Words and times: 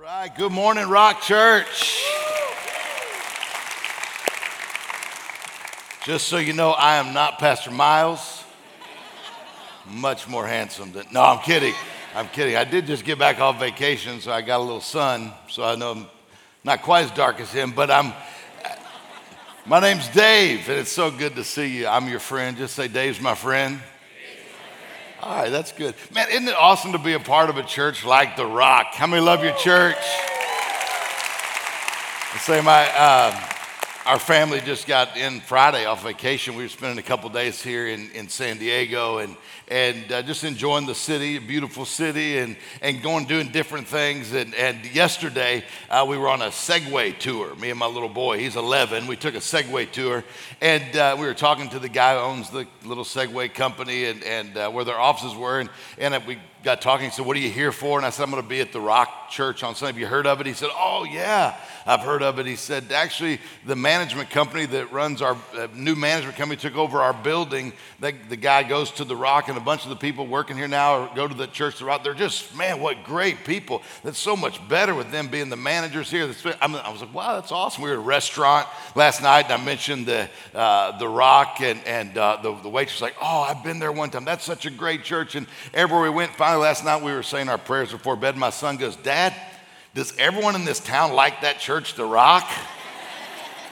right, 0.00 0.34
good 0.34 0.52
morning, 0.52 0.88
Rock 0.88 1.20
Church. 1.20 2.02
Just 6.04 6.28
so 6.28 6.38
you 6.38 6.54
know, 6.54 6.70
I 6.70 6.96
am 6.96 7.12
not 7.12 7.38
Pastor 7.38 7.70
Miles. 7.70 8.42
Much 9.86 10.26
more 10.26 10.46
handsome 10.46 10.92
than. 10.92 11.04
No, 11.12 11.22
I'm 11.22 11.40
kidding. 11.40 11.74
I'm 12.14 12.28
kidding. 12.28 12.56
I 12.56 12.64
did 12.64 12.86
just 12.86 13.04
get 13.04 13.18
back 13.18 13.40
off 13.40 13.60
vacation, 13.60 14.20
so 14.20 14.32
I 14.32 14.40
got 14.40 14.60
a 14.60 14.62
little 14.62 14.80
sun, 14.80 15.32
so 15.50 15.64
I 15.64 15.74
know 15.74 15.92
I'm 15.92 16.06
not 16.64 16.80
quite 16.80 17.04
as 17.04 17.10
dark 17.10 17.38
as 17.38 17.52
him, 17.52 17.72
but 17.72 17.90
I'm. 17.90 18.14
My 19.66 19.80
name's 19.80 20.08
Dave, 20.08 20.66
and 20.70 20.78
it's 20.78 20.92
so 20.92 21.10
good 21.10 21.34
to 21.34 21.44
see 21.44 21.76
you. 21.76 21.86
I'm 21.86 22.08
your 22.08 22.20
friend. 22.20 22.56
Just 22.56 22.74
say, 22.74 22.88
Dave's 22.88 23.20
my 23.20 23.34
friend. 23.34 23.80
All 25.22 25.36
right, 25.36 25.50
that's 25.50 25.72
good. 25.72 25.94
Man, 26.14 26.28
isn't 26.30 26.48
it 26.48 26.54
awesome 26.54 26.92
to 26.92 26.98
be 26.98 27.12
a 27.12 27.20
part 27.20 27.50
of 27.50 27.58
a 27.58 27.62
church 27.62 28.06
like 28.06 28.36
The 28.36 28.46
Rock? 28.46 28.94
How 28.94 29.06
many 29.06 29.20
love 29.20 29.44
your 29.44 29.52
church? 29.52 29.98
I 32.32 32.38
say 32.38 32.62
my, 32.62 32.88
uh, 32.96 33.38
our 34.06 34.18
family 34.18 34.60
just 34.60 34.86
got 34.86 35.14
in 35.16 35.40
Friday 35.40 35.84
off 35.84 36.02
vacation. 36.02 36.56
We 36.56 36.62
were 36.62 36.70
spending 36.70 36.98
a 36.98 37.02
couple 37.02 37.28
days 37.28 37.62
here 37.62 37.86
in, 37.86 38.10
in 38.12 38.30
San 38.30 38.56
Diego 38.56 39.18
and, 39.18 39.36
and 39.68 40.10
uh, 40.10 40.22
just 40.22 40.42
enjoying 40.42 40.86
the 40.86 40.94
city, 40.94 41.36
a 41.36 41.40
beautiful 41.40 41.84
city, 41.84 42.38
and, 42.38 42.56
and 42.80 43.02
going 43.02 43.26
doing 43.26 43.48
different 43.48 43.86
things. 43.86 44.32
And, 44.32 44.54
and 44.54 44.86
yesterday, 44.94 45.64
uh, 45.90 46.06
we 46.08 46.16
were 46.16 46.28
on 46.28 46.40
a 46.40 46.46
Segway 46.46 47.16
tour, 47.18 47.54
me 47.56 47.68
and 47.68 47.78
my 47.78 47.86
little 47.86 48.08
boy. 48.08 48.38
He's 48.38 48.56
11. 48.56 49.06
We 49.06 49.16
took 49.16 49.34
a 49.34 49.38
Segway 49.38 49.90
tour, 49.90 50.24
and 50.62 50.96
uh, 50.96 51.16
we 51.18 51.26
were 51.26 51.34
talking 51.34 51.68
to 51.68 51.78
the 51.78 51.90
guy 51.90 52.14
who 52.14 52.20
owns 52.20 52.48
the 52.48 52.66
little 52.84 53.04
Segway 53.04 53.52
company 53.52 54.06
and, 54.06 54.24
and 54.24 54.56
uh, 54.56 54.70
where 54.70 54.84
their 54.84 54.98
offices 54.98 55.36
were. 55.36 55.60
And, 55.60 55.68
and 55.98 56.26
we 56.26 56.38
got 56.62 56.80
talking. 56.80 57.06
He 57.06 57.12
said, 57.12 57.26
What 57.26 57.36
are 57.36 57.40
you 57.40 57.50
here 57.50 57.72
for? 57.72 57.98
And 57.98 58.06
I 58.06 58.10
said, 58.10 58.24
I'm 58.24 58.30
going 58.30 58.42
to 58.42 58.48
be 58.48 58.60
at 58.60 58.72
the 58.72 58.80
Rock 58.80 59.30
Church 59.30 59.62
on 59.62 59.74
Sunday. 59.74 59.92
Have 59.92 60.00
you 60.00 60.06
heard 60.06 60.26
of 60.26 60.40
it? 60.40 60.46
He 60.46 60.52
said, 60.54 60.70
Oh, 60.72 61.04
yeah, 61.04 61.56
I've 61.86 62.00
heard 62.00 62.22
of 62.22 62.38
it. 62.38 62.46
He 62.46 62.56
said, 62.56 62.92
Actually, 62.92 63.40
the 63.64 63.76
management 63.76 64.30
company 64.30 64.66
that 64.66 64.92
runs 64.92 65.22
our 65.22 65.36
uh, 65.54 65.68
new 65.74 65.94
management 65.94 66.36
company 66.36 66.60
took 66.60 66.76
over 66.76 67.00
our 67.00 67.14
building. 67.14 67.72
The, 68.00 68.14
the 68.28 68.36
guy 68.36 68.62
goes 68.62 68.90
to 68.92 69.04
the 69.04 69.16
Rock, 69.16 69.48
and 69.48 69.56
a 69.56 69.60
bunch 69.60 69.84
of 69.84 69.90
the 69.90 69.96
people 69.96 70.26
working 70.26 70.56
here 70.56 70.68
now 70.68 71.12
go 71.14 71.26
to 71.26 71.34
the 71.34 71.46
church, 71.46 71.78
the 71.78 71.84
Rock. 71.84 72.04
They're 72.04 72.14
just, 72.14 72.54
man, 72.56 72.80
what 72.80 73.04
great 73.04 73.44
people. 73.44 73.82
That's 74.02 74.18
so 74.18 74.36
much 74.36 74.66
better 74.68 74.94
with 74.94 75.10
them 75.10 75.28
being 75.28 75.48
the 75.48 75.56
managers 75.56 76.10
here. 76.10 76.22
I 76.60 76.66
was 76.90 77.00
like, 77.00 77.14
Wow, 77.14 77.34
that's 77.34 77.52
awesome. 77.52 77.82
We 77.82 77.90
were 77.90 77.96
at 77.96 78.00
a 78.00 78.02
restaurant 78.02 78.66
last 78.94 79.22
night, 79.22 79.46
and 79.46 79.54
I 79.60 79.64
mentioned 79.64 80.06
the, 80.06 80.28
uh, 80.54 80.98
the 80.98 81.08
Rock, 81.08 81.60
and, 81.60 81.82
and 81.86 82.16
uh, 82.16 82.38
the, 82.42 82.54
the 82.62 82.68
waitress 82.68 82.96
was 82.96 83.02
like, 83.02 83.16
Oh, 83.20 83.40
I've 83.40 83.64
been 83.64 83.78
there 83.78 83.92
one 83.92 84.10
time. 84.10 84.24
That's 84.24 84.44
such 84.44 84.66
a 84.66 84.70
great 84.70 85.04
church. 85.04 85.34
And 85.34 85.46
everywhere 85.74 86.04
we 86.04 86.10
went, 86.10 86.32
finally 86.32 86.62
last 86.62 86.84
night 86.84 87.02
we 87.02 87.12
were 87.12 87.22
saying 87.22 87.48
our 87.48 87.58
prayers 87.58 87.92
before 87.92 88.16
bed. 88.16 88.36
My 88.36 88.50
son 88.50 88.76
goes, 88.76 88.96
Dad, 88.96 89.34
does 89.94 90.16
everyone 90.18 90.54
in 90.54 90.64
this 90.64 90.80
town 90.80 91.12
like 91.12 91.40
that 91.42 91.58
church, 91.58 91.94
The 91.94 92.04
Rock? 92.04 92.48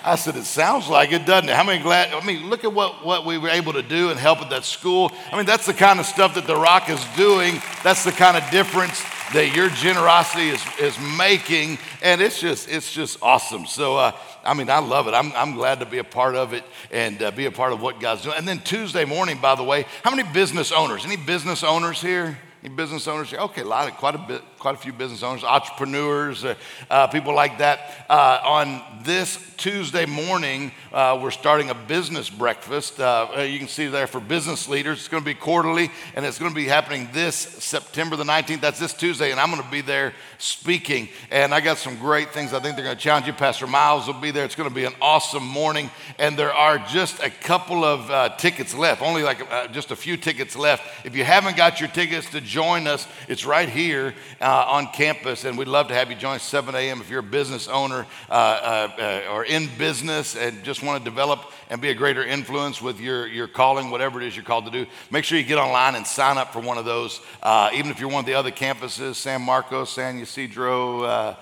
I 0.05 0.17
said, 0.17 0.37
it 0.37 0.45
sounds 0.45 0.89
like 0.89 1.13
it, 1.13 1.27
doesn't 1.27 1.49
it? 1.49 1.55
How 1.55 1.65
many 1.65 1.83
glad? 1.83 2.13
I 2.13 2.25
mean, 2.25 2.49
look 2.49 2.65
at 2.65 2.73
what, 2.73 3.05
what 3.05 3.27
we 3.27 3.37
were 3.37 3.49
able 3.49 3.73
to 3.75 3.83
do 3.83 4.11
and 4.11 4.19
help 4.19 4.41
at 4.41 4.51
that 4.51 4.65
school. 4.65 5.13
I 5.31 5.37
mean, 5.37 5.45
that's 5.47 5.67
the 5.67 5.75
kind 5.75 6.01
of 6.01 6.07
stuff 6.07 6.35
that 6.35 6.47
The 6.47 6.57
Rock 6.57 6.89
is 6.89 7.05
doing. 7.17 7.61
That's 7.83 8.05
the 8.05 8.13
kind 8.13 8.37
of 8.37 8.49
difference 8.51 9.03
that 9.33 9.55
your 9.55 9.69
generosity 9.71 10.49
is, 10.49 10.65
is 10.81 10.97
making. 11.19 11.79
And 12.03 12.21
it's 12.21 12.41
just, 12.41 12.69
it's 12.69 12.93
just 12.93 13.19
awesome. 13.23 13.67
So, 13.67 13.97
uh, 13.97 14.13
I 14.45 14.55
mean, 14.55 14.71
I 14.71 14.79
love 14.79 15.09
it. 15.09 15.15
I'm, 15.15 15.33
I'm 15.33 15.55
glad 15.55 15.81
to 15.81 15.87
be 15.87 15.99
a 15.99 16.05
part 16.05 16.37
of 16.37 16.53
it 16.53 16.65
and 16.91 17.21
uh, 17.23 17.31
be 17.33 17.47
a 17.47 17.53
part 17.53 17.73
of 17.73 17.83
what 17.83 18.01
God's 18.01 18.23
doing. 18.23 18.37
And 18.39 18.49
then 18.49 18.61
Tuesday 18.61 19.05
morning, 19.05 19.39
by 19.41 19.57
the 19.57 19.65
way, 19.65 19.85
how 20.03 20.15
many 20.15 20.29
business 20.33 20.73
owners? 20.73 21.05
Any 21.05 21.17
business 21.17 21.63
owners 21.63 22.01
here? 22.01 22.39
Any 22.65 22.75
business 22.75 23.07
owners? 23.07 23.33
Okay, 23.33 23.63
a 23.63 23.65
lot 23.65 23.89
of 23.89 23.95
quite 23.97 24.15
a 24.15 24.19
bit, 24.19 24.43
quite 24.59 24.75
a 24.75 24.79
few 24.79 24.93
business 24.93 25.23
owners, 25.23 25.45
entrepreneurs, 25.45 26.45
uh, 26.45 26.55
uh, 26.91 27.07
people 27.07 27.33
like 27.33 27.59
that. 27.59 28.05
Uh, 28.09 28.41
on 28.43 28.83
this 29.05 29.39
Tuesday 29.57 30.05
morning, 30.05 30.73
uh, 30.93 31.19
we're 31.23 31.31
starting 31.31 31.71
a 31.71 31.75
business 31.75 32.29
breakfast. 32.29 32.99
Uh, 32.99 33.47
you 33.49 33.59
can 33.59 33.69
see 33.69 33.87
there 33.87 34.09
for 34.09 34.21
business 34.21 34.69
leaders. 34.69 34.99
It's 34.99 35.09
going 35.09 35.23
to 35.23 35.25
be 35.25 35.35
quarterly, 35.35 35.91
and 36.15 36.25
it's 36.25 36.39
going 36.39 36.51
to 36.51 36.57
be 36.57 36.67
happening 36.67 37.09
this 37.13 37.37
September 37.37 38.17
the 38.17 38.25
19th. 38.25 38.61
That's 38.61 38.81
this 38.81 38.93
Tuesday, 38.93 39.31
and 39.31 39.39
I'm 39.39 39.51
going 39.51 39.63
to 39.63 39.71
be 39.71 39.81
there 39.81 40.13
speaking. 40.39 41.09
And 41.31 41.55
I 41.55 41.61
got 41.61 41.79
some 41.79 41.97
great 41.97 42.31
things. 42.31 42.53
I 42.53 42.61
think 42.61 42.75
they're 42.75 42.85
going 42.85 42.97
to 42.97 43.03
challenge 43.03 43.27
you. 43.27 43.33
Pastor 43.35 43.67
Miles 43.69 44.07
will 44.09 44.15
be 44.15 44.33
there. 44.33 44.45
It's 44.45 44.57
going 44.57 44.69
to 44.69 44.75
be 44.75 44.85
an 44.85 44.95
awesome 45.01 45.47
morning, 45.47 45.91
and 46.19 46.37
there 46.37 46.53
are 46.53 46.79
just 46.79 47.23
a 47.23 47.31
couple 47.31 47.85
of 47.85 48.37
tickets 48.39 48.75
left. 48.75 49.03
Only 49.03 49.23
like 49.23 49.73
just 49.73 49.93
a 49.93 49.97
few 49.97 50.17
tickets 50.17 50.57
left. 50.57 51.07
If 51.07 51.15
you 51.15 51.25
haven't 51.25 51.57
got 51.57 51.81
your 51.81 51.89
tickets 51.89 52.29
to 52.31 52.41
join 52.41 52.89
us, 52.89 53.07
it's 53.29 53.45
right 53.45 53.69
here 53.69 54.15
uh, 54.49 54.65
on 54.67 54.87
campus, 54.87 55.45
and 55.45 55.59
we'd 55.59 55.69
love 55.69 55.89
to 55.89 55.95
have 55.95 56.09
you 56.09 56.17
join 56.17 56.39
7 56.39 56.75
a.m. 56.75 57.03
if 57.03 57.11
you're 57.11 57.21
a 57.21 57.23
business 57.23 57.69
owner 57.69 58.07
uh, 58.31 58.33
uh, 58.33 58.89
uh, 58.99 59.33
or 59.33 59.45
in 59.45 59.69
business 59.77 60.37
and 60.37 60.65
just 60.65 60.83
want 60.83 61.05
to 61.05 61.11
develop 61.11 61.53
and 61.69 61.83
be 61.83 61.91
a 61.91 61.95
greater 61.95 62.25
influence 62.25 62.81
with 62.81 62.99
your, 62.99 63.27
your 63.27 63.47
calling, 63.47 63.91
whatever 63.91 64.23
it 64.23 64.27
is 64.27 64.35
you're 64.35 64.47
called 64.47 64.65
to 64.65 64.71
do. 64.71 64.87
Make 65.11 65.25
sure 65.25 65.37
you 65.37 65.45
get 65.45 65.59
online 65.59 65.97
and 65.97 66.07
sign 66.07 66.39
up 66.39 66.55
for 66.55 66.61
one 66.61 66.79
of 66.79 66.87
those. 66.87 67.21
Uh, 67.43 67.69
even 67.75 67.91
if 67.91 68.01
you're 68.01 68.09
one 68.09 68.21
of 68.21 68.27
the 68.27 68.35
other 68.35 68.51
campuses, 68.51 69.17
San 69.17 69.43
Marcos, 69.43 69.91
San 69.91 70.19
Ysidro, 70.19 71.37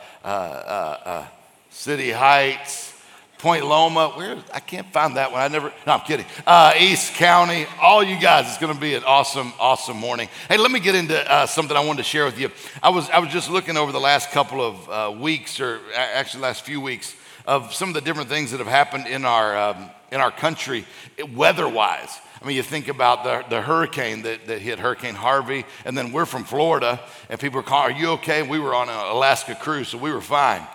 City 1.71 2.11
Heights. 2.11 2.96
Point 3.38 3.66
Loma, 3.66 4.08
where 4.10 4.38
I 4.52 4.60
can't 4.60 4.91
find 4.92 5.16
that 5.16 5.30
one. 5.30 5.42
I 5.42 5.48
never. 5.48 5.70
No, 5.86 5.92
I'm 5.92 6.00
kidding. 6.00 6.24
Uh, 6.47 6.72
East 6.78 7.14
County, 7.14 7.66
all 7.82 8.02
you 8.02 8.19
guys. 8.19 8.47
It's 8.48 8.56
going 8.56 8.72
to 8.72 8.80
be 8.80 8.94
an 8.94 9.04
awesome, 9.04 9.52
awesome 9.60 9.98
morning. 9.98 10.30
Hey, 10.48 10.56
let 10.56 10.70
me 10.70 10.80
get 10.80 10.94
into 10.94 11.30
uh, 11.30 11.44
something 11.44 11.76
I 11.76 11.84
wanted 11.84 11.98
to 11.98 12.08
share 12.08 12.24
with 12.24 12.41
you. 12.41 12.50
I 12.82 12.88
was 12.88 13.10
I 13.10 13.19
was 13.19 13.30
just 13.30 13.50
looking 13.50 13.76
over 13.76 13.92
the 13.92 14.00
last 14.00 14.30
couple 14.30 14.62
of 14.62 14.88
uh, 14.88 15.20
weeks, 15.20 15.60
or 15.60 15.80
actually 15.94 16.44
last 16.44 16.64
few 16.64 16.80
weeks, 16.80 17.14
of 17.47 17.74
some 17.74 17.91
of 17.91 17.94
the 17.94 18.00
different 18.00 18.30
things 18.30 18.52
that 18.52 18.58
have 18.58 18.66
happened 18.66 19.06
in 19.06 19.26
our 19.26 19.56
um, 19.56 19.91
in 20.10 20.20
our 20.20 20.30
country, 20.30 20.86
weather-wise. 21.34 22.18
I 22.41 22.47
mean, 22.47 22.56
you 22.56 22.62
think 22.62 22.88
about 22.88 23.24
the, 23.24 23.44
the 23.48 23.60
hurricane 23.60 24.22
that, 24.22 24.47
that 24.47 24.60
hit 24.60 24.78
Hurricane 24.78 25.14
Harvey, 25.14 25.64
and 25.84 25.97
then 25.97 26.12
we're 26.12 26.26
from 26.26 26.44
Florida, 26.44 27.00
and 27.28 27.41
people 27.41 27.60
are 27.60 27.62
calling, 27.62 27.97
Are 27.97 27.98
you 27.98 28.10
okay? 28.12 28.42
We 28.42 28.58
were 28.58 28.74
on 28.74 28.88
an 28.88 28.94
Alaska 28.94 29.54
cruise, 29.54 29.88
so 29.88 29.98
we 29.98 30.12
were 30.12 30.20
fine. 30.20 30.66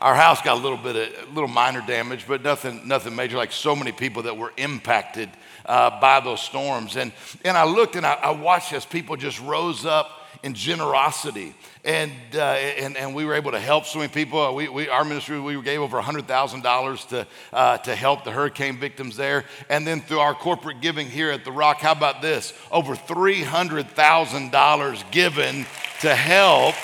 Our 0.00 0.14
house 0.14 0.40
got 0.40 0.56
a 0.56 0.60
little 0.60 0.78
bit 0.78 0.96
of 0.96 1.28
a 1.28 1.34
little 1.34 1.48
minor 1.48 1.84
damage, 1.86 2.24
but 2.26 2.42
nothing, 2.42 2.88
nothing 2.88 3.14
major, 3.14 3.36
like 3.36 3.52
so 3.52 3.76
many 3.76 3.92
people 3.92 4.22
that 4.22 4.36
were 4.36 4.52
impacted 4.56 5.28
uh, 5.66 6.00
by 6.00 6.20
those 6.20 6.40
storms. 6.40 6.96
And, 6.96 7.12
and 7.44 7.56
I 7.56 7.64
looked 7.64 7.96
and 7.96 8.06
I, 8.06 8.14
I 8.14 8.30
watched 8.30 8.72
as 8.72 8.86
people 8.86 9.16
just 9.16 9.40
rose 9.42 9.84
up 9.84 10.20
in 10.42 10.54
generosity. 10.54 11.54
And, 11.84 12.12
uh, 12.34 12.40
and, 12.40 12.96
and 12.96 13.14
we 13.14 13.26
were 13.26 13.34
able 13.34 13.50
to 13.50 13.60
help 13.60 13.84
so 13.84 13.98
many 13.98 14.10
people. 14.10 14.54
We, 14.54 14.68
we, 14.68 14.88
our 14.88 15.04
ministry, 15.04 15.38
we 15.38 15.60
gave 15.62 15.80
over 15.80 16.00
$100,000 16.00 17.08
to, 17.08 17.26
uh, 17.52 17.76
to 17.78 17.94
help 17.94 18.24
the 18.24 18.30
hurricane 18.30 18.78
victims 18.78 19.16
there. 19.16 19.44
And 19.68 19.86
then 19.86 20.00
through 20.00 20.20
our 20.20 20.34
corporate 20.34 20.80
giving 20.80 21.08
here 21.08 21.30
at 21.30 21.44
The 21.44 21.52
Rock, 21.52 21.80
how 21.80 21.92
about 21.92 22.22
this? 22.22 22.54
Over 22.70 22.94
$300,000 22.94 25.10
given 25.10 25.66
to 26.00 26.14
help. 26.14 26.74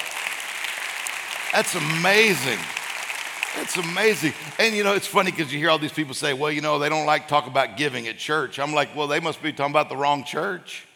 That's 1.53 1.75
amazing. 1.75 2.59
It's 3.59 3.77
amazing. 3.77 4.33
And 4.59 4.75
you 4.75 4.85
know, 4.85 4.95
it's 4.95 5.07
funny 5.07 5.31
because 5.31 5.53
you 5.53 5.59
hear 5.59 5.71
all 5.71 5.79
these 5.79 5.93
people 5.93 6.15
say, 6.15 6.33
well, 6.33 6.53
you 6.53 6.61
know, 6.61 6.79
they 6.79 6.89
don't 6.89 7.07
like 7.07 7.29
talk 7.29 7.47
about 7.47 7.77
giving 7.77 8.07
at 8.09 8.19
church. 8.19 8.59
I'm 8.59 8.73
like, 8.73 8.95
well, 8.95 9.07
they 9.07 9.21
must 9.21 9.43
be 9.43 9.53
talking 9.53 9.73
about 9.73 9.89
the 9.89 9.97
wrong 9.97 10.25
church. 10.25 10.87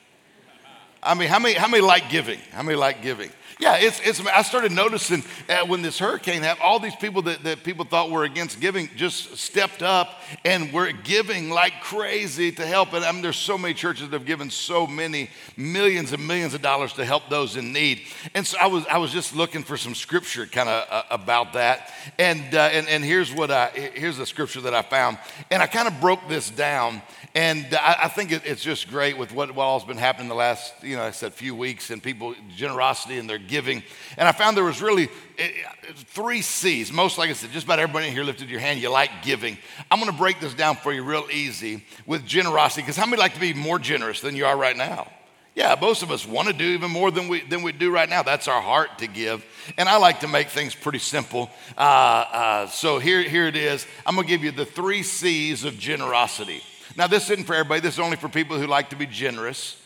I 1.02 1.14
mean, 1.14 1.28
how 1.28 1.38
many, 1.38 1.54
how 1.54 1.68
many 1.68 1.82
like 1.82 2.10
giving? 2.10 2.38
How 2.52 2.62
many 2.62 2.76
like 2.76 3.02
giving? 3.02 3.30
Yeah, 3.60 3.76
it's, 3.76 4.00
it's, 4.00 4.26
I 4.26 4.40
started 4.40 4.72
noticing 4.72 5.22
uh, 5.50 5.66
when 5.66 5.82
this 5.82 5.98
hurricane 5.98 6.40
happened, 6.40 6.64
all 6.64 6.78
these 6.78 6.96
people 6.96 7.20
that, 7.22 7.44
that 7.44 7.62
people 7.62 7.84
thought 7.84 8.10
were 8.10 8.24
against 8.24 8.58
giving 8.58 8.88
just 8.96 9.36
stepped 9.36 9.82
up 9.82 10.22
and 10.46 10.72
were 10.72 10.90
giving 10.92 11.50
like 11.50 11.82
crazy 11.82 12.52
to 12.52 12.64
help. 12.64 12.94
And 12.94 13.04
I 13.04 13.12
mean, 13.12 13.20
there's 13.20 13.36
so 13.36 13.58
many 13.58 13.74
churches 13.74 14.08
that 14.08 14.16
have 14.16 14.26
given 14.26 14.48
so 14.48 14.86
many 14.86 15.28
millions 15.58 16.14
and 16.14 16.26
millions 16.26 16.54
of 16.54 16.62
dollars 16.62 16.94
to 16.94 17.04
help 17.04 17.28
those 17.28 17.56
in 17.56 17.70
need. 17.70 18.00
And 18.34 18.46
so 18.46 18.56
I 18.58 18.66
was, 18.66 18.86
I 18.86 18.96
was 18.96 19.12
just 19.12 19.36
looking 19.36 19.62
for 19.62 19.76
some 19.76 19.94
scripture 19.94 20.46
kind 20.46 20.70
of 20.70 20.86
uh, 20.90 21.02
about 21.10 21.52
that. 21.52 21.92
And, 22.18 22.54
uh, 22.54 22.70
and, 22.72 22.88
and 22.88 23.04
here's 23.04 23.30
what 23.30 23.50
I, 23.50 23.68
here's 23.68 24.16
the 24.16 24.26
scripture 24.26 24.62
that 24.62 24.74
I 24.74 24.80
found. 24.80 25.18
And 25.50 25.62
I 25.62 25.66
kind 25.66 25.86
of 25.86 26.00
broke 26.00 26.26
this 26.28 26.48
down. 26.48 27.02
And 27.34 27.66
I, 27.74 27.96
I 28.04 28.08
think 28.08 28.32
it, 28.32 28.42
it's 28.44 28.62
just 28.62 28.88
great 28.88 29.16
with 29.16 29.32
what, 29.32 29.54
what 29.54 29.64
all's 29.64 29.84
been 29.84 29.96
happening 29.96 30.28
the 30.28 30.34
last, 30.34 30.74
you 30.82 30.96
know, 30.96 31.04
I 31.04 31.12
said 31.12 31.32
few 31.32 31.54
weeks 31.54 31.90
and 31.90 32.02
people, 32.02 32.34
generosity 32.56 33.18
and 33.18 33.30
their 33.30 33.38
giving. 33.38 33.84
And 34.16 34.26
I 34.26 34.32
found 34.32 34.56
there 34.56 34.64
was 34.64 34.82
really 34.82 35.08
eh, 35.38 35.50
three 35.94 36.42
C's. 36.42 36.92
Most, 36.92 37.18
like 37.18 37.30
I 37.30 37.34
said, 37.34 37.52
just 37.52 37.66
about 37.66 37.78
everybody 37.78 38.08
in 38.08 38.12
here 38.12 38.24
lifted 38.24 38.50
your 38.50 38.58
hand. 38.58 38.80
You 38.80 38.90
like 38.90 39.10
giving. 39.22 39.58
I'm 39.90 40.00
going 40.00 40.10
to 40.10 40.18
break 40.18 40.40
this 40.40 40.54
down 40.54 40.74
for 40.74 40.92
you 40.92 41.04
real 41.04 41.26
easy 41.32 41.84
with 42.04 42.26
generosity 42.26 42.82
because 42.82 42.96
how 42.96 43.06
many 43.06 43.20
like 43.20 43.34
to 43.34 43.40
be 43.40 43.54
more 43.54 43.78
generous 43.78 44.20
than 44.20 44.34
you 44.34 44.44
are 44.46 44.56
right 44.56 44.76
now? 44.76 45.06
Yeah, 45.54 45.76
most 45.80 46.02
of 46.02 46.10
us 46.10 46.26
want 46.26 46.48
to 46.48 46.54
do 46.54 46.64
even 46.64 46.90
more 46.90 47.10
than 47.10 47.28
we, 47.28 47.42
than 47.42 47.62
we 47.62 47.72
do 47.72 47.92
right 47.92 48.08
now. 48.08 48.22
That's 48.22 48.48
our 48.48 48.60
heart 48.60 48.98
to 48.98 49.06
give. 49.06 49.44
And 49.76 49.88
I 49.88 49.98
like 49.98 50.20
to 50.20 50.28
make 50.28 50.48
things 50.48 50.74
pretty 50.74 51.00
simple. 51.00 51.50
Uh, 51.76 51.80
uh, 51.80 52.66
so 52.68 52.98
here, 52.98 53.22
here 53.22 53.46
it 53.46 53.56
is. 53.56 53.86
I'm 54.06 54.14
going 54.14 54.26
to 54.26 54.30
give 54.30 54.42
you 54.42 54.52
the 54.52 54.64
three 54.64 55.02
C's 55.02 55.64
of 55.64 55.78
generosity. 55.78 56.62
Now, 57.00 57.06
this 57.06 57.30
isn't 57.30 57.44
for 57.44 57.54
everybody, 57.54 57.80
this 57.80 57.94
is 57.94 57.98
only 57.98 58.18
for 58.18 58.28
people 58.28 58.58
who 58.58 58.66
like 58.66 58.90
to 58.90 58.96
be 58.96 59.06
generous. 59.06 59.82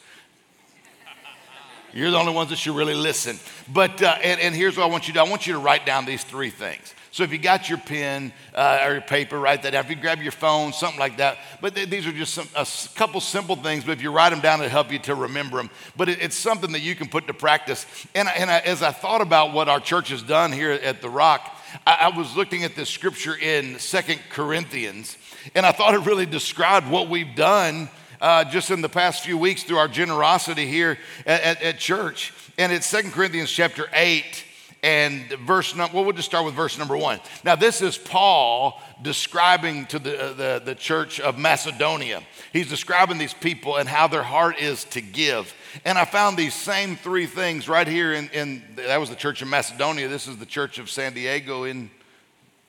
You're 1.93 2.11
the 2.11 2.19
only 2.19 2.33
ones 2.33 2.51
that 2.51 2.57
should 2.57 2.75
really 2.75 2.97
listen. 2.97 3.39
But, 3.73 4.03
uh, 4.03 4.17
and, 4.21 4.41
and 4.41 4.53
here's 4.53 4.77
what 4.77 4.83
I 4.83 4.87
want 4.89 5.07
you 5.07 5.15
to 5.15 5.21
do 5.21 5.25
I 5.25 5.31
want 5.31 5.47
you 5.47 5.53
to 5.53 5.61
write 5.61 5.87
down 5.87 6.07
these 6.07 6.25
three 6.25 6.51
things. 6.51 6.93
So 7.13 7.23
if 7.23 7.31
you 7.31 7.39
got 7.39 7.69
your 7.69 7.79
pen 7.79 8.33
uh, 8.53 8.81
or 8.85 8.93
your 8.95 9.01
paper, 9.01 9.39
write 9.39 9.63
that 9.63 9.71
down. 9.71 9.85
If 9.85 9.91
you 9.91 9.95
grab 9.95 10.23
your 10.23 10.33
phone, 10.33 10.73
something 10.73 10.99
like 10.99 11.19
that. 11.19 11.39
But 11.61 11.77
th- 11.77 11.89
these 11.89 12.05
are 12.05 12.11
just 12.11 12.35
some, 12.35 12.49
a 12.57 12.67
couple 12.97 13.21
simple 13.21 13.55
things, 13.55 13.85
but 13.85 13.93
if 13.93 14.03
you 14.03 14.11
write 14.11 14.31
them 14.31 14.41
down, 14.41 14.59
it'll 14.59 14.71
help 14.71 14.91
you 14.91 14.99
to 14.99 15.15
remember 15.15 15.59
them. 15.59 15.71
But 15.97 16.09
it, 16.09 16.21
it's 16.21 16.35
something 16.35 16.73
that 16.73 16.81
you 16.81 16.97
can 16.97 17.09
put 17.09 17.29
to 17.29 17.33
practice. 17.33 17.87
And, 18.17 18.27
and 18.27 18.51
I, 18.51 18.59
as 18.59 18.83
I 18.83 18.91
thought 18.91 19.21
about 19.21 19.53
what 19.53 19.69
our 19.69 19.79
church 19.79 20.09
has 20.09 20.21
done 20.21 20.51
here 20.51 20.73
at 20.73 21.01
The 21.01 21.09
Rock, 21.09 21.57
I, 21.87 22.11
I 22.13 22.17
was 22.17 22.37
looking 22.37 22.65
at 22.65 22.75
this 22.75 22.89
scripture 22.89 23.37
in 23.37 23.79
Second 23.79 24.21
Corinthians, 24.31 25.17
and 25.55 25.67
I 25.67 25.73
thought 25.73 25.95
it 25.95 26.07
really 26.07 26.27
described 26.27 26.89
what 26.89 27.09
we've 27.09 27.35
done 27.35 27.89
uh, 28.21 28.45
just 28.45 28.71
in 28.71 28.81
the 28.81 28.89
past 28.89 29.25
few 29.25 29.37
weeks 29.37 29.65
through 29.65 29.79
our 29.79 29.89
generosity 29.89 30.67
here 30.67 30.99
at, 31.27 31.43
at, 31.43 31.63
at 31.63 31.79
church. 31.79 32.33
And 32.57 32.73
it's 32.73 32.87
Second 32.87 33.13
Corinthians 33.13 33.51
chapter 33.51 33.89
8 33.93 34.45
and 34.85 35.31
verse 35.47 35.75
number, 35.75 35.95
well, 35.95 36.05
we'll 36.05 36.15
just 36.15 36.29
start 36.29 36.45
with 36.45 36.55
verse 36.55 36.79
number 36.79 36.95
one. 36.95 37.19
Now, 37.43 37.57
this 37.57 37.81
is 37.81 37.97
Paul 37.97 38.79
describing 39.01 39.87
to 39.87 39.99
the, 39.99 40.23
uh, 40.23 40.33
the, 40.35 40.63
the 40.63 40.75
church 40.75 41.21
of 41.21 41.39
Macedonia. 41.39 42.23
He's 42.53 42.69
describing 42.69 43.17
these 43.17 43.33
people 43.33 43.77
and 43.77 43.89
how 43.89 44.09
their 44.09 44.23
heart 44.23 44.59
is 44.59 44.85
to 44.87 45.01
give. 45.01 45.55
And 45.87 45.97
I 45.97 46.05
found 46.05 46.37
these 46.37 46.53
same 46.53 46.97
three 46.97 47.25
things 47.25 47.67
right 47.67 47.89
here 47.89 48.13
in, 48.13 48.29
in 48.31 48.63
that 48.77 49.01
was 49.01 49.09
the 49.09 49.17
church 49.17 49.41
of 49.41 49.49
Macedonia. 49.49 50.07
This 50.07 50.29
is 50.29 50.37
the 50.37 50.47
church 50.47 50.79
of 50.79 50.91
San 50.91 51.15
Diego 51.15 51.65
in 51.65 51.91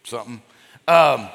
something. 0.05 0.41
Um, 0.87 1.27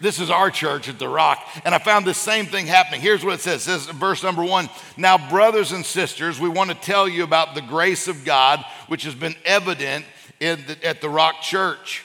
this 0.00 0.20
is 0.20 0.28
our 0.28 0.50
church 0.50 0.88
at 0.88 0.98
the 0.98 1.08
Rock. 1.08 1.42
And 1.64 1.74
I 1.74 1.78
found 1.78 2.04
the 2.04 2.14
same 2.14 2.46
thing 2.46 2.66
happening. 2.66 3.00
Here's 3.00 3.24
what 3.24 3.34
it 3.34 3.40
says. 3.40 3.62
Says, 3.62 3.86
verse 3.86 4.22
number 4.22 4.44
one 4.44 4.68
Now, 4.96 5.28
brothers 5.30 5.72
and 5.72 5.84
sisters, 5.84 6.38
we 6.38 6.48
want 6.48 6.70
to 6.70 6.76
tell 6.76 7.08
you 7.08 7.24
about 7.24 7.54
the 7.54 7.62
grace 7.62 8.08
of 8.08 8.24
God, 8.24 8.64
which 8.88 9.04
has 9.04 9.14
been 9.14 9.34
evident 9.44 10.04
the, 10.38 10.76
at 10.82 11.00
the 11.00 11.08
Rock 11.08 11.40
Church, 11.40 12.04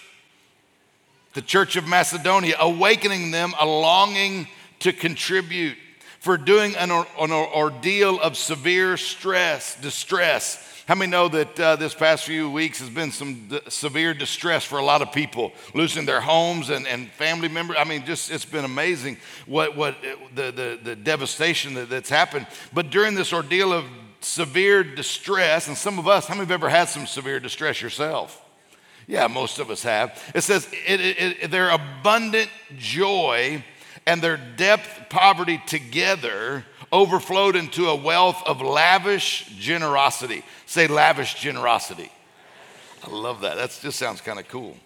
the 1.34 1.42
church 1.42 1.76
of 1.76 1.88
Macedonia, 1.88 2.56
awakening 2.60 3.32
them 3.32 3.54
a 3.60 3.66
longing 3.66 4.48
to 4.80 4.94
contribute 4.94 5.78
for 6.20 6.38
doing 6.38 6.76
an, 6.76 6.92
an 6.92 7.32
ordeal 7.32 8.20
of 8.22 8.38
severe 8.38 8.96
stress, 8.96 9.76
distress 9.82 10.81
how 10.92 10.96
many 10.96 11.10
know 11.10 11.30
that 11.30 11.58
uh, 11.58 11.78
this 11.78 11.94
past 11.94 12.26
few 12.26 12.52
weeks 12.52 12.80
has 12.80 12.90
been 12.90 13.14
some 13.14 13.48
d- 13.48 13.62
severe 13.70 14.14
distress 14.14 14.66
for 14.66 14.78
a 14.78 14.84
lot 14.84 15.02
of 15.02 15.14
people, 15.14 15.54
losing 15.74 16.06
their 16.06 16.20
homes 16.20 16.70
and, 16.70 16.86
and 16.86 17.10
family 17.12 17.48
members? 17.48 17.78
I 17.80 17.86
mean, 17.86 18.06
just 18.06 18.30
it's 18.30 18.44
been 18.44 18.66
amazing 18.66 19.16
what, 19.46 19.78
what 19.78 19.94
uh, 19.94 20.18
the, 20.36 20.52
the, 20.52 20.80
the 20.84 20.96
devastation 20.98 21.76
that, 21.76 21.90
that's 21.90 22.10
happened. 22.10 22.46
But 22.74 22.90
during 22.90 23.16
this 23.16 23.32
ordeal 23.32 23.72
of 23.72 23.86
severe 24.20 24.84
distress, 24.84 25.70
and 25.70 25.78
some 25.78 25.98
of 25.98 26.10
us, 26.10 26.28
how 26.28 26.34
many 26.34 26.44
have 26.44 26.52
ever 26.52 26.68
had 26.68 26.90
some 26.90 27.08
severe 27.08 27.40
distress 27.40 27.82
yourself? 27.82 28.44
Yeah, 29.08 29.28
most 29.28 29.60
of 29.60 29.70
us 29.70 29.84
have. 29.84 30.22
It 30.36 30.42
says 30.42 30.68
it, 30.86 31.00
it, 31.00 31.38
it, 31.44 31.52
their 31.52 31.70
abundant 31.70 32.50
joy 32.78 33.64
and 34.06 34.22
their 34.22 34.36
depth 34.36 35.10
poverty 35.10 35.62
together 35.68 36.66
overflowed 36.92 37.56
into 37.56 37.88
a 37.88 37.96
wealth 37.96 38.42
of 38.46 38.62
lavish 38.62 39.46
generosity. 39.58 40.44
Say 40.72 40.88
lavish 40.88 41.34
generosity. 41.34 42.10
I 43.06 43.10
love 43.10 43.42
that. 43.42 43.58
That 43.58 43.78
just 43.82 44.00
sounds 44.00 44.22
kind 44.22 44.40
of 44.40 44.48
cool. 44.48 44.78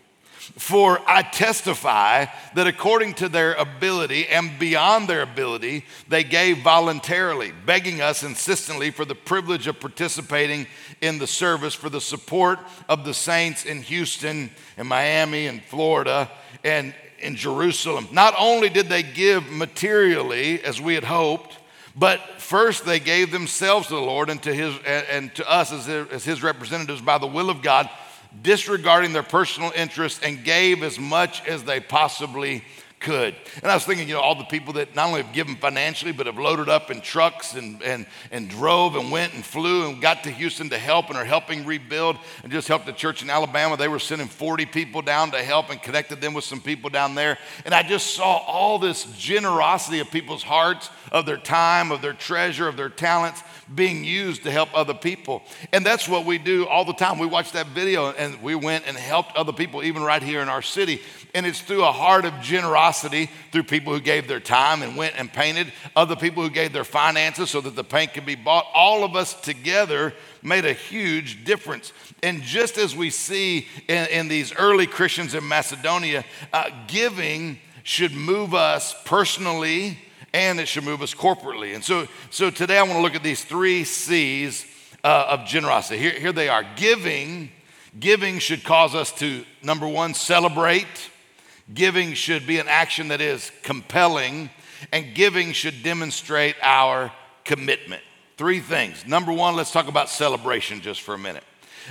For 0.58 1.00
I 1.06 1.22
testify 1.22 2.26
that 2.56 2.66
according 2.66 3.14
to 3.16 3.30
their 3.30 3.54
ability 3.54 4.28
and 4.28 4.58
beyond 4.58 5.08
their 5.08 5.22
ability, 5.22 5.86
they 6.08 6.24
gave 6.24 6.64
voluntarily, 6.64 7.52
begging 7.68 8.02
us 8.02 8.24
insistently 8.24 8.90
for 8.90 9.06
the 9.06 9.14
privilege 9.14 9.68
of 9.68 9.80
participating 9.80 10.66
in 11.02 11.20
the 11.20 11.28
service 11.28 11.76
for 11.76 11.92
the 11.92 12.02
support 12.02 12.58
of 12.90 13.06
the 13.06 13.14
saints 13.14 13.64
in 13.64 13.84
Houston 13.84 14.50
and 14.78 14.88
Miami 14.88 15.46
and 15.46 15.64
Florida 15.66 16.32
and 16.64 16.96
in 17.20 17.36
Jerusalem. 17.36 18.08
Not 18.12 18.34
only 18.40 18.70
did 18.70 18.90
they 18.90 19.04
give 19.04 19.52
materially 19.52 20.64
as 20.64 20.82
we 20.82 20.96
had 20.96 21.04
hoped, 21.04 21.60
but 21.98 22.20
first, 22.42 22.86
they 22.86 23.00
gave 23.00 23.32
themselves 23.32 23.88
to 23.88 23.96
the 23.96 24.02
Lord 24.02 24.30
and 24.30 24.42
to, 24.44 24.54
his, 24.54 24.76
and 24.86 25.34
to 25.36 25.50
us 25.50 25.72
as, 25.72 25.88
as 25.88 26.26
His 26.26 26.44
representatives 26.44 27.02
by 27.02 27.18
the 27.18 27.28
will 27.28 27.50
of 27.50 27.62
God, 27.62 27.90
disregarding 28.42 29.14
their 29.14 29.24
personal 29.24 29.72
interests, 29.76 30.20
and 30.22 30.44
gave 30.44 30.84
as 30.84 31.00
much 31.00 31.46
as 31.48 31.64
they 31.64 31.80
possibly 31.80 32.64
could. 33.06 33.36
And 33.62 33.72
I 33.72 33.76
was 33.76 33.86
thinking, 33.86 34.08
you 34.08 34.16
know, 34.16 34.20
all 34.20 34.34
the 34.34 34.46
people 34.46 34.74
that 34.74 34.96
not 34.96 35.10
only 35.10 35.22
have 35.22 35.32
given 35.32 35.56
financially, 35.56 36.12
but 36.12 36.26
have 36.26 36.40
loaded 36.40 36.70
up 36.70 36.90
in 36.90 37.02
trucks 37.02 37.54
and, 37.54 37.82
and, 37.84 38.08
and 38.32 38.50
drove 38.50 38.96
and 38.96 39.12
went 39.12 39.36
and 39.36 39.46
flew 39.46 39.88
and 39.88 40.02
got 40.02 40.24
to 40.24 40.32
Houston 40.32 40.72
to 40.72 40.80
help 40.80 41.10
and 41.10 41.18
are 41.18 41.24
helping 41.24 41.68
rebuild 41.68 42.18
and 42.42 42.52
just 42.52 42.68
helped 42.68 42.88
the 42.88 42.92
church 42.92 43.22
in 43.22 43.30
Alabama. 43.30 43.78
They 43.78 43.88
were 43.88 44.00
sending 44.00 44.28
40 44.28 44.66
people 44.66 45.04
down 45.04 45.30
to 45.32 45.44
help 45.44 45.70
and 45.70 45.80
connected 45.80 46.20
them 46.20 46.34
with 46.34 46.46
some 46.46 46.60
people 46.60 46.90
down 46.90 47.14
there. 47.14 47.38
And 47.64 47.76
I 47.76 47.84
just 47.84 48.16
saw 48.16 48.38
all 48.38 48.80
this 48.80 49.06
generosity 49.18 50.00
of 50.00 50.10
people's 50.10 50.44
hearts, 50.44 50.90
of 51.12 51.28
their 51.28 51.38
time, 51.38 51.92
of 51.92 52.02
their 52.02 52.14
treasure, 52.14 52.68
of 52.68 52.76
their 52.76 52.90
talents 52.90 53.44
being 53.74 54.04
used 54.04 54.44
to 54.44 54.52
help 54.52 54.70
other 54.74 54.94
people. 54.94 55.42
And 55.74 55.86
that's 55.86 56.08
what 56.08 56.26
we 56.26 56.38
do 56.38 56.68
all 56.68 56.86
the 56.86 56.94
time. 56.94 57.18
We 57.18 57.26
watch 57.26 57.52
that 57.54 57.68
video 57.68 58.12
and 58.12 58.42
we 58.42 58.54
went 58.54 58.86
and 58.88 58.96
helped 58.96 59.36
other 59.36 59.54
people, 59.54 59.84
even 59.84 60.04
right 60.04 60.22
here 60.22 60.42
in 60.42 60.50
our 60.50 60.62
city. 60.62 61.02
And 61.34 61.46
it's 61.46 61.62
through 61.62 61.84
a 61.84 61.92
heart 61.92 62.26
of 62.26 62.40
generosity, 62.42 63.30
through 63.52 63.64
people 63.64 63.94
who 63.94 64.00
gave 64.00 64.28
their 64.28 64.40
time 64.40 64.84
and 64.84 64.96
went 64.96 65.16
and 65.18 65.32
painted, 65.32 65.72
other 65.96 66.16
people 66.16 66.44
who 66.44 66.50
gave 66.50 66.74
their 66.74 66.84
finances 66.84 67.50
so 67.50 67.62
that 67.62 67.76
the 67.76 67.84
paint 67.84 68.14
could 68.14 68.26
be 68.26 68.36
bought. 68.36 68.66
All 68.76 69.04
of 69.04 69.16
us 69.16 69.34
together 69.42 70.14
made 70.44 70.66
a 70.66 70.74
huge 70.74 71.44
difference. 71.44 71.92
And 72.22 72.44
just 72.44 72.78
as 72.78 72.96
we 72.96 73.10
see 73.10 73.68
in, 73.88 74.08
in 74.08 74.28
these 74.28 74.54
early 74.54 74.86
Christians 74.86 75.34
in 75.34 75.48
Macedonia, 75.48 76.24
uh, 76.54 76.70
giving 76.88 77.60
should 77.84 78.14
move 78.14 78.54
us 78.54 78.96
personally 79.06 80.00
and 80.36 80.60
it 80.60 80.68
should 80.68 80.84
move 80.84 81.02
us 81.02 81.16
corporately. 81.16 81.74
And 81.74 81.84
so, 81.84 82.08
so 82.30 82.52
today 82.52 82.78
I 82.78 82.84
want 82.84 82.96
to 82.96 83.02
look 83.02 83.16
at 83.16 83.24
these 83.24 83.44
three 83.44 83.84
C's 83.84 84.66
uh, 85.04 85.28
of 85.30 85.46
generosity. 85.48 85.98
Here, 85.98 86.20
here 86.20 86.34
they 86.34 86.50
are. 86.50 86.64
Giving, 86.76 87.50
giving 88.00 88.40
should 88.40 88.64
cause 88.64 88.94
us 88.94 89.12
to, 89.14 89.46
number 89.64 89.88
one, 89.88 90.14
celebrate 90.14 91.10
Giving 91.74 92.14
should 92.14 92.46
be 92.46 92.60
an 92.60 92.68
action 92.68 93.08
that 93.08 93.22
is 93.22 93.52
compelling, 93.64 94.52
and 94.92 95.16
giving 95.16 95.52
should 95.52 95.82
demonstrate 95.82 96.56
our 96.62 97.12
commitment. 97.44 98.04
Three 98.38 98.60
things. 98.60 99.06
Number 99.08 99.34
one, 99.34 99.56
let's 99.56 99.72
talk 99.72 99.88
about 99.88 100.10
celebration 100.10 100.82
just 100.82 101.02
for 101.02 101.16
a 101.16 101.18
minute. 101.18 101.44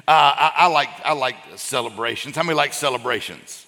Uh, 0.06 0.10
I, 0.10 0.52
I, 0.56 0.66
like, 0.68 0.88
I 1.04 1.12
like 1.14 1.36
celebrations. 1.56 2.36
How 2.36 2.44
many 2.44 2.56
like 2.56 2.72
celebrations? 2.72 3.63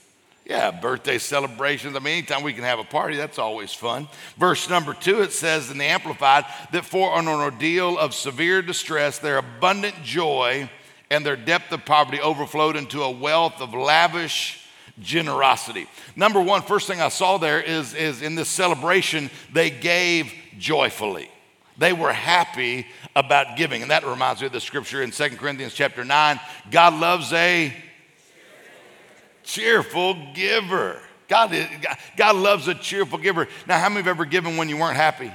Yeah, 0.46 0.70
birthday 0.70 1.18
celebrations. 1.18 1.96
I 1.96 1.98
mean, 1.98 2.18
anytime 2.18 2.44
we 2.44 2.52
can 2.52 2.62
have 2.62 2.78
a 2.78 2.84
party, 2.84 3.16
that's 3.16 3.36
always 3.36 3.72
fun. 3.72 4.06
Verse 4.38 4.70
number 4.70 4.94
two, 4.94 5.22
it 5.22 5.32
says 5.32 5.72
in 5.72 5.78
the 5.78 5.84
Amplified 5.84 6.44
that 6.70 6.84
for 6.84 7.10
on 7.10 7.26
an 7.26 7.40
ordeal 7.40 7.98
of 7.98 8.14
severe 8.14 8.62
distress, 8.62 9.18
their 9.18 9.38
abundant 9.38 9.96
joy 10.04 10.70
and 11.10 11.26
their 11.26 11.34
depth 11.34 11.72
of 11.72 11.84
poverty 11.84 12.20
overflowed 12.20 12.76
into 12.76 13.02
a 13.02 13.10
wealth 13.10 13.60
of 13.60 13.74
lavish 13.74 14.64
generosity. 15.00 15.88
Number 16.14 16.40
one, 16.40 16.62
first 16.62 16.86
thing 16.86 17.00
I 17.00 17.08
saw 17.08 17.38
there 17.38 17.60
is, 17.60 17.92
is 17.92 18.22
in 18.22 18.36
this 18.36 18.48
celebration, 18.48 19.30
they 19.52 19.70
gave 19.70 20.32
joyfully. 20.58 21.28
They 21.76 21.92
were 21.92 22.12
happy 22.12 22.86
about 23.16 23.56
giving. 23.56 23.82
And 23.82 23.90
that 23.90 24.06
reminds 24.06 24.42
me 24.42 24.46
of 24.46 24.52
the 24.52 24.60
scripture 24.60 25.02
in 25.02 25.10
2 25.10 25.30
Corinthians 25.30 25.74
chapter 25.74 26.04
9. 26.04 26.38
God 26.70 26.94
loves 26.94 27.32
a 27.32 27.74
cheerful 29.46 30.14
giver. 30.34 31.00
God, 31.28 31.56
God 32.16 32.36
loves 32.36 32.68
a 32.68 32.74
cheerful 32.74 33.18
giver. 33.18 33.48
Now, 33.66 33.78
how 33.78 33.88
many 33.88 34.00
have 34.00 34.08
ever 34.08 34.26
given 34.26 34.56
when 34.56 34.68
you 34.68 34.76
weren't 34.76 34.96
happy? 34.96 35.32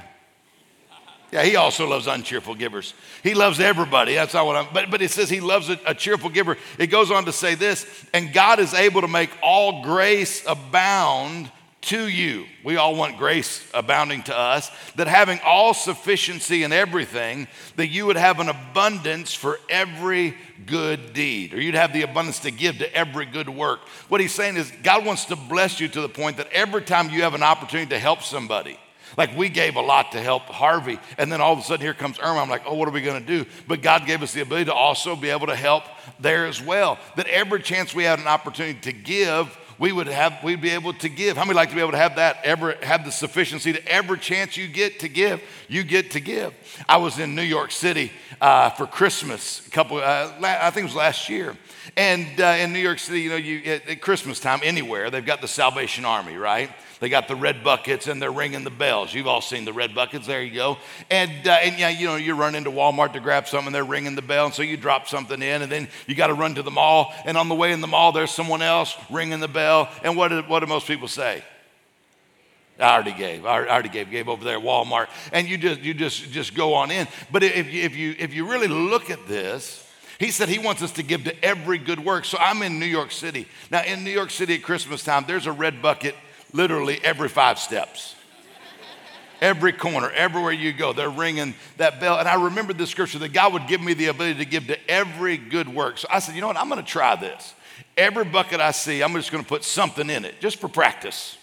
Yeah, 1.32 1.42
he 1.42 1.56
also 1.56 1.88
loves 1.88 2.06
uncheerful 2.06 2.54
givers. 2.56 2.92
He 3.22 3.32
loves 3.32 3.58
everybody. 3.58 4.14
That's 4.14 4.34
not 4.34 4.44
what 4.44 4.56
I'm, 4.56 4.66
but, 4.72 4.90
but 4.90 5.00
it 5.00 5.10
says 5.10 5.30
he 5.30 5.40
loves 5.40 5.70
a, 5.70 5.80
a 5.86 5.94
cheerful 5.94 6.28
giver. 6.28 6.58
It 6.78 6.88
goes 6.88 7.10
on 7.10 7.24
to 7.24 7.32
say 7.32 7.54
this, 7.54 7.86
and 8.12 8.34
God 8.34 8.60
is 8.60 8.74
able 8.74 9.00
to 9.00 9.08
make 9.08 9.30
all 9.42 9.82
grace 9.82 10.44
abound 10.46 11.50
to 11.82 12.08
you. 12.08 12.46
We 12.64 12.76
all 12.76 12.94
want 12.94 13.18
grace 13.18 13.68
abounding 13.74 14.22
to 14.24 14.38
us, 14.38 14.70
that 14.94 15.08
having 15.08 15.40
all 15.44 15.74
sufficiency 15.74 16.62
in 16.62 16.72
everything, 16.72 17.48
that 17.76 17.88
you 17.88 18.06
would 18.06 18.16
have 18.16 18.40
an 18.40 18.48
abundance 18.48 19.34
for 19.34 19.58
every 19.68 20.34
good 20.64 21.12
deed, 21.12 21.54
or 21.54 21.60
you'd 21.60 21.74
have 21.74 21.92
the 21.92 22.02
abundance 22.02 22.38
to 22.40 22.50
give 22.50 22.78
to 22.78 22.94
every 22.94 23.26
good 23.26 23.48
work. 23.48 23.80
What 24.08 24.20
he's 24.20 24.34
saying 24.34 24.56
is, 24.56 24.72
God 24.82 25.04
wants 25.04 25.24
to 25.26 25.36
bless 25.36 25.80
you 25.80 25.88
to 25.88 26.00
the 26.00 26.08
point 26.08 26.36
that 26.36 26.52
every 26.52 26.82
time 26.82 27.10
you 27.10 27.22
have 27.22 27.34
an 27.34 27.42
opportunity 27.42 27.90
to 27.90 27.98
help 27.98 28.22
somebody, 28.22 28.78
like 29.16 29.36
we 29.36 29.48
gave 29.48 29.76
a 29.76 29.80
lot 29.80 30.12
to 30.12 30.20
help 30.20 30.44
Harvey, 30.44 30.98
and 31.18 31.30
then 31.30 31.40
all 31.40 31.52
of 31.52 31.58
a 31.58 31.62
sudden 31.62 31.84
here 31.84 31.94
comes 31.94 32.18
Irma. 32.18 32.40
I'm 32.40 32.48
like, 32.48 32.62
oh, 32.66 32.74
what 32.74 32.88
are 32.88 32.92
we 32.92 33.02
going 33.02 33.20
to 33.20 33.26
do? 33.26 33.48
But 33.66 33.82
God 33.82 34.06
gave 34.06 34.22
us 34.22 34.32
the 34.32 34.40
ability 34.40 34.66
to 34.66 34.74
also 34.74 35.16
be 35.16 35.30
able 35.30 35.48
to 35.48 35.56
help 35.56 35.84
there 36.18 36.46
as 36.46 36.62
well. 36.62 36.98
That 37.16 37.26
every 37.26 37.60
chance 37.60 37.94
we 37.94 38.04
had 38.04 38.20
an 38.20 38.26
opportunity 38.26 38.78
to 38.80 38.92
give, 38.92 39.58
we 39.82 39.90
would 39.90 40.06
have, 40.06 40.44
we'd 40.44 40.60
be 40.60 40.70
able 40.70 40.92
to 40.92 41.08
give. 41.08 41.36
How 41.36 41.44
many 41.44 41.56
like 41.56 41.70
to 41.70 41.74
be 41.74 41.80
able 41.80 41.90
to 41.90 41.96
have 41.96 42.14
that, 42.14 42.36
ever 42.44 42.76
have 42.84 43.04
the 43.04 43.10
sufficiency 43.10 43.72
to 43.72 43.88
every 43.88 44.16
chance 44.16 44.56
you 44.56 44.68
get 44.68 45.00
to 45.00 45.08
give, 45.08 45.42
you 45.66 45.82
get 45.82 46.12
to 46.12 46.20
give? 46.20 46.54
I 46.88 46.98
was 46.98 47.18
in 47.18 47.34
New 47.34 47.42
York 47.42 47.72
City 47.72 48.12
uh, 48.40 48.70
for 48.70 48.86
Christmas 48.86 49.66
a 49.66 49.70
couple, 49.70 49.96
uh, 49.96 50.32
I 50.40 50.70
think 50.70 50.84
it 50.84 50.90
was 50.90 50.94
last 50.94 51.28
year. 51.28 51.56
And 51.96 52.40
uh, 52.40 52.58
in 52.60 52.72
New 52.72 52.78
York 52.78 53.00
City, 53.00 53.22
you 53.22 53.30
know, 53.30 53.34
you, 53.34 53.58
at, 53.72 53.88
at 53.88 54.00
Christmas 54.00 54.38
time, 54.38 54.60
anywhere, 54.62 55.10
they've 55.10 55.26
got 55.26 55.40
the 55.40 55.48
Salvation 55.48 56.04
Army, 56.04 56.36
right? 56.36 56.70
They 57.02 57.08
got 57.08 57.26
the 57.26 57.34
red 57.34 57.64
buckets 57.64 58.06
and 58.06 58.22
they're 58.22 58.30
ringing 58.30 58.62
the 58.62 58.70
bells. 58.70 59.12
You've 59.12 59.26
all 59.26 59.40
seen 59.40 59.64
the 59.64 59.72
red 59.72 59.92
buckets. 59.92 60.24
There 60.24 60.40
you 60.40 60.54
go. 60.54 60.78
And, 61.10 61.48
uh, 61.48 61.50
and 61.54 61.76
yeah, 61.76 61.88
you 61.88 62.06
know, 62.06 62.14
you 62.14 62.36
run 62.36 62.54
into 62.54 62.70
Walmart 62.70 63.14
to 63.14 63.20
grab 63.20 63.48
something, 63.48 63.72
they're 63.72 63.82
ringing 63.82 64.14
the 64.14 64.22
bell. 64.22 64.44
And 64.44 64.54
so 64.54 64.62
you 64.62 64.76
drop 64.76 65.08
something 65.08 65.42
in, 65.42 65.62
and 65.62 65.72
then 65.72 65.88
you 66.06 66.14
got 66.14 66.28
to 66.28 66.34
run 66.34 66.54
to 66.54 66.62
the 66.62 66.70
mall. 66.70 67.12
And 67.24 67.36
on 67.36 67.48
the 67.48 67.56
way 67.56 67.72
in 67.72 67.80
the 67.80 67.88
mall, 67.88 68.12
there's 68.12 68.30
someone 68.30 68.62
else 68.62 68.96
ringing 69.10 69.40
the 69.40 69.48
bell. 69.48 69.90
And 70.04 70.16
what 70.16 70.28
do, 70.28 70.42
what 70.42 70.60
do 70.60 70.66
most 70.66 70.86
people 70.86 71.08
say? 71.08 71.42
I 72.78 72.94
already 72.94 73.14
gave. 73.14 73.46
I 73.46 73.66
already 73.66 73.88
gave. 73.88 74.08
Gave 74.08 74.28
over 74.28 74.44
there 74.44 74.58
at 74.58 74.62
Walmart, 74.62 75.08
and 75.32 75.48
you 75.48 75.58
just 75.58 75.80
you 75.80 75.94
just 75.94 76.30
just 76.30 76.54
go 76.54 76.74
on 76.74 76.92
in. 76.92 77.08
But 77.32 77.42
if 77.42 77.72
you, 77.72 77.82
if 77.82 77.96
you 77.96 78.14
if 78.18 78.32
you 78.32 78.48
really 78.48 78.68
look 78.68 79.10
at 79.10 79.26
this, 79.26 79.86
he 80.18 80.30
said 80.30 80.48
he 80.48 80.58
wants 80.58 80.82
us 80.82 80.92
to 80.92 81.02
give 81.02 81.24
to 81.24 81.44
every 81.44 81.78
good 81.78 82.00
work. 82.00 82.24
So 82.24 82.38
I'm 82.38 82.62
in 82.62 82.78
New 82.78 82.86
York 82.86 83.10
City 83.12 83.46
now. 83.70 83.82
In 83.82 84.04
New 84.04 84.10
York 84.10 84.30
City 84.30 84.54
at 84.54 84.62
Christmas 84.62 85.04
time, 85.04 85.24
there's 85.26 85.46
a 85.46 85.52
red 85.52 85.82
bucket 85.82 86.14
literally 86.52 87.00
every 87.02 87.28
five 87.28 87.58
steps. 87.58 88.14
Every 89.40 89.72
corner, 89.72 90.08
everywhere 90.10 90.52
you 90.52 90.72
go, 90.72 90.92
they're 90.92 91.10
ringing 91.10 91.54
that 91.76 91.98
bell. 91.98 92.18
And 92.18 92.28
I 92.28 92.44
remember 92.44 92.72
the 92.72 92.86
scripture 92.86 93.18
that 93.18 93.32
God 93.32 93.52
would 93.52 93.66
give 93.66 93.80
me 93.80 93.92
the 93.92 94.06
ability 94.06 94.38
to 94.38 94.44
give 94.44 94.68
to 94.68 94.78
every 94.88 95.36
good 95.36 95.68
work. 95.68 95.98
So 95.98 96.06
I 96.08 96.20
said, 96.20 96.36
you 96.36 96.40
know 96.40 96.46
what? 96.46 96.56
I'm 96.56 96.68
going 96.68 96.80
to 96.80 96.88
try 96.88 97.16
this. 97.16 97.54
Every 97.96 98.24
bucket 98.24 98.60
I 98.60 98.70
see, 98.70 99.02
I'm 99.02 99.12
just 99.14 99.32
going 99.32 99.42
to 99.42 99.48
put 99.48 99.64
something 99.64 100.08
in 100.08 100.24
it 100.24 100.40
just 100.40 100.60
for 100.60 100.68
practice. 100.68 101.36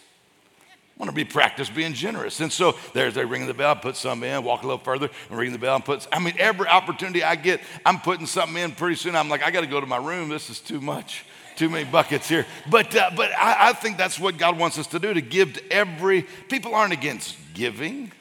I 0.95 1.03
want 1.03 1.09
to 1.09 1.15
be 1.15 1.25
practice 1.25 1.69
being 1.69 1.93
generous. 1.93 2.39
And 2.39 2.51
so 2.51 2.77
there's 2.93 3.15
they 3.15 3.25
ringing 3.25 3.47
the 3.47 3.53
bell, 3.53 3.71
I 3.71 3.73
put 3.75 3.97
some 3.97 4.23
in, 4.23 4.43
walk 4.43 4.63
a 4.63 4.65
little 4.65 4.83
further, 4.83 5.09
and 5.29 5.37
ring 5.37 5.51
the 5.51 5.59
bell 5.59 5.75
and 5.75 5.83
put, 5.83 6.07
I 6.11 6.19
mean, 6.19 6.35
every 6.37 6.67
opportunity 6.67 7.21
I 7.21 7.35
get, 7.35 7.59
I'm 7.85 7.99
putting 7.99 8.25
something 8.25 8.57
in 8.57 8.71
pretty 8.71 8.95
soon. 8.95 9.15
I'm 9.15 9.27
like, 9.27 9.43
I 9.43 9.51
got 9.51 9.61
to 9.61 9.67
go 9.67 9.81
to 9.81 9.87
my 9.87 9.97
room. 9.97 10.29
This 10.29 10.49
is 10.49 10.61
too 10.61 10.79
much 10.79 11.25
too 11.59 11.69
many 11.69 11.83
buckets 11.83 12.29
here. 12.29 12.45
But, 12.69 12.95
uh, 12.95 13.11
but 13.17 13.31
I, 13.37 13.69
I 13.69 13.73
think 13.73 13.97
that's 13.97 14.17
what 14.17 14.37
God 14.37 14.57
wants 14.57 14.79
us 14.79 14.87
to 14.87 14.99
do 14.99 15.13
to 15.13 15.21
give 15.21 15.53
to 15.53 15.71
every, 15.71 16.21
people 16.47 16.73
aren't 16.73 16.93
against 16.93 17.35
giving. 17.53 18.13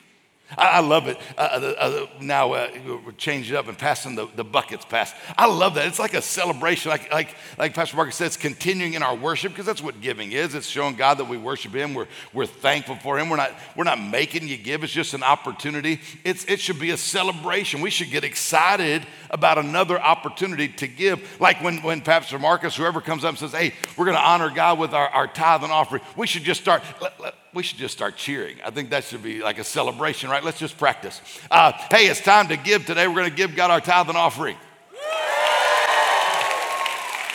I, 0.56 0.80
love 0.80 1.08
it. 1.08 1.18
Uh, 1.36 1.40
uh, 1.40 1.74
uh, 1.78 2.06
now 2.20 2.52
uh, 2.52 2.70
we're 3.04 3.12
changing 3.12 3.54
up 3.54 3.68
and 3.68 3.76
passing 3.76 4.14
the, 4.14 4.28
the 4.34 4.44
buckets 4.44 4.84
past. 4.84 5.14
I 5.36 5.46
love 5.46 5.74
that. 5.74 5.86
It's 5.86 5.98
like 5.98 6.14
a 6.14 6.22
celebration, 6.22 6.90
like, 6.90 7.12
like, 7.12 7.34
like 7.58 7.74
Pastor 7.74 7.96
Marcus 7.96 8.16
said, 8.16 8.28
it's 8.28 8.38
continuing 8.38 8.94
in 8.94 9.02
our 9.02 9.14
worship, 9.14 9.52
because 9.52 9.66
that's 9.66 9.82
what 9.82 10.00
giving 10.00 10.32
is. 10.32 10.54
It's 10.54 10.66
showing 10.66 10.96
God 10.96 11.18
that 11.18 11.26
we 11.26 11.36
worship 11.36 11.74
Him. 11.74 11.92
We're, 11.92 12.06
we're 12.32 12.46
thankful 12.46 12.96
for 12.96 13.18
Him. 13.18 13.28
We're 13.28 13.36
not, 13.36 13.52
we're 13.76 13.84
not 13.84 14.00
making 14.00 14.48
you 14.48 14.56
give, 14.56 14.84
it's 14.84 14.92
just 14.92 15.12
an 15.12 15.22
opportunity. 15.22 16.00
It's, 16.24 16.44
it 16.46 16.60
should 16.60 16.78
be 16.78 16.90
a 16.90 16.96
celebration. 16.96 17.82
We 17.82 17.90
should 17.90 18.10
get 18.10 18.24
excited 18.24 19.06
about 19.28 19.58
another 19.58 20.00
opportunity 20.00 20.68
to 20.68 20.86
give. 20.86 21.40
Like 21.40 21.62
when, 21.62 21.82
when 21.82 22.00
Pastor 22.00 22.38
Marcus, 22.38 22.74
whoever 22.74 23.02
comes 23.02 23.22
up 23.22 23.30
and 23.30 23.38
says, 23.38 23.52
Hey, 23.52 23.74
we're 23.96 24.06
going 24.06 24.16
to 24.16 24.26
honor 24.26 24.50
God 24.50 24.78
with 24.78 24.94
our, 24.94 25.08
our 25.08 25.26
tithe 25.26 25.62
and 25.62 25.72
offering, 25.72 26.02
we 26.16 26.26
should 26.26 26.44
just 26.44 26.62
start. 26.62 26.82
Let, 27.02 27.20
let, 27.20 27.34
we 27.54 27.62
should 27.62 27.78
just 27.78 27.94
start 27.94 28.16
cheering. 28.16 28.56
I 28.64 28.70
think 28.70 28.90
that 28.90 29.04
should 29.04 29.22
be 29.22 29.42
like 29.42 29.58
a 29.58 29.64
celebration, 29.64 30.30
right? 30.30 30.44
Let's 30.44 30.58
just 30.58 30.76
practice. 30.78 31.20
Uh, 31.50 31.72
hey, 31.90 32.06
it's 32.06 32.20
time 32.20 32.48
to 32.48 32.56
give 32.56 32.86
today. 32.86 33.08
We're 33.08 33.14
going 33.14 33.30
to 33.30 33.36
give 33.36 33.56
God 33.56 33.70
our 33.70 33.80
tithe 33.80 34.08
and 34.08 34.18
offering. 34.18 34.56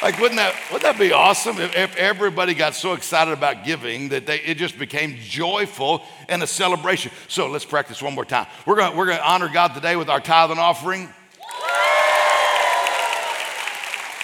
Like, 0.04 0.20
wouldn't 0.20 0.36
that, 0.36 0.54
wouldn't 0.70 0.84
that 0.84 1.00
be 1.00 1.14
awesome 1.14 1.60
if, 1.60 1.78
if 1.78 1.96
everybody 1.96 2.54
got 2.54 2.76
so 2.76 2.92
excited 2.92 3.32
about 3.32 3.64
giving 3.64 4.10
that 4.10 4.26
they, 4.26 4.42
it 4.42 4.58
just 4.58 4.78
became 4.78 5.16
joyful 5.18 6.04
and 6.28 6.44
a 6.44 6.48
celebration? 6.48 7.14
So 7.30 7.48
let's 7.48 7.64
practice 7.64 8.02
one 8.02 8.14
more 8.14 8.26
time. 8.26 8.48
We're 8.66 8.76
going 8.76 8.98
we're 8.98 9.06
to 9.06 9.26
honor 9.26 9.48
God 9.48 9.70
today 9.70 9.96
with 9.96 10.10
our 10.10 10.20
tithe 10.20 10.52
and 10.52 10.60
offering. 10.60 11.08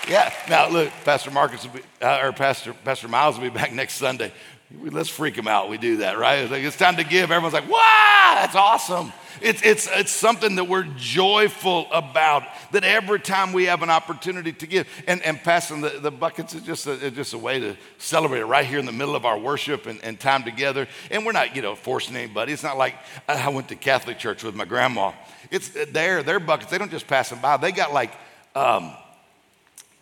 Yeah. 0.09 0.33
Now, 0.49 0.67
look, 0.69 0.89
Pastor 1.05 1.31
Marcus 1.31 1.65
be, 1.67 1.79
uh, 2.01 2.21
or 2.23 2.33
Pastor, 2.33 2.73
Pastor 2.83 3.07
Miles 3.07 3.37
will 3.37 3.43
be 3.43 3.49
back 3.49 3.71
next 3.71 3.93
Sunday. 3.93 4.33
Let's 4.71 5.09
freak 5.09 5.35
them 5.35 5.47
out. 5.47 5.67
We 5.67 5.79
do 5.79 5.97
that, 5.97 6.19
right? 6.19 6.39
It's, 6.39 6.51
like, 6.51 6.63
it's 6.63 6.77
time 6.77 6.97
to 6.97 7.03
give. 7.03 7.31
Everyone's 7.31 7.55
like, 7.55 7.67
wow, 7.69 8.33
that's 8.35 8.55
awesome. 8.55 9.11
It's, 9.41 9.63
it's, 9.63 9.89
it's 9.91 10.11
something 10.11 10.55
that 10.55 10.65
we're 10.65 10.83
joyful 10.95 11.87
about, 11.91 12.43
that 12.71 12.83
every 12.83 13.19
time 13.19 13.51
we 13.51 13.65
have 13.65 13.81
an 13.81 13.89
opportunity 13.89 14.51
to 14.53 14.67
give. 14.67 14.87
And, 15.07 15.23
and 15.23 15.41
passing 15.41 15.81
the, 15.81 15.89
the 15.89 16.11
buckets 16.11 16.53
is 16.53 16.61
just 16.61 16.85
a, 16.85 17.09
just 17.09 17.33
a 17.33 17.37
way 17.39 17.59
to 17.59 17.77
celebrate 17.97 18.41
it 18.41 18.45
right 18.45 18.65
here 18.65 18.77
in 18.77 18.85
the 18.85 18.91
middle 18.91 19.15
of 19.15 19.25
our 19.25 19.39
worship 19.39 19.87
and, 19.87 20.03
and 20.03 20.19
time 20.19 20.43
together. 20.43 20.87
And 21.09 21.25
we're 21.25 21.31
not, 21.31 21.55
you 21.55 21.63
know, 21.63 21.73
forcing 21.73 22.15
anybody. 22.15 22.53
It's 22.53 22.63
not 22.63 22.77
like 22.77 22.95
I 23.27 23.49
went 23.49 23.69
to 23.69 23.75
Catholic 23.75 24.19
church 24.19 24.43
with 24.43 24.53
my 24.53 24.65
grandma. 24.65 25.13
It's 25.49 25.69
their, 25.69 26.21
their 26.21 26.39
buckets. 26.39 26.69
They 26.69 26.77
don't 26.77 26.91
just 26.91 27.07
pass 27.07 27.31
them 27.31 27.41
by. 27.41 27.57
They 27.57 27.71
got 27.71 27.91
like 27.91 28.13
um, 28.55 28.91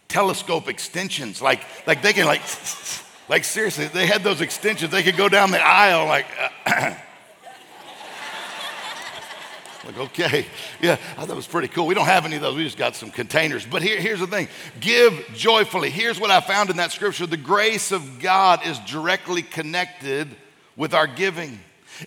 telescope 0.10 0.68
extensions. 0.68 1.42
Like, 1.42 1.62
like 1.86 2.02
they 2.02 2.12
can 2.12 2.26
like 2.26 2.42
like, 3.30 3.44
seriously, 3.44 3.88
they 3.88 4.08
had 4.08 4.24
those 4.24 4.42
extensions. 4.42 4.92
They 4.92 5.04
could 5.04 5.18
go 5.18 5.28
down 5.28 5.52
the 5.52 5.60
aisle 5.60 6.06
like, 6.06 6.28
uh, 6.40 6.50
like, 9.86 9.98
okay. 9.98 10.46
Yeah, 10.82 10.94
I 10.94 11.22
thought 11.22 11.32
it 11.32 11.36
was 11.36 11.48
pretty 11.48 11.68
cool. 11.68 11.88
We 11.88 11.94
don't 11.94 12.06
have 12.06 12.26
any 12.26 12.38
of 12.38 12.42
those. 12.42 12.56
We 12.56 12.64
just 12.64 12.78
got 12.78 12.96
some 12.96 13.12
containers. 13.12 13.66
But 13.66 13.82
here, 13.82 14.00
here's 14.00 14.22
the 14.22 14.28
thing 14.28 14.48
give 14.80 15.26
joyfully. 15.34 15.90
Here's 15.90 16.20
what 16.20 16.32
I 16.32 16.40
found 16.40 16.70
in 16.70 16.78
that 16.78 16.92
scripture 16.92 17.26
the 17.26 17.36
grace 17.36 17.92
of 17.92 18.20
God 18.20 18.66
is 18.66 18.80
directly 18.80 19.42
connected 19.42 20.34
with 20.78 20.94
our 20.94 21.08
giving. 21.08 21.60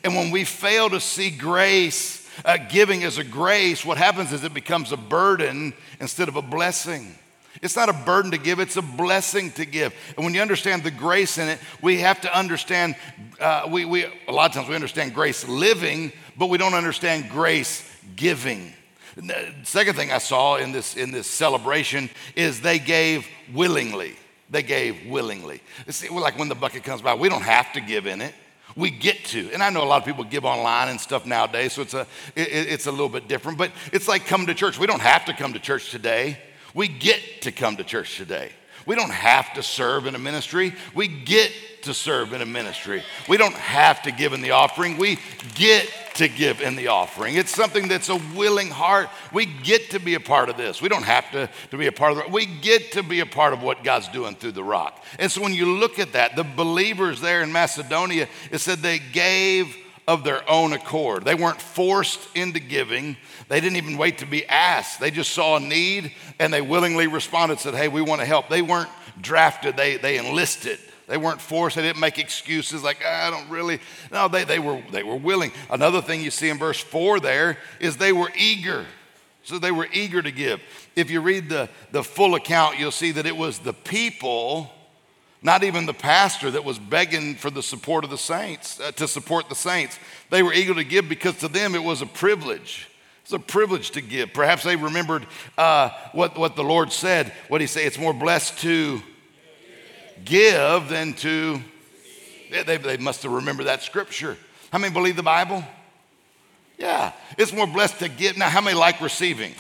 And 0.04 0.14
when 0.14 0.30
we 0.30 0.44
fail 0.44 0.88
to 0.90 1.00
see 1.00 1.30
grace, 1.30 2.26
uh, 2.44 2.56
giving 2.56 3.04
as 3.04 3.18
a 3.18 3.24
grace, 3.24 3.84
what 3.84 3.98
happens 3.98 4.32
is 4.32 4.44
it 4.44 4.54
becomes 4.54 4.92
a 4.92 4.96
burden 4.96 5.74
instead 6.00 6.28
of 6.28 6.36
a 6.36 6.42
blessing. 6.42 7.14
It's 7.62 7.76
not 7.76 7.88
a 7.88 7.92
burden 7.92 8.30
to 8.30 8.38
give, 8.38 8.60
it's 8.60 8.76
a 8.76 8.82
blessing 8.82 9.50
to 9.52 9.64
give. 9.64 9.94
And 10.16 10.24
when 10.24 10.34
you 10.34 10.40
understand 10.40 10.82
the 10.82 10.90
grace 10.90 11.36
in 11.36 11.48
it, 11.48 11.58
we 11.82 11.98
have 12.00 12.20
to 12.22 12.36
understand, 12.36 12.96
uh, 13.40 13.68
we, 13.70 13.84
we, 13.84 14.04
a 14.28 14.32
lot 14.32 14.50
of 14.50 14.54
times 14.54 14.68
we 14.68 14.74
understand 14.74 15.14
grace 15.14 15.46
living, 15.46 16.12
but 16.38 16.46
we 16.46 16.58
don't 16.58 16.74
understand 16.74 17.28
grace 17.30 17.86
giving. 18.16 18.72
The 19.16 19.52
second 19.64 19.96
thing 19.96 20.12
I 20.12 20.18
saw 20.18 20.56
in 20.56 20.72
this, 20.72 20.96
in 20.96 21.10
this 21.10 21.26
celebration 21.26 22.08
is 22.36 22.60
they 22.60 22.78
gave 22.78 23.26
willingly. 23.52 24.16
They 24.48 24.62
gave 24.62 25.06
willingly. 25.08 25.60
See, 25.88 26.08
like 26.08 26.38
when 26.38 26.48
the 26.48 26.54
bucket 26.54 26.84
comes 26.84 27.02
by, 27.02 27.14
we 27.14 27.28
don't 27.28 27.42
have 27.42 27.72
to 27.74 27.80
give 27.80 28.06
in 28.06 28.20
it. 28.20 28.34
We 28.76 28.90
get 28.90 29.24
to. 29.26 29.50
And 29.52 29.62
I 29.62 29.70
know 29.70 29.82
a 29.82 29.86
lot 29.86 30.00
of 30.00 30.06
people 30.06 30.22
give 30.22 30.44
online 30.44 30.88
and 30.88 31.00
stuff 31.00 31.26
nowadays, 31.26 31.72
so 31.72 31.82
it's 31.82 31.94
a, 31.94 32.06
it, 32.36 32.48
it's 32.48 32.86
a 32.86 32.90
little 32.90 33.08
bit 33.08 33.26
different. 33.26 33.58
But 33.58 33.72
it's 33.92 34.06
like 34.06 34.26
coming 34.26 34.46
to 34.46 34.54
church. 34.54 34.78
We 34.78 34.86
don't 34.86 35.02
have 35.02 35.24
to 35.24 35.32
come 35.32 35.52
to 35.52 35.58
church 35.58 35.90
today. 35.90 36.38
We 36.74 36.88
get 36.88 37.42
to 37.42 37.52
come 37.52 37.76
to 37.76 37.84
church 37.84 38.16
today. 38.16 38.52
We 38.86 38.96
don't 38.96 39.10
have 39.10 39.52
to 39.54 39.62
serve 39.62 40.06
in 40.06 40.14
a 40.14 40.18
ministry. 40.18 40.74
We 40.94 41.06
get 41.06 41.52
to 41.82 41.94
serve 41.94 42.32
in 42.32 42.42
a 42.42 42.46
ministry. 42.46 43.02
We 43.28 43.36
don't 43.36 43.54
have 43.54 44.02
to 44.02 44.12
give 44.12 44.32
in 44.32 44.40
the 44.40 44.52
offering. 44.52 44.96
We 44.96 45.18
get 45.54 45.88
to 46.14 46.28
give 46.28 46.60
in 46.60 46.76
the 46.76 46.88
offering. 46.88 47.36
It's 47.36 47.54
something 47.54 47.88
that's 47.88 48.08
a 48.08 48.16
willing 48.34 48.68
heart. 48.68 49.08
We 49.32 49.46
get 49.46 49.90
to 49.90 50.00
be 50.00 50.14
a 50.14 50.20
part 50.20 50.48
of 50.48 50.56
this. 50.56 50.82
We 50.82 50.88
don't 50.88 51.04
have 51.04 51.30
to, 51.32 51.48
to 51.70 51.76
be 51.76 51.86
a 51.86 51.92
part 51.92 52.12
of 52.12 52.18
it. 52.18 52.30
We 52.30 52.46
get 52.46 52.92
to 52.92 53.02
be 53.02 53.20
a 53.20 53.26
part 53.26 53.52
of 53.52 53.62
what 53.62 53.84
God's 53.84 54.08
doing 54.08 54.34
through 54.34 54.52
the 54.52 54.64
rock. 54.64 55.04
And 55.18 55.30
so 55.30 55.40
when 55.40 55.54
you 55.54 55.78
look 55.78 55.98
at 55.98 56.12
that, 56.12 56.36
the 56.36 56.44
believers 56.44 57.20
there 57.20 57.42
in 57.42 57.52
Macedonia, 57.52 58.28
it 58.50 58.58
said 58.58 58.78
they 58.78 58.98
gave 58.98 59.76
of 60.10 60.24
their 60.24 60.42
own 60.50 60.72
accord. 60.72 61.24
They 61.24 61.36
weren't 61.36 61.62
forced 61.62 62.18
into 62.34 62.58
giving. 62.58 63.16
They 63.48 63.60
didn't 63.60 63.76
even 63.76 63.96
wait 63.96 64.18
to 64.18 64.26
be 64.26 64.44
asked. 64.44 64.98
They 64.98 65.12
just 65.12 65.30
saw 65.30 65.56
a 65.56 65.60
need 65.60 66.10
and 66.40 66.52
they 66.52 66.60
willingly 66.60 67.06
responded, 67.06 67.60
said, 67.60 67.76
Hey, 67.76 67.86
we 67.86 68.02
want 68.02 68.20
to 68.20 68.26
help. 68.26 68.48
They 68.48 68.60
weren't 68.60 68.90
drafted, 69.20 69.76
they, 69.76 69.98
they 69.98 70.18
enlisted. 70.18 70.80
They 71.06 71.16
weren't 71.16 71.40
forced. 71.40 71.76
They 71.76 71.82
didn't 71.82 72.00
make 72.00 72.18
excuses 72.18 72.82
like, 72.82 72.98
ah, 73.04 73.28
I 73.28 73.30
don't 73.30 73.48
really. 73.50 73.78
No, 74.10 74.26
they, 74.26 74.42
they, 74.42 74.58
were, 74.58 74.82
they 74.90 75.04
were 75.04 75.16
willing. 75.16 75.52
Another 75.68 76.02
thing 76.02 76.22
you 76.22 76.30
see 76.30 76.48
in 76.48 76.58
verse 76.58 76.80
4 76.80 77.20
there 77.20 77.58
is 77.78 77.96
they 77.96 78.12
were 78.12 78.30
eager. 78.36 78.86
So 79.44 79.60
they 79.60 79.72
were 79.72 79.88
eager 79.92 80.22
to 80.22 80.32
give. 80.32 80.60
If 80.96 81.08
you 81.10 81.20
read 81.20 81.48
the, 81.48 81.68
the 81.92 82.02
full 82.02 82.34
account, 82.34 82.80
you'll 82.80 82.90
see 82.90 83.12
that 83.12 83.26
it 83.26 83.36
was 83.36 83.60
the 83.60 83.72
people, 83.72 84.72
not 85.42 85.64
even 85.64 85.86
the 85.86 85.94
pastor, 85.94 86.50
that 86.50 86.64
was 86.64 86.78
begging 86.78 87.34
for 87.34 87.50
the 87.50 87.62
support 87.62 88.04
of 88.04 88.10
the 88.10 88.18
saints, 88.18 88.78
uh, 88.80 88.92
to 88.92 89.08
support 89.08 89.48
the 89.48 89.54
saints. 89.54 89.98
They 90.28 90.42
were 90.42 90.52
eager 90.52 90.74
to 90.74 90.84
give 90.84 91.08
because 91.08 91.38
to 91.38 91.48
them 91.48 91.74
it 91.74 91.82
was 91.82 92.02
a 92.02 92.06
privilege. 92.06 92.88
It's 93.22 93.32
a 93.32 93.38
privilege 93.38 93.92
to 93.92 94.00
give. 94.00 94.32
Perhaps 94.32 94.64
they 94.64 94.76
remembered 94.76 95.26
uh, 95.56 95.90
what, 96.12 96.36
what 96.36 96.56
the 96.56 96.64
Lord 96.64 96.92
said. 96.92 97.32
What 97.48 97.60
he 97.60 97.66
say? 97.66 97.86
It's 97.86 97.98
more 97.98 98.12
blessed 98.12 98.58
to 98.60 99.00
give 100.24 100.88
than 100.88 101.14
to. 101.14 101.60
They, 102.50 102.76
they 102.76 102.96
must 102.96 103.22
have 103.22 103.32
remembered 103.32 103.66
that 103.66 103.82
scripture. 103.82 104.36
How 104.72 104.78
many 104.78 104.92
believe 104.92 105.16
the 105.16 105.22
Bible? 105.22 105.64
Yeah. 106.76 107.12
It's 107.38 107.52
more 107.52 107.66
blessed 107.66 108.00
to 108.00 108.08
give. 108.08 108.36
Now, 108.36 108.48
how 108.48 108.60
many 108.60 108.76
like 108.76 109.00
receiving? 109.00 109.54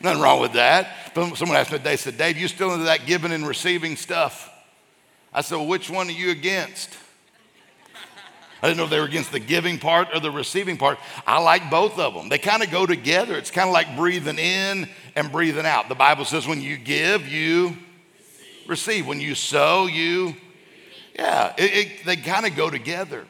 Nothing 0.00 0.22
wrong 0.22 0.40
with 0.40 0.52
that. 0.52 0.88
But 1.14 1.34
someone 1.36 1.56
asked 1.56 1.72
me 1.72 1.78
today, 1.78 1.96
said, 1.96 2.18
Dave, 2.18 2.36
you 2.36 2.48
still 2.48 2.72
into 2.72 2.84
that 2.84 3.06
giving 3.06 3.32
and 3.32 3.46
receiving 3.46 3.96
stuff? 3.96 4.50
I 5.32 5.40
said, 5.40 5.56
well, 5.56 5.66
which 5.66 5.90
one 5.90 6.08
are 6.08 6.12
you 6.12 6.30
against? 6.30 6.96
I 8.62 8.66
didn't 8.66 8.78
know 8.78 8.84
if 8.84 8.90
they 8.90 8.98
were 8.98 9.06
against 9.06 9.30
the 9.30 9.38
giving 9.38 9.78
part 9.78 10.08
or 10.12 10.20
the 10.20 10.30
receiving 10.30 10.76
part. 10.76 10.98
I 11.26 11.40
like 11.40 11.70
both 11.70 11.98
of 11.98 12.14
them. 12.14 12.28
They 12.28 12.38
kind 12.38 12.62
of 12.62 12.70
go 12.70 12.86
together. 12.86 13.36
It's 13.36 13.52
kind 13.52 13.68
of 13.68 13.72
like 13.72 13.96
breathing 13.96 14.38
in 14.38 14.88
and 15.14 15.30
breathing 15.30 15.64
out. 15.64 15.88
The 15.88 15.94
Bible 15.94 16.24
says 16.24 16.46
when 16.46 16.60
you 16.60 16.76
give, 16.76 17.28
you 17.28 17.76
receive. 18.66 19.06
When 19.06 19.20
you 19.20 19.36
sow, 19.36 19.86
you, 19.86 20.34
yeah, 21.14 21.54
it, 21.56 21.62
it, 21.62 22.04
they 22.04 22.16
kind 22.16 22.46
of 22.46 22.56
go 22.56 22.68
together. 22.68 23.24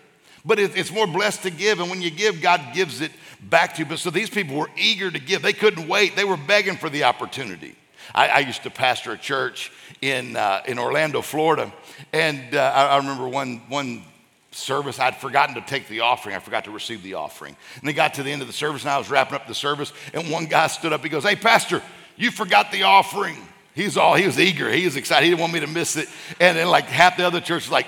But 0.46 0.58
it, 0.58 0.76
it's 0.78 0.92
more 0.92 1.06
blessed 1.06 1.42
to 1.42 1.50
give. 1.50 1.80
And 1.80 1.90
when 1.90 2.00
you 2.00 2.10
give, 2.10 2.40
God 2.40 2.62
gives 2.72 3.02
it 3.02 3.12
back 3.40 3.74
to 3.74 3.80
you. 3.80 3.86
But 3.86 3.98
so 3.98 4.10
these 4.10 4.30
people 4.30 4.56
were 4.56 4.70
eager 4.76 5.10
to 5.10 5.18
give. 5.18 5.42
They 5.42 5.52
couldn't 5.52 5.88
wait. 5.88 6.16
They 6.16 6.24
were 6.24 6.36
begging 6.36 6.76
for 6.76 6.90
the 6.90 7.04
opportunity. 7.04 7.76
I, 8.14 8.28
I 8.28 8.38
used 8.40 8.62
to 8.62 8.70
pastor 8.70 9.12
a 9.12 9.18
church 9.18 9.70
in, 10.00 10.36
uh, 10.36 10.62
in 10.66 10.78
Orlando, 10.78 11.22
Florida. 11.22 11.72
And 12.12 12.54
uh, 12.54 12.72
I, 12.74 12.86
I 12.86 12.96
remember 12.98 13.28
one, 13.28 13.62
one 13.68 14.02
service, 14.50 14.98
I'd 14.98 15.16
forgotten 15.16 15.54
to 15.56 15.60
take 15.60 15.88
the 15.88 16.00
offering. 16.00 16.34
I 16.34 16.38
forgot 16.38 16.64
to 16.64 16.70
receive 16.70 17.02
the 17.02 17.14
offering. 17.14 17.56
And 17.76 17.88
they 17.88 17.92
got 17.92 18.14
to 18.14 18.22
the 18.22 18.30
end 18.30 18.42
of 18.42 18.48
the 18.48 18.54
service, 18.54 18.82
and 18.82 18.90
I 18.90 18.98
was 18.98 19.10
wrapping 19.10 19.34
up 19.34 19.46
the 19.46 19.54
service, 19.54 19.92
and 20.12 20.30
one 20.30 20.46
guy 20.46 20.66
stood 20.68 20.92
up. 20.92 21.02
He 21.02 21.08
goes, 21.08 21.24
Hey, 21.24 21.36
Pastor, 21.36 21.82
you 22.16 22.30
forgot 22.30 22.72
the 22.72 22.84
offering. 22.84 23.36
He's 23.74 23.96
all, 23.96 24.14
he 24.14 24.26
was 24.26 24.40
eager. 24.40 24.70
He 24.70 24.84
was 24.84 24.96
excited. 24.96 25.24
He 25.24 25.30
didn't 25.30 25.40
want 25.40 25.52
me 25.52 25.60
to 25.60 25.68
miss 25.68 25.96
it. 25.96 26.08
And 26.40 26.56
then, 26.58 26.68
like, 26.68 26.86
half 26.86 27.16
the 27.16 27.24
other 27.24 27.40
church 27.40 27.64
was 27.64 27.70
like, 27.70 27.86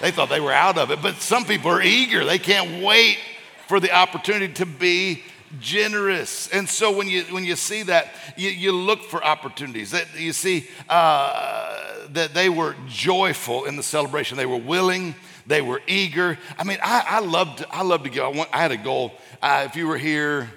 they 0.00 0.10
thought 0.10 0.28
they 0.28 0.40
were 0.40 0.52
out 0.52 0.78
of 0.78 0.90
it. 0.90 1.02
But 1.02 1.16
some 1.16 1.44
people 1.44 1.70
are 1.70 1.82
eager. 1.82 2.24
They 2.24 2.38
can't 2.38 2.82
wait 2.82 3.18
for 3.66 3.80
the 3.80 3.92
opportunity 3.92 4.52
to 4.54 4.66
be 4.66 5.22
generous. 5.60 6.48
And 6.48 6.68
so 6.68 6.96
when 6.96 7.08
you, 7.08 7.22
when 7.24 7.44
you 7.44 7.56
see 7.56 7.82
that, 7.84 8.12
you, 8.36 8.50
you 8.50 8.72
look 8.72 9.02
for 9.02 9.22
opportunities. 9.22 9.90
That 9.92 10.06
you 10.16 10.32
see 10.32 10.68
uh, 10.88 12.06
that 12.10 12.34
they 12.34 12.48
were 12.48 12.76
joyful 12.86 13.64
in 13.64 13.76
the 13.76 13.82
celebration. 13.82 14.36
They 14.36 14.46
were 14.46 14.56
willing. 14.56 15.14
They 15.46 15.62
were 15.62 15.80
eager. 15.86 16.38
I 16.58 16.64
mean, 16.64 16.78
I, 16.82 17.04
I 17.08 17.20
loved, 17.20 17.64
I 17.70 17.82
loved 17.82 18.04
to 18.04 18.10
go. 18.10 18.30
I, 18.30 18.36
want, 18.36 18.50
I 18.52 18.58
had 18.58 18.72
a 18.72 18.76
goal. 18.76 19.12
Uh, 19.40 19.64
if 19.66 19.76
you 19.76 19.86
were 19.86 19.98
here, 19.98 20.50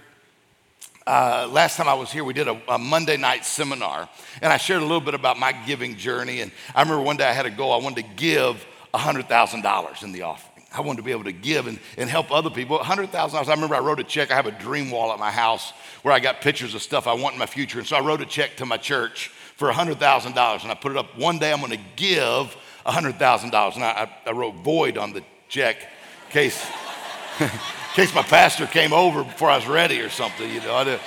uh, 1.07 1.47
last 1.51 1.77
time 1.77 1.87
I 1.87 1.93
was 1.93 2.11
here, 2.11 2.23
we 2.23 2.33
did 2.33 2.47
a, 2.47 2.61
a, 2.67 2.77
Monday 2.77 3.17
night 3.17 3.43
seminar, 3.43 4.07
and 4.41 4.53
I 4.53 4.57
shared 4.57 4.81
a 4.81 4.85
little 4.85 5.01
bit 5.01 5.13
about 5.13 5.39
my 5.39 5.51
giving 5.65 5.97
journey. 5.97 6.41
And 6.41 6.51
I 6.75 6.81
remember 6.81 7.03
one 7.03 7.17
day 7.17 7.25
I 7.25 7.33
had 7.33 7.45
a 7.45 7.49
goal. 7.49 7.71
I 7.71 7.77
wanted 7.77 8.03
to 8.03 8.09
give 8.15 8.65
$100,000 8.93 10.03
in 10.03 10.11
the 10.11 10.23
offering. 10.23 10.51
I 10.73 10.81
wanted 10.81 10.97
to 10.97 11.03
be 11.03 11.11
able 11.11 11.25
to 11.25 11.33
give 11.33 11.67
and, 11.67 11.79
and 11.97 12.09
help 12.09 12.31
other 12.31 12.49
people. 12.49 12.79
$100,000. 12.79 13.47
I 13.47 13.53
remember 13.53 13.75
I 13.75 13.79
wrote 13.79 13.99
a 13.99 14.05
check. 14.05 14.31
I 14.31 14.35
have 14.35 14.45
a 14.45 14.51
dream 14.51 14.89
wall 14.89 15.11
at 15.11 15.19
my 15.19 15.31
house 15.31 15.71
where 16.01 16.13
I 16.13 16.19
got 16.19 16.39
pictures 16.39 16.73
of 16.73 16.81
stuff 16.81 17.07
I 17.07 17.13
want 17.13 17.33
in 17.33 17.39
my 17.39 17.45
future. 17.45 17.79
And 17.79 17.87
so 17.87 17.97
I 17.97 17.99
wrote 17.99 18.21
a 18.21 18.25
check 18.25 18.55
to 18.57 18.65
my 18.65 18.77
church 18.77 19.27
for 19.57 19.69
$100,000 19.69 20.25
and 20.25 20.71
I 20.71 20.73
put 20.75 20.91
it 20.91 20.97
up. 20.97 21.17
One 21.17 21.39
day 21.39 21.51
I'm 21.51 21.59
going 21.59 21.71
to 21.71 21.83
give 21.97 22.55
$100,000. 22.85 23.75
And 23.75 23.83
I, 23.83 24.09
I, 24.25 24.31
wrote 24.31 24.55
void 24.55 24.97
on 24.97 25.11
the 25.11 25.23
check 25.49 25.77
in 25.77 26.31
case, 26.31 26.65
in 27.39 27.49
case 27.93 28.15
my 28.15 28.23
pastor 28.23 28.65
came 28.65 28.93
over 28.93 29.23
before 29.23 29.49
I 29.49 29.57
was 29.57 29.67
ready 29.67 29.99
or 29.99 30.09
something. 30.09 30.49
You 30.49 30.61
know, 30.61 30.73
I, 30.73 30.99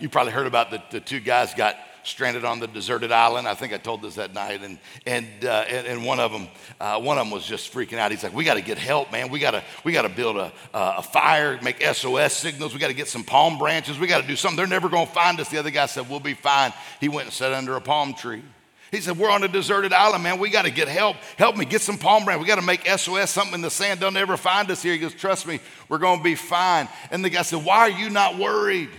you 0.00 0.08
probably 0.08 0.32
heard 0.32 0.48
about 0.48 0.70
the, 0.70 0.82
the 0.90 1.00
two 1.00 1.20
guys 1.20 1.54
got 1.54 1.76
stranded 2.02 2.44
on 2.44 2.60
the 2.60 2.66
deserted 2.66 3.12
island. 3.12 3.46
I 3.46 3.54
think 3.54 3.72
I 3.72 3.78
told 3.78 4.02
this 4.02 4.14
that 4.16 4.34
night. 4.34 4.62
And, 4.62 4.78
and, 5.06 5.26
uh, 5.44 5.64
and, 5.68 5.86
and, 5.86 6.04
one 6.04 6.20
of 6.20 6.32
them, 6.32 6.48
uh, 6.80 7.00
one 7.00 7.18
of 7.18 7.24
them 7.24 7.32
was 7.32 7.44
just 7.44 7.72
freaking 7.72 7.98
out. 7.98 8.10
He's 8.10 8.22
like, 8.22 8.34
we 8.34 8.44
got 8.44 8.54
to 8.54 8.62
get 8.62 8.78
help, 8.78 9.12
man. 9.12 9.30
We 9.30 9.38
got 9.38 9.52
to, 9.52 9.62
we 9.84 9.92
got 9.92 10.02
to 10.02 10.08
build 10.08 10.36
a, 10.36 10.52
a 10.72 11.02
fire, 11.02 11.58
make 11.62 11.82
SOS 11.82 12.34
signals. 12.34 12.74
We 12.74 12.80
got 12.80 12.88
to 12.88 12.94
get 12.94 13.08
some 13.08 13.24
palm 13.24 13.58
branches. 13.58 13.98
We 13.98 14.06
got 14.06 14.22
to 14.22 14.26
do 14.26 14.36
something. 14.36 14.56
They're 14.56 14.66
never 14.66 14.88
going 14.88 15.06
to 15.06 15.12
find 15.12 15.38
us. 15.40 15.48
The 15.48 15.58
other 15.58 15.70
guy 15.70 15.86
said, 15.86 16.08
we'll 16.08 16.20
be 16.20 16.34
fine. 16.34 16.72
He 17.00 17.08
went 17.08 17.26
and 17.26 17.32
sat 17.32 17.52
under 17.52 17.76
a 17.76 17.80
palm 17.80 18.14
tree. 18.14 18.42
He 18.90 19.00
said, 19.00 19.18
We're 19.18 19.30
on 19.30 19.42
a 19.44 19.48
deserted 19.48 19.92
island, 19.92 20.24
man. 20.24 20.38
We 20.38 20.50
got 20.50 20.64
to 20.64 20.70
get 20.70 20.88
help. 20.88 21.16
Help 21.36 21.56
me 21.56 21.64
get 21.64 21.80
some 21.80 21.96
palm 21.96 22.24
branch. 22.24 22.40
We 22.40 22.46
got 22.46 22.56
to 22.56 22.62
make 22.62 22.86
SOS, 22.86 23.30
something 23.30 23.54
in 23.54 23.60
the 23.60 23.70
sand. 23.70 24.00
They'll 24.00 24.10
never 24.10 24.36
find 24.36 24.70
us 24.70 24.82
here. 24.82 24.92
He 24.92 24.98
goes, 24.98 25.14
Trust 25.14 25.46
me, 25.46 25.60
we're 25.88 25.98
going 25.98 26.18
to 26.18 26.24
be 26.24 26.34
fine. 26.34 26.88
And 27.10 27.24
the 27.24 27.30
guy 27.30 27.42
said, 27.42 27.64
Why 27.64 27.78
are 27.78 27.90
you 27.90 28.10
not 28.10 28.38
worried? 28.38 28.90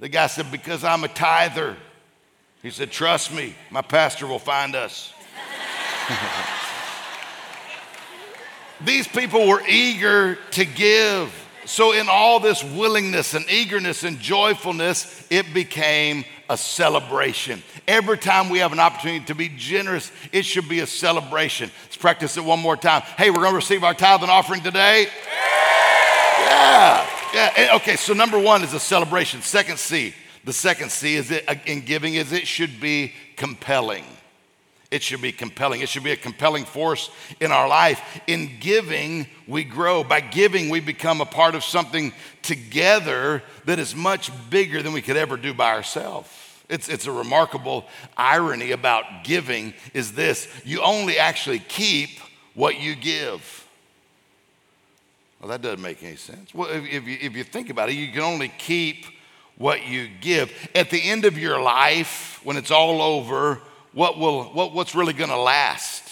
The 0.00 0.08
guy 0.08 0.28
said, 0.28 0.50
Because 0.50 0.82
I'm 0.82 1.04
a 1.04 1.08
tither. 1.08 1.76
He 2.64 2.70
said, 2.70 2.90
Trust 2.90 3.30
me, 3.30 3.54
my 3.70 3.82
pastor 3.82 4.26
will 4.26 4.38
find 4.38 4.74
us. 4.74 5.12
These 8.80 9.06
people 9.06 9.46
were 9.46 9.62
eager 9.68 10.38
to 10.52 10.64
give. 10.64 11.30
So, 11.66 11.92
in 11.92 12.06
all 12.10 12.40
this 12.40 12.64
willingness 12.64 13.34
and 13.34 13.44
eagerness 13.50 14.02
and 14.02 14.18
joyfulness, 14.18 15.26
it 15.28 15.52
became 15.52 16.24
a 16.48 16.56
celebration. 16.56 17.62
Every 17.86 18.16
time 18.16 18.48
we 18.48 18.60
have 18.60 18.72
an 18.72 18.80
opportunity 18.80 19.26
to 19.26 19.34
be 19.34 19.50
generous, 19.50 20.10
it 20.32 20.46
should 20.46 20.68
be 20.68 20.80
a 20.80 20.86
celebration. 20.86 21.70
Let's 21.84 21.98
practice 21.98 22.38
it 22.38 22.44
one 22.44 22.60
more 22.60 22.78
time. 22.78 23.02
Hey, 23.18 23.28
we're 23.28 23.40
going 23.40 23.50
to 23.50 23.56
receive 23.56 23.84
our 23.84 23.94
tithe 23.94 24.22
and 24.22 24.30
offering 24.30 24.62
today. 24.62 25.08
Yeah. 26.38 27.06
Yeah. 27.34 27.76
Okay, 27.76 27.96
so 27.96 28.14
number 28.14 28.38
one 28.38 28.62
is 28.62 28.72
a 28.72 28.80
celebration. 28.80 29.42
Second 29.42 29.78
C, 29.78 30.14
the 30.44 30.52
second 30.52 30.90
C 30.90 31.16
is 31.16 31.30
it 31.30 31.48
uh, 31.48 31.54
in 31.66 31.80
giving 31.80 32.14
is 32.14 32.32
it 32.32 32.46
should 32.46 32.80
be 32.80 33.12
compelling. 33.36 34.04
It 34.90 35.02
should 35.02 35.22
be 35.22 35.32
compelling. 35.32 35.80
It 35.80 35.88
should 35.88 36.04
be 36.04 36.12
a 36.12 36.16
compelling 36.16 36.64
force 36.64 37.10
in 37.40 37.50
our 37.50 37.66
life. 37.66 38.00
In 38.28 38.58
giving, 38.60 39.26
we 39.48 39.64
grow. 39.64 40.04
By 40.04 40.20
giving, 40.20 40.68
we 40.68 40.78
become 40.78 41.20
a 41.20 41.26
part 41.26 41.56
of 41.56 41.64
something 41.64 42.12
together 42.42 43.42
that 43.64 43.80
is 43.80 43.96
much 43.96 44.30
bigger 44.50 44.82
than 44.82 44.92
we 44.92 45.02
could 45.02 45.16
ever 45.16 45.36
do 45.36 45.52
by 45.52 45.72
ourselves. 45.72 46.28
It's, 46.68 46.88
it's 46.88 47.06
a 47.06 47.12
remarkable 47.12 47.86
irony 48.16 48.70
about 48.70 49.24
giving 49.24 49.74
is 49.92 50.12
this 50.12 50.48
you 50.64 50.80
only 50.80 51.18
actually 51.18 51.58
keep 51.58 52.20
what 52.54 52.78
you 52.78 52.94
give. 52.94 53.66
Well, 55.40 55.50
that 55.50 55.60
doesn't 55.60 55.82
make 55.82 56.02
any 56.02 56.16
sense. 56.16 56.54
Well, 56.54 56.70
if, 56.70 56.84
if, 56.84 57.06
you, 57.06 57.18
if 57.20 57.36
you 57.36 57.44
think 57.44 57.68
about 57.68 57.90
it, 57.90 57.96
you 57.96 58.12
can 58.12 58.22
only 58.22 58.48
keep 58.48 59.06
what 59.56 59.86
you 59.86 60.08
give. 60.20 60.52
At 60.74 60.90
the 60.90 61.02
end 61.02 61.24
of 61.24 61.38
your 61.38 61.60
life, 61.60 62.40
when 62.44 62.56
it's 62.56 62.70
all 62.70 63.00
over, 63.00 63.60
what 63.92 64.18
will, 64.18 64.44
what, 64.44 64.72
what's 64.72 64.94
really 64.94 65.12
going 65.12 65.30
to 65.30 65.38
last? 65.38 66.02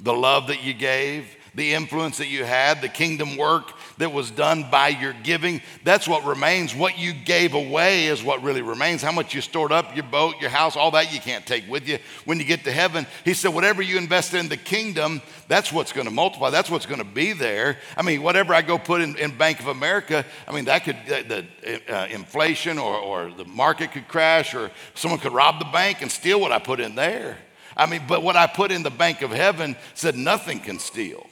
The 0.00 0.12
love 0.12 0.48
that 0.48 0.64
you 0.64 0.74
gave, 0.74 1.26
the 1.54 1.74
influence 1.74 2.18
that 2.18 2.26
you 2.26 2.44
had, 2.44 2.80
the 2.80 2.88
kingdom 2.88 3.36
work 3.36 3.72
that 3.98 4.12
was 4.12 4.30
done 4.30 4.66
by 4.70 4.88
your 4.88 5.14
giving. 5.22 5.60
That's 5.84 6.08
what 6.08 6.24
remains. 6.24 6.74
What 6.74 6.98
you 6.98 7.12
gave 7.12 7.54
away 7.54 8.06
is 8.06 8.22
what 8.22 8.42
really 8.42 8.62
remains. 8.62 9.02
How 9.02 9.12
much 9.12 9.34
you 9.34 9.40
stored 9.40 9.72
up, 9.72 9.94
your 9.94 10.04
boat, 10.04 10.40
your 10.40 10.50
house, 10.50 10.76
all 10.76 10.90
that 10.92 11.12
you 11.12 11.20
can't 11.20 11.46
take 11.46 11.68
with 11.68 11.88
you 11.88 11.98
when 12.24 12.38
you 12.38 12.44
get 12.44 12.64
to 12.64 12.72
heaven. 12.72 13.06
He 13.24 13.34
said, 13.34 13.54
whatever 13.54 13.82
you 13.82 13.98
invest 13.98 14.34
in 14.34 14.48
the 14.48 14.56
kingdom, 14.56 15.22
that's 15.48 15.72
what's 15.72 15.92
going 15.92 16.06
to 16.06 16.12
multiply. 16.12 16.50
That's 16.50 16.70
what's 16.70 16.86
going 16.86 17.00
to 17.00 17.04
be 17.04 17.32
there. 17.32 17.78
I 17.96 18.02
mean, 18.02 18.22
whatever 18.22 18.54
I 18.54 18.62
go 18.62 18.78
put 18.78 19.00
in, 19.00 19.16
in 19.16 19.36
Bank 19.36 19.60
of 19.60 19.68
America, 19.68 20.24
I 20.46 20.52
mean, 20.52 20.64
that 20.66 20.84
could, 20.84 20.96
the 21.06 21.46
uh, 21.88 22.06
inflation 22.10 22.78
or, 22.78 22.96
or 22.96 23.30
the 23.30 23.44
market 23.44 23.92
could 23.92 24.08
crash 24.08 24.54
or 24.54 24.70
someone 24.94 25.20
could 25.20 25.32
rob 25.32 25.58
the 25.58 25.66
bank 25.66 26.02
and 26.02 26.10
steal 26.10 26.40
what 26.40 26.52
I 26.52 26.58
put 26.58 26.80
in 26.80 26.94
there. 26.94 27.38
I 27.76 27.86
mean, 27.86 28.02
but 28.06 28.22
what 28.22 28.36
I 28.36 28.46
put 28.46 28.70
in 28.70 28.82
the 28.82 28.90
bank 28.90 29.22
of 29.22 29.30
heaven 29.30 29.76
said 29.94 30.16
nothing 30.16 30.60
can 30.60 30.78
steal. 30.78 31.26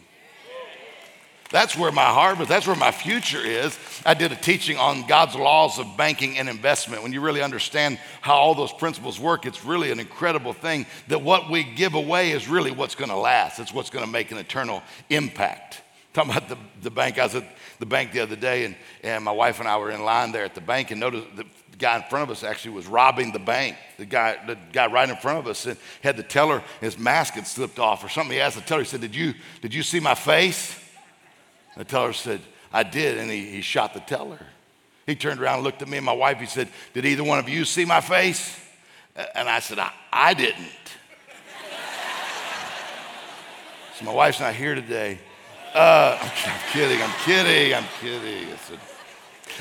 That's 1.50 1.76
where 1.76 1.90
my 1.90 2.04
harvest, 2.04 2.48
that's 2.48 2.66
where 2.66 2.76
my 2.76 2.92
future 2.92 3.40
is. 3.40 3.76
I 4.06 4.14
did 4.14 4.30
a 4.30 4.36
teaching 4.36 4.76
on 4.76 5.06
God's 5.08 5.34
laws 5.34 5.80
of 5.80 5.96
banking 5.96 6.38
and 6.38 6.48
investment. 6.48 7.02
When 7.02 7.12
you 7.12 7.20
really 7.20 7.42
understand 7.42 7.98
how 8.20 8.36
all 8.36 8.54
those 8.54 8.72
principles 8.72 9.18
work, 9.18 9.46
it's 9.46 9.64
really 9.64 9.90
an 9.90 9.98
incredible 9.98 10.52
thing 10.52 10.86
that 11.08 11.22
what 11.22 11.50
we 11.50 11.64
give 11.64 11.94
away 11.94 12.30
is 12.30 12.48
really 12.48 12.70
what's 12.70 12.94
going 12.94 13.10
to 13.10 13.16
last. 13.16 13.58
It's 13.58 13.74
what's 13.74 13.90
going 13.90 14.04
to 14.04 14.10
make 14.10 14.30
an 14.30 14.38
eternal 14.38 14.80
impact. 15.08 15.82
Talking 16.12 16.30
about 16.30 16.48
the, 16.48 16.58
the 16.82 16.90
bank, 16.90 17.18
I 17.18 17.24
was 17.24 17.34
at 17.34 17.44
the 17.80 17.86
bank 17.86 18.12
the 18.12 18.20
other 18.20 18.36
day, 18.36 18.64
and, 18.64 18.76
and 19.02 19.24
my 19.24 19.32
wife 19.32 19.58
and 19.58 19.68
I 19.68 19.76
were 19.78 19.90
in 19.90 20.04
line 20.04 20.30
there 20.32 20.44
at 20.44 20.54
the 20.54 20.60
bank, 20.60 20.92
and 20.92 21.00
noticed 21.00 21.26
the 21.36 21.46
guy 21.78 21.96
in 21.96 22.02
front 22.10 22.24
of 22.24 22.30
us 22.30 22.44
actually 22.44 22.74
was 22.74 22.86
robbing 22.86 23.32
the 23.32 23.38
bank. 23.40 23.76
The 23.96 24.06
guy, 24.06 24.38
the 24.46 24.56
guy 24.72 24.86
right 24.86 25.08
in 25.08 25.16
front 25.16 25.38
of 25.38 25.46
us 25.48 25.66
had 26.02 26.16
the 26.16 26.22
teller, 26.22 26.62
his 26.80 26.96
mask 26.96 27.34
had 27.34 27.46
slipped 27.46 27.80
off 27.80 28.04
or 28.04 28.08
something. 28.08 28.34
He 28.34 28.40
asked 28.40 28.56
the 28.56 28.62
teller, 28.62 28.82
he 28.82 28.88
said, 28.88 29.00
Did 29.00 29.16
you, 29.16 29.34
did 29.62 29.74
you 29.74 29.82
see 29.82 29.98
my 29.98 30.14
face? 30.14 30.78
The 31.76 31.84
teller 31.84 32.12
said, 32.12 32.40
I 32.72 32.82
did. 32.82 33.18
And 33.18 33.30
he, 33.30 33.46
he 33.46 33.60
shot 33.60 33.94
the 33.94 34.00
teller. 34.00 34.40
He 35.06 35.14
turned 35.14 35.40
around 35.40 35.56
and 35.56 35.64
looked 35.64 35.82
at 35.82 35.88
me 35.88 35.96
and 35.96 36.06
my 36.06 36.12
wife. 36.12 36.38
He 36.38 36.46
said, 36.46 36.68
Did 36.94 37.04
either 37.04 37.24
one 37.24 37.38
of 37.38 37.48
you 37.48 37.64
see 37.64 37.84
my 37.84 38.00
face? 38.00 38.58
And 39.34 39.48
I 39.48 39.60
said, 39.60 39.78
I, 39.78 39.92
I 40.12 40.34
didn't. 40.34 40.58
so 43.98 44.04
my 44.04 44.12
wife's 44.12 44.40
not 44.40 44.54
here 44.54 44.74
today. 44.74 45.18
Uh, 45.74 46.18
I'm 46.46 46.72
kidding, 46.72 47.02
I'm 47.02 47.14
kidding, 47.24 47.74
I'm 47.74 47.84
kidding. 48.00 48.48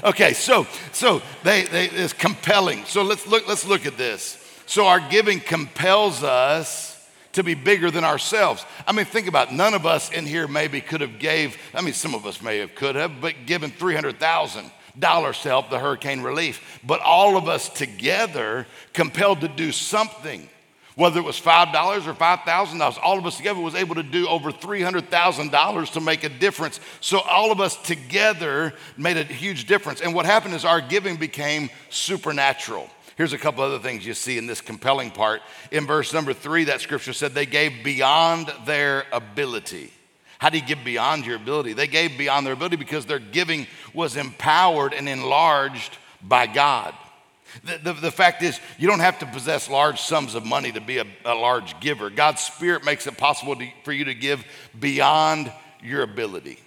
Okay, 0.04 0.34
so 0.34 0.66
so 0.92 1.22
they, 1.44 1.64
they 1.64 1.90
it's 1.90 2.14
compelling. 2.14 2.86
So 2.86 3.04
let's 3.04 3.28
look, 3.28 3.48
let's 3.48 3.66
look 3.66 3.86
at 3.86 3.98
this. 3.98 4.38
So 4.66 4.86
our 4.86 5.00
giving 5.00 5.40
compels 5.40 6.24
us 6.24 6.99
to 7.34 7.44
be 7.44 7.54
bigger 7.54 7.92
than 7.92 8.04
ourselves. 8.04 8.66
I 8.88 8.92
mean, 8.92 9.06
think 9.06 9.28
about 9.28 9.52
it. 9.52 9.54
none 9.54 9.74
of 9.74 9.86
us 9.86 10.12
in 10.12 10.26
here 10.26 10.48
maybe 10.48 10.82
could 10.82 11.02
have 11.02 11.20
gave, 11.20 11.58
I 11.74 11.82
mean, 11.82 11.94
some 11.94 12.16
of 12.16 12.26
us 12.26 12.42
may 12.42 12.60
have 12.60 12.76
could 12.76 12.96
have, 12.96 13.22
but 13.22 13.34
given 13.46 13.72
300,000 13.72 14.72
dollars 14.98 15.40
to 15.42 15.50
help 15.50 15.70
the 15.70 15.80
hurricane 15.80 16.22
relief. 16.22 16.80
But 16.84 17.02
all 17.02 17.38
of 17.38 17.48
us 17.48 17.70
together 17.70 18.68
compelled 18.94 19.42
to 19.42 19.48
do 19.48 19.72
something. 19.72 20.50
Whether 20.96 21.20
it 21.20 21.24
was 21.24 21.40
$5 21.40 22.08
or 22.08 22.14
$5,000, 22.14 23.00
all 23.02 23.18
of 23.18 23.26
us 23.26 23.38
together 23.38 23.62
was 23.62 23.76
able 23.76 23.96
to 23.96 24.04
do 24.04 24.28
over 24.28 24.52
$300,000 24.52 25.94
to 25.94 26.02
make 26.02 26.26
a 26.26 26.30
difference. 26.30 26.82
So 27.00 27.20
all 27.22 27.54
of 27.54 27.62
us 27.62 27.82
together 27.84 28.74
made 28.98 29.16
a 29.16 29.24
huge 29.24 29.66
difference. 29.66 30.02
And 30.02 30.14
what 30.14 30.26
happened 30.26 30.56
is 30.56 30.66
our 30.66 30.82
giving 30.82 31.16
became 31.16 31.70
supernatural. 31.90 32.90
Here's 33.20 33.34
a 33.34 33.38
couple 33.38 33.66
other 33.66 33.80
things 33.80 34.06
you 34.06 34.14
see 34.14 34.38
in 34.38 34.48
this 34.48 34.62
compelling 34.62 35.12
part. 35.12 35.42
In 35.72 35.86
verse 35.86 36.14
number 36.14 36.32
three, 36.32 36.64
that 36.64 36.80
scripture 36.80 37.12
said 37.12 37.34
they 37.34 37.46
gave 37.46 37.84
beyond 37.84 38.50
their 38.66 39.04
ability. 39.12 39.92
How 40.38 40.50
do 40.50 40.58
you 40.58 40.66
give 40.66 40.86
beyond 40.86 41.26
your 41.26 41.36
ability? 41.36 41.74
They 41.74 41.88
gave 41.88 42.18
beyond 42.18 42.46
their 42.46 42.54
ability 42.54 42.78
because 42.78 43.06
their 43.06 43.20
giving 43.20 43.68
was 43.94 44.16
empowered 44.16 44.94
and 44.94 45.10
enlarged 45.10 45.98
by 46.22 46.48
God. 46.48 46.96
The, 47.66 47.92
the, 47.92 48.00
the, 48.00 48.12
fact 48.12 48.42
is, 48.42 48.58
you 48.78 48.88
don't 48.88 49.02
have 49.02 49.20
to 49.20 49.26
possess 49.26 49.70
large 49.70 50.00
sums 50.00 50.34
of 50.34 50.46
money 50.46 50.72
to 50.72 50.80
be 50.80 51.00
a, 51.00 51.06
a 51.26 51.36
large 51.36 51.78
giver. 51.82 52.10
God's 52.10 52.42
Spirit 52.42 52.86
makes 52.86 53.06
it 53.06 53.18
possible 53.18 53.58
to, 53.58 53.68
for 53.84 53.92
you 53.92 54.06
to 54.06 54.14
give 54.14 54.46
beyond 54.80 55.52
your 55.84 56.04
ability. 56.04 56.58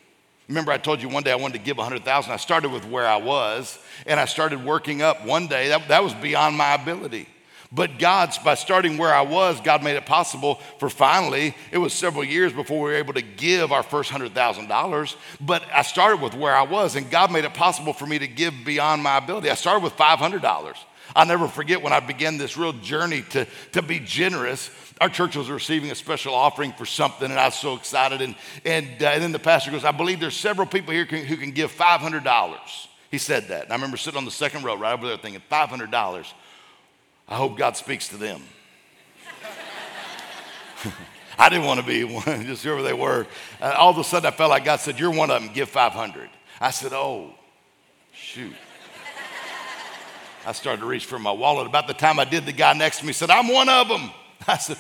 Remember, 0.49 0.73
I 0.73 0.79
told 0.79 1.01
you 1.01 1.09
one 1.09 1.23
day 1.23 1.33
I 1.33 1.37
wanted 1.37 1.59
to 1.59 1.65
give 1.65 1.77
100,000. 1.77 2.33
I 2.33 2.37
started 2.37 2.71
with 2.71 2.85
where 2.87 3.07
I 3.07 3.17
was, 3.17 3.79
and 4.07 4.19
I 4.19 4.25
started 4.25 4.65
working 4.65 5.01
up 5.01 5.25
one 5.25 5.47
day. 5.47 5.69
That, 5.69 5.89
that 5.89 6.03
was 6.03 6.15
beyond 6.15 6.57
my 6.57 6.75
ability. 6.75 7.29
But 7.75 7.99
God's, 7.99 8.37
by 8.37 8.55
starting 8.55 8.99
where 8.99 9.15
I 9.15 9.23
was, 9.23 9.59
God 9.63 9.83
made 9.83 9.97
it 9.97 10.05
possible 10.05 10.57
for 10.79 10.91
finally, 10.91 11.55
it 11.71 11.79
was 11.79 11.95
several 11.95 12.23
years 12.23 12.53
before 12.53 12.85
we 12.85 12.91
were 12.91 12.97
able 12.97 13.15
to 13.15 13.23
give 13.23 13.73
our 13.73 13.83
first 13.83 14.11
$100,000. 14.11 15.17
But 15.41 15.63
I 15.73 15.81
started 15.81 16.21
with 16.21 16.35
where 16.35 16.55
I 16.55 16.63
was, 16.63 16.97
and 16.97 17.11
God 17.11 17.33
made 17.33 17.47
it 17.47 17.55
possible 17.55 17.95
for 17.95 18.05
me 18.05 18.19
to 18.19 18.29
give 18.29 18.53
beyond 18.67 19.03
my 19.03 19.17
ability. 19.17 19.49
I 19.49 19.55
started 19.55 19.83
with 19.83 19.97
$500. 19.97 20.77
I'll 21.15 21.27
never 21.27 21.49
forget 21.49 21.83
when 21.83 21.93
I 21.93 22.01
began 22.01 22.39
this 22.39 22.57
real 22.57 22.73
journey 22.73 23.23
to, 23.31 23.47
to 23.73 23.83
be 23.83 24.01
generous. 24.01 24.71
Our 25.01 25.09
church 25.09 25.37
was 25.37 25.51
receiving 25.51 25.91
a 25.91 25.95
special 25.95 26.35
offering 26.35 26.73
for 26.73 26.87
something, 26.87 27.31
and 27.31 27.39
I 27.39 27.47
was 27.47 27.55
so 27.55 27.75
excited. 27.75 28.23
And, 28.23 28.35
and, 28.65 28.87
uh, 29.03 29.07
and 29.07 29.23
then 29.23 29.33
the 29.33 29.39
pastor 29.39 29.71
goes, 29.71 29.85
I 29.85 29.93
believe 29.93 30.21
there's 30.21 30.37
several 30.37 30.67
people 30.67 30.93
here 30.93 31.07
can, 31.07 31.25
who 31.25 31.37
can 31.37 31.51
give 31.51 31.73
$500. 31.73 32.57
He 33.11 33.19
said 33.19 33.49
that. 33.49 33.65
And 33.65 33.73
I 33.73 33.75
remember 33.77 33.97
sitting 33.97 34.19
on 34.19 34.25
the 34.25 34.31
second 34.31 34.65
row 34.65 34.77
right 34.77 34.93
over 34.93 35.07
there 35.07 35.19
thinking, 35.19 35.43
$500. 35.51 36.33
I 37.29 37.37
hope 37.37 37.57
God 37.59 37.77
speaks 37.77 38.09
to 38.09 38.17
them. 38.17 38.43
I 41.39 41.49
didn't 41.49 41.67
want 41.67 41.81
to 41.81 41.87
be 41.87 42.05
one, 42.05 42.23
just 42.47 42.63
whoever 42.65 42.83
they 42.83 42.93
were. 42.93 43.27
Uh, 43.61 43.75
all 43.77 43.91
of 43.91 43.99
a 43.99 44.05
sudden, 44.05 44.27
I 44.27 44.31
felt 44.31 44.51
like 44.51 44.65
God 44.65 44.81
said, 44.81 44.99
You're 44.99 45.11
one 45.11 45.31
of 45.31 45.43
them, 45.43 45.53
give 45.53 45.69
500. 45.69 46.31
I 46.61 46.71
said, 46.71 46.93
Oh, 46.93 47.35
shoot. 48.13 48.55
I 50.45 50.53
started 50.53 50.81
to 50.81 50.87
reach 50.87 51.07
for 51.07 51.19
my 51.19 51.31
wallet. 51.31 51.67
About 51.67 51.87
the 51.87 51.95
time 51.95 52.19
I 52.19 52.25
did, 52.25 52.47
the 52.47 52.53
guy 52.53 52.73
next 52.73 52.99
to 53.01 53.07
me 53.07 53.13
said, 53.13 53.31
I'm 53.31 53.49
one 53.49 53.69
of 53.69 53.89
them. 53.89 54.11
I 54.49 54.59
said, 54.59 54.77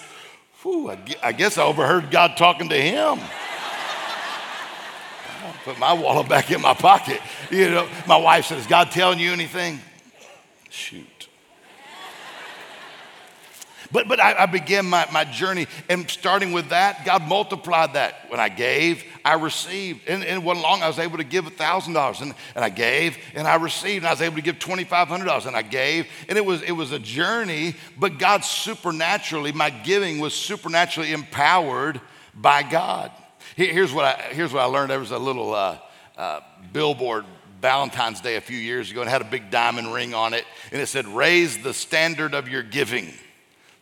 Whew, 0.62 0.90
I 1.22 1.33
guess 1.33 1.59
I 1.59 1.64
overheard 1.64 2.11
God 2.11 2.37
talking 2.37 2.68
to 2.68 2.81
him. 2.81 3.18
I 5.42 5.55
put 5.64 5.79
my 5.79 5.92
wallet 5.92 6.29
back 6.29 6.51
in 6.51 6.61
my 6.61 6.75
pocket. 6.75 7.20
You 7.51 7.70
know, 7.70 7.88
my 8.07 8.16
wife 8.16 8.46
said, 8.46 8.59
Is 8.59 8.66
God 8.66 8.90
telling 8.90 9.18
you 9.18 9.33
anything? 9.33 9.81
Shoot. 10.70 11.12
But, 13.92 14.09
but 14.09 14.18
I, 14.18 14.35
I 14.42 14.46
began 14.46 14.87
my, 14.87 15.07
my 15.12 15.24
journey, 15.24 15.66
and 15.90 16.09
starting 16.11 16.52
with 16.52 16.70
that, 16.70 17.05
God 17.05 17.28
multiplied 17.28 17.92
that. 17.92 18.31
When 18.31 18.40
I 18.40 18.48
gave, 18.48 19.05
I 19.22 19.35
received. 19.35 20.09
And, 20.09 20.24
and 20.24 20.42
it 20.42 20.42
wasn't 20.42 20.64
long, 20.64 20.83
I 20.83 20.88
was 20.88 20.98
able 20.98 21.18
to 21.18 21.24
give 21.24 21.44
$1,000. 21.44 22.22
And, 22.22 22.35
and 22.55 22.64
I 22.64 22.70
gave, 22.70 23.18
and 23.35 23.46
I 23.46 23.57
received. 23.57 24.05
And 24.05 24.09
I 24.09 24.12
was 24.12 24.22
able 24.22 24.37
to 24.37 24.42
give 24.42 24.59
$2,500. 24.59 25.46
And 25.46 25.55
I 25.55 25.62
gave. 25.62 26.07
And 26.28 26.38
it 26.38 26.44
was, 26.44 26.62
it 26.62 26.72
was 26.72 26.90
a 26.92 26.98
journey, 26.98 27.74
but 27.98 28.18
God 28.18 28.44
supernaturally, 28.44 29.52
my 29.52 29.68
giving 29.68 30.20
was 30.20 30.33
supernaturally 30.33 31.12
empowered 31.12 32.00
by 32.35 32.62
God. 32.62 33.12
Here's 33.57 33.92
what 33.92 34.07
I, 34.07 34.22
here's 34.33 34.55
what 34.55 34.62
I 34.62 34.64
learned. 34.64 34.90
There 34.90 34.98
was 34.98 35.11
a 35.11 35.18
little 35.18 35.55
uh, 35.55 35.78
uh, 36.16 36.40
billboard 36.72 37.26
Valentine's 37.61 38.22
Day 38.22 38.37
a 38.37 38.40
few 38.40 38.57
years 38.57 38.90
ago 38.90 39.02
and 39.02 39.11
had 39.11 39.20
a 39.20 39.26
big 39.26 39.50
diamond 39.50 39.92
ring 39.92 40.14
on 40.14 40.33
it. 40.33 40.46
And 40.70 40.81
it 40.81 40.87
said, 40.87 41.07
Raise 41.07 41.62
the 41.62 41.74
standard 41.74 42.33
of 42.33 42.48
your 42.48 42.62
giving 42.62 43.12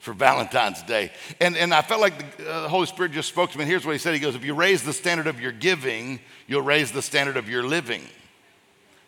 for 0.00 0.14
Valentine's 0.14 0.82
Day. 0.82 1.12
And, 1.40 1.56
and 1.56 1.72
I 1.72 1.82
felt 1.82 2.00
like 2.00 2.38
the, 2.38 2.50
uh, 2.50 2.68
Holy 2.68 2.86
Spirit 2.86 3.12
just 3.12 3.28
spoke 3.28 3.50
to 3.52 3.58
me. 3.58 3.62
And 3.62 3.70
here's 3.70 3.86
what 3.86 3.92
he 3.92 3.98
said 3.98 4.14
He 4.14 4.20
goes, 4.20 4.34
If 4.34 4.44
you 4.44 4.54
raise 4.54 4.82
the 4.82 4.92
standard 4.92 5.26
of 5.26 5.40
your 5.40 5.52
giving, 5.52 6.20
you'll 6.48 6.62
raise 6.62 6.90
the 6.90 7.02
standard 7.02 7.36
of 7.36 7.48
your 7.48 7.62
living. 7.62 8.02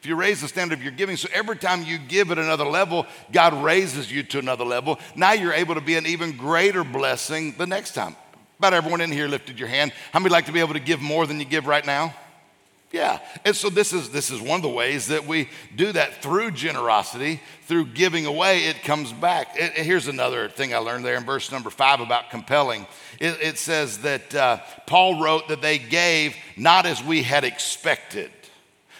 If 0.00 0.06
you 0.06 0.16
raise 0.16 0.40
the 0.40 0.48
standard 0.48 0.78
of 0.78 0.82
your 0.82 0.92
giving, 0.92 1.16
so 1.16 1.28
every 1.32 1.56
time 1.56 1.84
you 1.84 1.96
give 1.96 2.30
at 2.30 2.38
another 2.38 2.64
level, 2.64 3.06
God 3.30 3.54
raises 3.62 4.10
you 4.10 4.22
to 4.24 4.38
another 4.38 4.64
level. 4.64 4.98
Now 5.14 5.32
you're 5.32 5.52
able 5.52 5.76
to 5.76 5.80
be 5.80 5.94
an 5.94 6.06
even 6.06 6.36
greater 6.36 6.84
blessing 6.84 7.54
the 7.56 7.66
next 7.66 7.94
time. 7.94 8.16
About 8.58 8.74
everyone 8.74 9.00
in 9.00 9.12
here 9.12 9.28
lifted 9.28 9.58
your 9.58 9.68
hand. 9.68 9.92
How 10.12 10.18
many 10.18 10.30
like 10.30 10.46
to 10.46 10.52
be 10.52 10.60
able 10.60 10.74
to 10.74 10.80
give 10.80 11.00
more 11.00 11.26
than 11.26 11.38
you 11.38 11.46
give 11.46 11.66
right 11.66 11.86
now? 11.86 12.14
Yeah. 12.92 13.20
And 13.46 13.56
so 13.56 13.70
this 13.70 13.94
is 13.94 14.10
this 14.10 14.30
is 14.30 14.40
one 14.40 14.56
of 14.56 14.62
the 14.62 14.68
ways 14.68 15.06
that 15.06 15.26
we 15.26 15.48
do 15.74 15.92
that 15.92 16.22
through 16.22 16.50
generosity, 16.50 17.40
through 17.62 17.86
giving 17.86 18.26
away, 18.26 18.66
it 18.66 18.82
comes 18.84 19.12
back. 19.14 19.56
It, 19.58 19.72
here's 19.72 20.08
another 20.08 20.50
thing 20.50 20.74
I 20.74 20.78
learned 20.78 21.04
there 21.04 21.16
in 21.16 21.24
verse 21.24 21.50
number 21.50 21.70
five 21.70 22.00
about 22.00 22.28
compelling. 22.28 22.86
It, 23.18 23.40
it 23.40 23.58
says 23.58 23.98
that 23.98 24.34
uh, 24.34 24.58
Paul 24.86 25.22
wrote 25.22 25.48
that 25.48 25.62
they 25.62 25.78
gave 25.78 26.36
not 26.58 26.84
as 26.84 27.02
we 27.02 27.22
had 27.22 27.44
expected. 27.44 28.30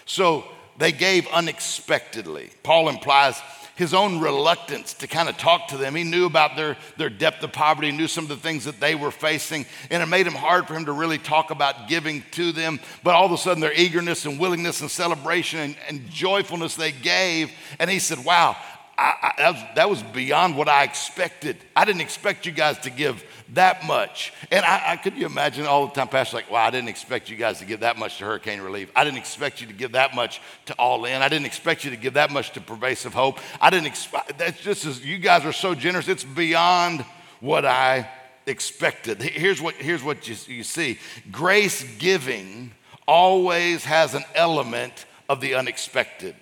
So 0.07 0.45
they 0.79 0.93
gave 0.93 1.29
unexpectedly. 1.29 2.51
Paul 2.63 2.89
implies 2.89 3.39
his 3.75 3.95
own 3.95 4.21
reluctance 4.21 4.95
to 4.95 5.07
kind 5.07 5.29
of 5.29 5.37
talk 5.39 5.69
to 5.69 5.77
them. 5.77 5.95
He 5.95 6.05
knew 6.05 6.27
about 6.27 6.57
their, 6.57 6.77
their 6.99 7.11
depth 7.11 7.43
of 7.43 7.53
poverty, 7.53 7.91
knew 7.91 8.07
some 8.07 8.25
of 8.25 8.29
the 8.29 8.37
things 8.37 8.65
that 8.65 8.81
they 8.81 8.95
were 8.95 9.11
facing, 9.11 9.67
and 9.91 10.03
it 10.03 10.07
made 10.07 10.27
him 10.27 10.35
hard 10.35 10.67
for 10.67 10.75
him 10.75 10.85
to 10.87 10.93
really 10.93 11.19
talk 11.19 11.51
about 11.51 11.89
giving 11.89 12.23
to 12.33 12.53
them. 12.53 12.81
But 13.03 13.15
all 13.15 13.27
of 13.27 13.33
a 13.33 13.39
sudden, 13.39 13.61
their 13.61 13.73
eagerness 13.73 14.27
and 14.27 14.39
willingness 14.39 14.81
and 14.81 14.91
celebration 14.91 15.61
and, 15.61 15.77
and 15.89 16.11
joyfulness 16.11 16.77
they 16.77 16.93
gave, 16.93 17.51
and 17.79 17.91
he 17.91 17.99
said, 17.99 18.25
Wow, 18.25 18.57
I, 18.99 19.15
I, 19.23 19.33
that, 19.39 19.51
was, 19.53 19.75
that 19.75 19.91
was 19.91 20.03
beyond 20.03 20.57
what 20.57 20.69
I 20.69 20.85
expected. 20.85 21.57
I 21.75 21.85
didn't 21.85 22.03
expect 22.03 22.47
you 22.47 22.53
guys 22.53 22.79
to 22.81 22.91
give 22.91 23.25
that 23.55 23.85
much. 23.87 24.33
And 24.51 24.65
I, 24.65 24.93
I 24.93 24.97
could 24.97 25.17
you 25.17 25.27
imagine 25.27 25.67
all 25.67 25.87
the 25.87 25.93
time, 25.93 26.09
Pastor, 26.09 26.37
like, 26.37 26.51
wow, 26.51 26.65
I 26.65 26.71
didn't 26.71 26.89
expect 26.89 27.31
you 27.31 27.37
guys 27.37 27.59
to 27.59 27.65
give 27.65 27.81
that 27.81 27.99
much 27.99 28.19
to 28.19 28.25
hurricane 28.25 28.61
relief. 28.61 28.91
I 28.97 29.05
didn't 29.05 29.19
expect 29.19 29.61
you 29.61 29.67
to 29.67 29.73
give 29.73 29.93
that 29.93 30.15
much 30.15 30.41
to 30.67 30.75
All 30.75 31.05
In. 31.05 31.23
I 31.23 31.29
didn't 31.29 31.47
expect 31.47 31.85
you 31.85 31.91
to 31.91 31.97
give 31.97 32.15
that 32.15 32.31
much 32.31 32.53
to 32.53 32.61
Pervasive 32.61 33.15
Hope. 33.15 33.39
I 33.61 33.71
didn't 33.71 33.87
expect, 33.87 34.39
that's 34.39 34.61
just 34.61 34.87
as, 34.87 35.05
you 35.05 35.19
guys 35.19 35.45
are 35.45 35.53
so 35.53 35.75
generous, 35.75 36.09
it's 36.09 36.25
beyond 36.25 37.05
what 37.41 37.65
I 37.65 38.09
expected. 38.47 39.23
Here's 39.23 39.61
what, 39.61 39.75
here's 39.75 40.03
what 40.03 40.29
you, 40.29 40.37
you 40.55 40.65
see 40.65 40.99
grace 41.31 41.85
giving 41.99 42.73
always 43.07 43.85
has 43.85 44.15
an 44.15 44.25
element 44.35 45.07
of 45.29 45.41
the 45.41 45.55
unexpected 45.55 46.35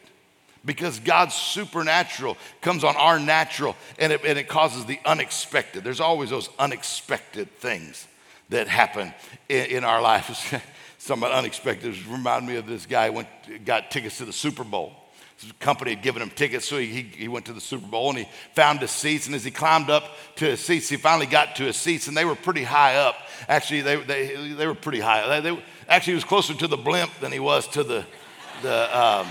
because 0.65 0.99
God's 0.99 1.35
supernatural 1.35 2.37
comes 2.61 2.85
on 2.85 2.97
our 2.97 3.19
natural 3.19 3.77
and 3.99 4.13
it, 4.13 4.21
and 4.25 4.39
it, 4.39 4.49
causes 4.49 4.85
the 4.85 5.01
unexpected. 5.05 5.85
There's 5.85 6.01
always 6.01 6.31
those 6.31 6.51
unexpected 6.59 7.51
things 7.59 8.07
that 8.51 8.69
happen 8.69 9.15
in, 9.49 9.67
in 9.67 9.85
our 9.85 10.03
lives. 10.03 10.53
Something 10.99 11.31
unexpected 11.31 11.97
remind 12.07 12.47
me 12.47 12.57
of 12.57 12.67
this 12.67 12.85
guy 12.85 13.09
went 13.09 13.29
got 13.65 13.91
tickets 13.91 14.19
to 14.19 14.27
the 14.27 14.33
Super 14.33 14.65
Bowl. 14.65 14.93
His 15.39 15.51
company 15.53 15.93
had 15.93 16.03
given 16.03 16.21
him 16.21 16.29
tickets, 16.29 16.69
so 16.69 16.77
he, 16.77 17.01
he 17.01 17.27
went 17.27 17.47
to 17.47 17.55
the 17.55 17.63
Super 17.63 17.87
Bowl 17.87 18.11
and 18.11 18.19
he 18.19 18.29
found 18.55 18.81
his 18.81 18.91
seats. 18.91 19.25
And 19.25 19.35
as 19.35 19.43
he 19.43 19.51
climbed 19.51 19.89
up 19.89 20.05
to 20.37 20.45
his 20.45 20.61
seats, 20.61 20.91
he 20.91 20.97
finally 20.99 21.25
got 21.25 21.57
to 21.57 21.65
his 21.65 21.77
seats, 21.77 22.09
and 22.09 22.17
they 22.17 22.27
were 22.27 22.35
pretty 22.35 22.63
high 22.63 22.97
up. 22.97 23.17
Actually, 23.49 23.81
they, 23.81 23.97
they, 23.97 24.53
they 24.53 24.67
were 24.67 24.75
pretty 24.75 25.01
high. 25.01 25.41
They, 25.41 25.51
they, 25.51 25.65
actually, 25.89 26.13
he 26.13 26.17
was 26.17 26.25
closer 26.25 26.53
to 26.53 26.67
the 26.67 26.77
blimp 26.77 27.11
than 27.21 27.33
he 27.33 27.39
was 27.39 27.67
to 27.69 27.83
the, 27.83 28.05
the 28.61 29.01
um, 29.01 29.27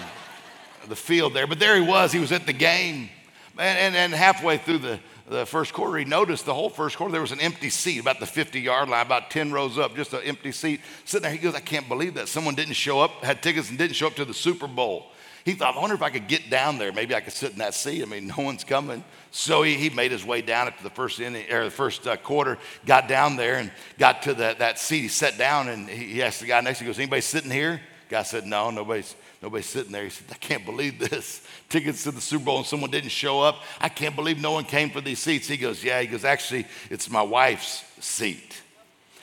the 0.88 0.96
field 0.96 1.34
there. 1.34 1.48
But 1.48 1.60
there 1.60 1.76
he 1.76 1.88
was, 1.88 2.12
he 2.12 2.20
was 2.20 2.32
at 2.32 2.46
the 2.46 2.54
game. 2.54 3.10
And, 3.58 3.78
and, 3.78 3.96
and 3.96 4.14
halfway 4.14 4.58
through 4.58 4.78
the, 4.80 5.00
the 5.28 5.46
first 5.46 5.74
quarter, 5.74 5.98
he 5.98 6.06
noticed 6.06 6.46
the 6.46 6.54
whole 6.54 6.70
first 6.70 6.98
quarter, 6.98 7.12
there 7.12 7.22
was 7.22 7.32
an 7.32 7.42
empty 7.42 7.70
seat 7.70 8.00
about 8.00 8.20
the 8.20 8.26
50 8.26 8.60
yard 8.60 8.90
line, 8.90 9.06
about 9.06 9.30
10 9.30 9.52
rows 9.52 9.78
up, 9.78 9.96
just 9.96 10.14
an 10.14 10.22
empty 10.24 10.52
seat 10.52 10.82
sitting 11.06 11.24
there. 11.24 11.32
He 11.32 11.38
goes, 11.38 11.56
I 11.56 11.60
can't 11.60 11.88
believe 11.88 12.14
that. 12.16 12.30
Someone 12.30 12.56
didn't 12.56 12.74
show 12.74 13.00
up, 13.00 13.24
had 13.24 13.44
tickets, 13.44 13.70
and 13.70 13.78
didn't 13.78 13.96
show 13.96 14.08
up 14.08 14.16
to 14.16 14.26
the 14.26 14.34
Super 14.34 14.68
Bowl. 14.68 15.12
He 15.46 15.54
thought, 15.54 15.76
I 15.76 15.80
wonder 15.80 15.96
if 15.96 16.02
I 16.02 16.10
could 16.10 16.28
get 16.28 16.50
down 16.50 16.78
there. 16.78 16.92
Maybe 16.92 17.16
I 17.16 17.22
could 17.22 17.34
sit 17.34 17.54
in 17.54 17.60
that 17.60 17.74
seat. 17.74 18.02
I 18.02 18.06
mean, 18.06 18.28
no 18.28 18.44
one's 18.44 18.64
coming. 18.64 19.04
So 19.32 19.64
he, 19.64 19.76
he 19.76 19.90
made 19.90 20.12
his 20.12 20.26
way 20.26 20.42
down 20.42 20.68
after 20.68 20.84
the 20.84 20.90
first 20.90 21.20
inning, 21.20 21.52
or 21.52 21.66
the 21.66 21.72
first 21.72 22.06
uh, 22.08 22.18
quarter, 22.18 22.58
got 22.86 23.08
down 23.08 23.36
there 23.36 23.56
and 23.56 23.72
got 23.98 24.24
to 24.24 24.34
the, 24.34 24.56
that 24.60 24.80
seat. 24.80 25.02
He 25.02 25.08
sat 25.08 25.38
down 25.38 25.70
and 25.70 25.88
he, 25.90 26.22
asked 26.22 26.42
the 26.42 26.48
guy 26.48 26.62
next 26.62 26.80
to 26.80 26.84
him, 26.84 26.88
he 26.88 26.90
goes, 26.92 27.00
anybody 27.00 27.22
sitting 27.22 27.52
here? 27.52 27.82
Guy 28.10 28.24
said, 28.24 28.46
no, 28.46 28.70
nobody's 28.70 29.16
Nobody's 29.42 29.68
sitting 29.68 29.92
there. 29.92 30.04
He 30.04 30.10
said, 30.10 30.28
I 30.32 30.36
can't 30.36 30.66
believe 30.66 31.00
this. 31.00 31.46
Tickets 31.70 32.04
to 32.04 32.12
the 32.12 32.20
Super 32.22 32.46
Bowl 32.46 32.58
and 32.58 32.66
someone 32.66 32.92
didn't 32.92 33.10
show 33.10 33.42
up. 33.42 33.62
I 33.80 33.88
can't 33.88 34.16
believe 34.16 34.42
no 34.42 34.52
one 34.52 34.66
came 34.66 34.90
for 34.90 35.02
these 35.02 35.20
seats. 35.20 35.48
He 35.48 35.58
goes, 35.58 35.84
Yeah. 35.84 36.02
He 36.02 36.08
goes, 36.08 36.26
Actually, 36.26 36.68
it's 36.90 37.10
my 37.10 37.22
wife's 37.22 37.84
seat. 38.00 38.62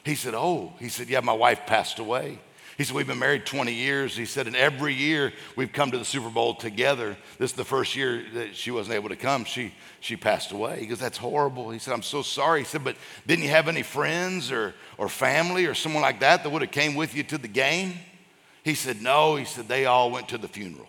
He 0.05 0.15
said, 0.15 0.35
Oh, 0.35 0.73
he 0.79 0.89
said, 0.89 1.09
Yeah, 1.09 1.21
my 1.21 1.35
wife 1.35 1.67
passed 1.67 1.99
away. 1.99 2.39
He 2.79 2.85
said, 2.85 2.97
We've 2.97 3.07
been 3.07 3.19
married 3.19 3.45
20 3.45 3.75
years. 3.75 4.17
He 4.17 4.25
said, 4.25 4.47
And 4.47 4.57
every 4.57 4.95
year 4.95 5.35
we've 5.55 5.73
come 5.73 5.91
to 5.91 5.99
the 5.99 6.05
Super 6.05 6.31
Bowl 6.31 6.55
together. 6.55 7.17
This 7.39 7.51
is 7.51 7.57
the 7.57 7.65
first 7.65 7.95
year 7.95 8.25
that 8.35 8.57
she 8.57 8.71
wasn't 8.71 8.95
able 8.95 9.11
to 9.11 9.17
come. 9.17 9.45
She, 9.45 9.75
she 10.01 10.17
passed 10.17 10.51
away. 10.53 10.81
He 10.81 10.87
goes, 10.87 10.99
That's 10.99 11.19
horrible. 11.19 11.71
He 11.71 11.79
said, 11.79 11.93
I'm 11.93 12.03
so 12.03 12.23
sorry. 12.23 12.61
He 12.61 12.65
said, 12.65 12.85
But 12.85 12.97
didn't 13.27 13.45
you 13.45 13.51
have 13.51 13.69
any 13.69 13.83
friends 13.83 14.51
or, 14.51 14.73
or 14.97 15.11
family 15.11 15.67
or 15.67 15.75
someone 15.75 16.03
like 16.03 16.21
that 16.21 16.43
that 16.43 16.49
would 16.49 16.63
have 16.63 16.71
came 16.71 16.95
with 16.95 17.15
you 17.15 17.23
to 17.25 17.37
the 17.37 17.49
game? 17.49 17.99
He 18.67 18.75
said, 18.75 19.01
No. 19.01 19.37
He 19.37 19.45
said, 19.45 19.69
They 19.69 19.87
all 19.87 20.11
went 20.11 20.29
to 20.31 20.39
the 20.39 20.49
funeral. 20.49 20.89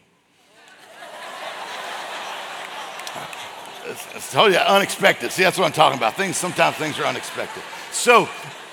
I 3.86 4.20
told 4.32 4.52
you, 4.52 4.58
unexpected. 4.58 5.32
See, 5.32 5.44
that's 5.44 5.60
what 5.60 5.66
I'm 5.66 5.72
talking 5.72 5.98
about. 5.98 6.16
Things, 6.16 6.38
sometimes 6.38 6.76
things 6.76 6.98
are 7.00 7.06
unexpected. 7.06 7.62
So 7.92 8.28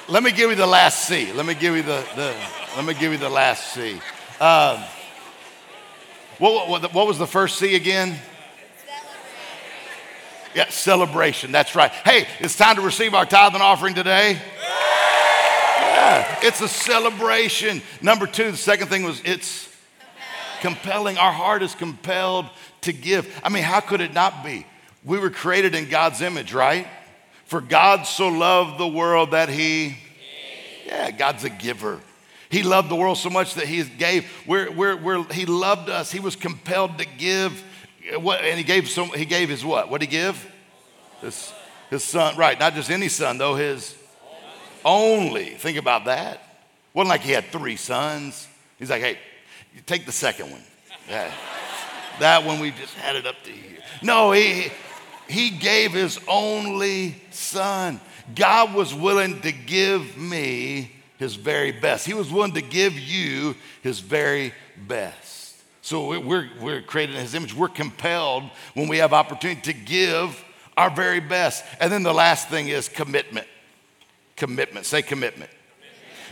let 0.09 0.23
me 0.23 0.33
give 0.33 0.49
you 0.49 0.57
the 0.57 0.67
last 0.67 1.07
C. 1.07 1.31
Let 1.35 1.45
me 1.45 1.53
give 1.53 1.77
you 1.77 1.83
the, 1.83 2.03
the 2.17 2.35
let 2.77 2.87
me 2.87 2.95
give 2.95 3.13
you 3.13 3.19
the 3.19 3.29
last 3.29 3.75
C. 3.75 4.01
Um, 4.41 4.79
what, 6.39 6.69
what, 6.71 6.95
what 6.95 7.07
was 7.07 7.19
the 7.19 7.27
first 7.27 7.59
C 7.59 7.77
again? 7.77 8.19
Yeah, 10.55 10.71
celebration. 10.71 11.53
That's 11.53 11.75
right. 11.75 11.91
Hey, 11.91 12.27
it's 12.41 12.57
time 12.57 12.77
to 12.77 12.83
receive 12.83 13.13
our 13.13 13.27
tithe 13.27 13.53
and 13.53 13.63
offering 13.63 13.95
today. 13.95 14.41
Yeah, 16.05 16.39
it's 16.43 16.61
a 16.61 16.69
celebration. 16.69 17.81
Number 18.03 18.27
two, 18.27 18.51
the 18.51 18.59
second 18.59 18.89
thing 18.89 19.05
was 19.05 19.23
it's 19.25 19.75
compelling. 20.61 21.17
Our 21.17 21.33
heart 21.33 21.63
is 21.63 21.75
compelled 21.75 22.45
to 22.83 22.93
give. 22.93 23.41
I 23.43 23.49
mean, 23.49 23.63
how 23.63 23.81
could 23.81 24.03
it 24.03 24.13
not 24.13 24.45
be? 24.45 24.67
We 25.03 25.19
were 25.19 25.31
created 25.31 25.75
in 25.75 25.89
God's 25.89 26.21
image, 26.21 26.53
right? 26.53 26.87
For 27.47 27.63
God 27.63 28.03
so 28.03 28.29
loved 28.29 28.79
the 28.79 28.87
world 28.87 29.31
that 29.31 29.49
he, 29.49 29.97
yeah, 30.85 31.11
God's 31.11 31.45
a 31.45 31.51
giver. 31.51 32.01
He 32.51 32.63
loved 32.63 32.91
the 32.91 32.97
world 32.97 33.17
so 33.17 33.31
much 33.31 33.55
that 33.55 33.67
he 33.67 33.83
gave. 33.83 34.31
We're, 34.47 34.71
we're, 34.71 34.97
we're, 34.97 35.25
he 35.33 35.47
loved 35.47 35.89
us. 35.89 36.13
He 36.13 36.21
was 36.21 36.37
compelled 36.37 36.99
to 36.99 37.07
give. 37.17 37.65
What, 38.19 38.43
and 38.43 38.59
he 38.59 38.65
gave, 38.65 38.91
so, 38.91 39.07
he 39.07 39.25
gave 39.25 39.49
his 39.49 39.65
what? 39.65 39.91
What 39.91 40.03
did 40.03 40.11
he 40.11 40.17
give? 40.19 40.53
His, 41.23 41.51
his 41.89 42.05
son. 42.05 42.37
Right, 42.37 42.61
not 42.61 42.75
just 42.75 42.91
any 42.91 43.09
son, 43.09 43.39
though, 43.39 43.55
his 43.55 43.97
only. 44.85 45.51
Think 45.51 45.79
about 45.79 46.07
that. 46.07 46.41
Wasn't 46.93 47.09
like 47.09 47.23
he 47.23 47.33
had 47.33 47.47
three 47.47 47.77
sons. 47.77 48.47
He's 48.79 48.91
like, 48.91 49.03
hey, 49.03 49.19
take 49.87 50.07
the 50.07 50.13
second 50.13 50.51
one. 50.51 50.63
That, 51.09 51.33
that 52.21 52.45
one 52.45 52.61
we 52.61 52.71
just 52.71 52.95
had 52.95 53.17
it 53.17 53.27
up 53.27 53.43
to 53.45 53.51
here. 53.51 53.79
No, 54.03 54.33
he, 54.33 54.69
he 55.29 55.51
gave 55.51 55.93
his 55.93 56.21
only 56.29 57.17
son. 57.31 58.01
God 58.35 58.75
was 58.75 58.95
willing 58.95 59.41
to 59.43 59.53
give 59.53 60.17
me 60.17 60.91
his 61.19 61.35
very 61.35 61.73
best. 61.73 62.07
He 62.07 62.15
was 62.15 62.31
willing 62.31 62.53
to 62.53 62.63
give 62.63 62.99
you 62.99 63.55
his 63.83 64.01
very 64.01 64.53
best. 64.87 65.63
So 65.83 66.19
we're, 66.19 66.49
we're 66.61 66.83
created 66.83 67.17
in 67.17 67.21
his 67.21 67.35
image. 67.35 67.55
We're 67.55 67.69
compelled 67.69 68.45
when 68.73 68.89
we 68.89 68.99
have 68.99 69.13
opportunity 69.13 69.61
to 69.63 69.73
give 69.75 70.43
our 70.77 70.91
very 70.91 71.21
best. 71.21 71.65
And 71.81 71.93
then 71.93 72.03
the 72.03 72.15
last 72.15 72.49
thing 72.49 72.69
is 72.69 72.89
commitment. 72.89 73.47
Commitment. 74.45 74.85
Say 74.85 75.01
commitment. 75.01 75.51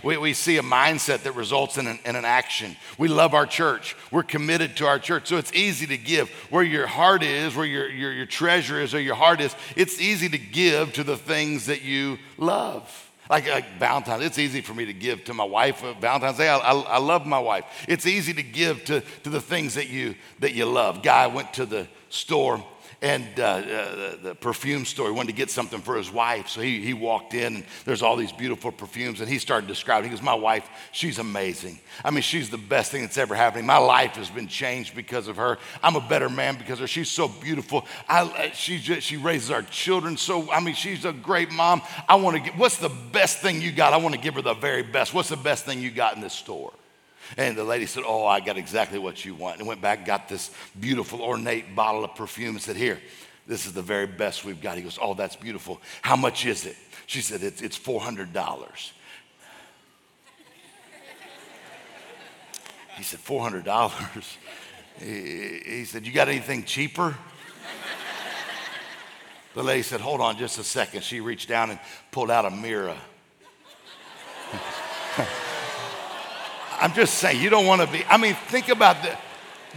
We, 0.02 0.18
we 0.18 0.34
see 0.34 0.58
a 0.58 0.62
mindset 0.62 1.22
that 1.22 1.32
results 1.32 1.78
in 1.78 1.86
an, 1.86 1.98
in 2.04 2.14
an 2.14 2.26
action. 2.26 2.76
We 2.98 3.08
love 3.08 3.32
our 3.32 3.46
church. 3.46 3.96
We're 4.10 4.22
committed 4.22 4.76
to 4.76 4.86
our 4.86 4.98
church. 4.98 5.28
So 5.28 5.38
it's 5.38 5.50
easy 5.54 5.86
to 5.86 5.96
give. 5.96 6.28
Where 6.50 6.62
your 6.62 6.86
heart 6.86 7.22
is, 7.22 7.56
where 7.56 7.64
your, 7.64 7.88
your, 7.88 8.12
your 8.12 8.26
treasure 8.26 8.78
is, 8.78 8.94
or 8.94 9.00
your 9.00 9.14
heart 9.14 9.40
is, 9.40 9.56
it's 9.76 9.98
easy 9.98 10.28
to 10.28 10.36
give 10.36 10.92
to 10.92 11.04
the 11.04 11.16
things 11.16 11.64
that 11.66 11.80
you 11.80 12.18
love. 12.36 13.10
Like, 13.30 13.48
like, 13.48 13.78
Valentine's, 13.78 14.24
it's 14.24 14.38
easy 14.38 14.60
for 14.60 14.74
me 14.74 14.84
to 14.84 14.92
give 14.92 15.24
to 15.24 15.32
my 15.32 15.44
wife. 15.44 15.82
Valentine's 16.02 16.36
Day, 16.36 16.50
I, 16.50 16.58
I, 16.58 16.80
I, 16.80 16.98
love 16.98 17.24
my 17.24 17.38
wife. 17.38 17.64
It's 17.88 18.04
easy 18.04 18.34
to 18.34 18.42
give 18.42 18.84
to, 18.84 19.00
to 19.22 19.30
the 19.30 19.40
things 19.40 19.72
that 19.76 19.88
you 19.88 20.16
that 20.40 20.52
you 20.52 20.66
love. 20.66 21.02
Guy 21.02 21.28
went 21.28 21.54
to 21.54 21.64
the 21.64 21.88
store 22.10 22.62
and 23.02 23.26
uh, 23.38 23.42
uh, 23.42 24.16
the 24.22 24.34
perfume 24.34 24.84
store. 24.84 25.06
He 25.06 25.12
wanted 25.12 25.32
to 25.32 25.36
get 25.36 25.50
something 25.50 25.80
for 25.80 25.96
his 25.96 26.10
wife. 26.10 26.48
So 26.48 26.60
he, 26.60 26.80
he 26.80 26.94
walked 26.94 27.34
in, 27.34 27.56
and 27.56 27.64
there's 27.84 28.00
all 28.00 28.16
these 28.16 28.32
beautiful 28.32 28.72
perfumes. 28.72 29.20
And 29.20 29.28
he 29.28 29.38
started 29.38 29.66
describing, 29.66 30.10
he 30.10 30.16
goes, 30.16 30.24
My 30.24 30.34
wife, 30.34 30.68
she's 30.92 31.18
amazing. 31.18 31.80
I 32.04 32.10
mean, 32.10 32.22
she's 32.22 32.48
the 32.48 32.58
best 32.58 32.90
thing 32.90 33.02
that's 33.02 33.18
ever 33.18 33.34
happened. 33.34 33.66
My 33.66 33.78
life 33.78 34.12
has 34.12 34.30
been 34.30 34.48
changed 34.48 34.94
because 34.94 35.28
of 35.28 35.36
her. 35.36 35.58
I'm 35.82 35.96
a 35.96 36.00
better 36.00 36.30
man 36.30 36.56
because 36.56 36.74
of 36.74 36.80
her. 36.80 36.86
She's 36.86 37.10
so 37.10 37.28
beautiful. 37.28 37.84
I, 38.08 38.52
she, 38.54 38.78
just, 38.78 39.06
she 39.06 39.16
raises 39.16 39.50
our 39.50 39.62
children 39.62 40.16
so, 40.16 40.50
I 40.50 40.60
mean, 40.60 40.74
she's 40.74 41.04
a 41.04 41.12
great 41.12 41.50
mom. 41.50 41.82
I 42.08 42.14
want 42.14 42.36
to 42.36 42.42
get, 42.42 42.56
what's 42.56 42.78
the 42.78 42.88
best 42.88 43.38
thing 43.38 43.60
you 43.60 43.72
got? 43.72 43.92
I 43.92 43.96
want 43.96 44.14
to 44.14 44.20
give 44.20 44.34
her 44.34 44.42
the 44.42 44.54
very 44.54 44.82
best. 44.82 45.12
What's 45.12 45.28
the 45.28 45.36
best 45.36 45.64
thing 45.64 45.80
you 45.80 45.90
got 45.90 46.14
in 46.14 46.22
this 46.22 46.32
store? 46.32 46.72
And 47.36 47.56
the 47.56 47.64
lady 47.64 47.86
said, 47.86 48.04
Oh, 48.06 48.26
I 48.26 48.40
got 48.40 48.56
exactly 48.56 48.98
what 48.98 49.24
you 49.24 49.34
want. 49.34 49.58
And 49.58 49.66
went 49.66 49.80
back, 49.80 50.04
got 50.04 50.28
this 50.28 50.50
beautiful, 50.78 51.22
ornate 51.22 51.74
bottle 51.74 52.04
of 52.04 52.14
perfume 52.14 52.56
and 52.56 52.62
said, 52.62 52.76
Here, 52.76 53.00
this 53.46 53.66
is 53.66 53.72
the 53.72 53.82
very 53.82 54.06
best 54.06 54.44
we've 54.44 54.60
got. 54.60 54.76
He 54.76 54.82
goes, 54.82 54.98
Oh, 55.00 55.14
that's 55.14 55.36
beautiful. 55.36 55.80
How 56.02 56.16
much 56.16 56.46
is 56.46 56.66
it? 56.66 56.76
She 57.06 57.20
said, 57.20 57.42
It's, 57.42 57.62
it's 57.62 57.78
$400. 57.78 58.92
He 62.96 63.02
said, 63.02 63.20
$400? 63.20 64.36
He, 65.00 65.78
he 65.78 65.84
said, 65.84 66.06
You 66.06 66.12
got 66.12 66.28
anything 66.28 66.64
cheaper? 66.64 67.16
The 69.54 69.62
lady 69.62 69.82
said, 69.82 70.00
Hold 70.00 70.20
on 70.20 70.38
just 70.38 70.58
a 70.58 70.64
second. 70.64 71.02
She 71.04 71.20
reached 71.20 71.48
down 71.48 71.70
and 71.70 71.78
pulled 72.10 72.30
out 72.30 72.44
a 72.44 72.50
mirror. 72.50 72.96
I'm 76.82 76.92
just 76.94 77.14
saying, 77.14 77.40
you 77.40 77.48
don't 77.48 77.66
want 77.66 77.80
to 77.80 77.86
be. 77.86 78.04
I 78.06 78.16
mean, 78.16 78.34
think 78.48 78.68
about 78.68 79.04
this. 79.04 79.16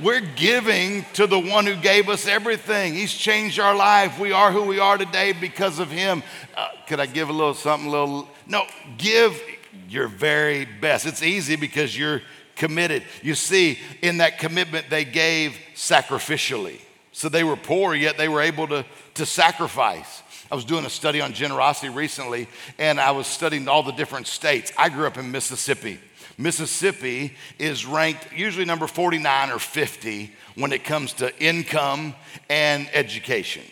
We're 0.02 0.22
giving 0.22 1.06
to 1.13 1.28
the 1.28 1.38
one 1.38 1.68
who 1.68 1.76
gave 1.76 2.10
us 2.10 2.28
everything. 2.28 2.96
He's 2.96 3.13
changed 3.13 3.60
our 3.60 3.76
life. 3.76 4.18
We 4.18 4.32
are 4.32 4.52
who 4.52 4.63
we 4.63 4.80
are 4.80 4.98
today 4.98 5.32
because 5.32 5.78
of 5.78 5.91
him. 5.91 6.24
Uh, 6.58 6.68
could 6.88 7.00
I 7.00 7.06
give 7.06 7.30
a 7.30 7.32
little 7.32 7.54
something, 7.54 7.88
a 7.88 7.91
little? 7.91 8.28
No, 8.48 8.63
give 8.98 9.39
your 9.88 10.08
very 10.08 10.65
best. 10.65 11.06
It's 11.06 11.22
easy 11.22 11.56
because 11.56 11.96
you're 11.96 12.24
committed. 12.56 13.04
You 13.22 13.36
see, 13.36 13.78
in 14.02 14.18
that 14.18 14.39
commitment, 14.39 14.89
they 14.89 15.06
gave 15.06 15.56
sacrificially. 15.76 16.82
So 17.12 17.30
they 17.30 17.44
were 17.44 17.56
poor, 17.56 17.94
yet 17.94 18.18
they 18.18 18.30
were 18.30 18.41
able 18.41 18.68
to, 18.70 18.84
to 19.13 19.28
sacrifice. 19.28 20.24
I 20.52 20.56
was 20.56 20.65
doing 20.65 20.86
a 20.86 20.89
study 20.89 21.22
on 21.22 21.34
generosity 21.34 21.89
recently, 21.89 22.48
and 22.80 23.00
I 23.00 23.12
was 23.12 23.28
studying 23.28 23.68
all 23.68 23.84
the 23.84 23.91
different 23.91 24.26
states. 24.26 24.72
I 24.76 24.89
grew 24.89 25.06
up 25.06 25.18
in 25.18 25.32
Mississippi. 25.32 26.00
Mississippi 26.38 27.34
is 27.60 27.86
ranked 27.86 28.28
usually 28.34 28.65
number 28.65 28.88
49 28.88 29.52
or 29.52 29.60
50 29.60 30.32
when 30.56 30.71
it 30.71 30.84
comes 30.84 31.13
to 31.13 31.38
income 31.43 32.13
and 32.50 32.89
education. 32.93 33.63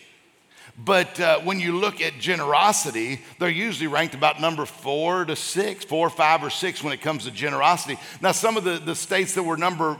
But 0.76 1.20
uh, 1.20 1.40
when 1.40 1.60
you 1.60 1.78
look 1.78 2.00
at 2.00 2.18
generosity, 2.18 3.20
they're 3.38 3.48
usually 3.48 3.86
ranked 3.86 4.14
about 4.14 4.40
number 4.40 4.66
four 4.66 5.24
to 5.24 5.36
six, 5.36 5.84
four, 5.84 6.10
five, 6.10 6.42
or 6.42 6.50
six 6.50 6.82
when 6.82 6.92
it 6.92 7.00
comes 7.00 7.24
to 7.24 7.30
generosity. 7.30 7.96
Now, 8.20 8.32
some 8.32 8.56
of 8.56 8.64
the, 8.64 8.78
the 8.78 8.96
states 8.96 9.34
that 9.34 9.44
were 9.44 9.56
number 9.56 9.96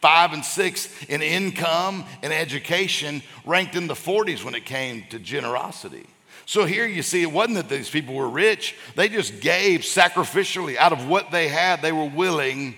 five 0.00 0.32
and 0.32 0.44
six 0.44 0.88
in 1.04 1.22
income 1.22 2.04
and 2.22 2.32
education 2.32 3.22
ranked 3.44 3.76
in 3.76 3.86
the 3.86 3.94
40s 3.94 4.42
when 4.42 4.54
it 4.54 4.64
came 4.64 5.04
to 5.10 5.18
generosity. 5.18 6.06
So 6.44 6.64
here 6.64 6.86
you 6.86 7.02
see, 7.02 7.22
it 7.22 7.32
wasn't 7.32 7.56
that 7.56 7.68
these 7.68 7.90
people 7.90 8.14
were 8.14 8.28
rich, 8.28 8.76
they 8.94 9.08
just 9.08 9.40
gave 9.40 9.80
sacrificially 9.80 10.76
out 10.76 10.92
of 10.92 11.08
what 11.08 11.30
they 11.30 11.48
had, 11.48 11.82
they 11.82 11.92
were 11.92 12.08
willing 12.08 12.76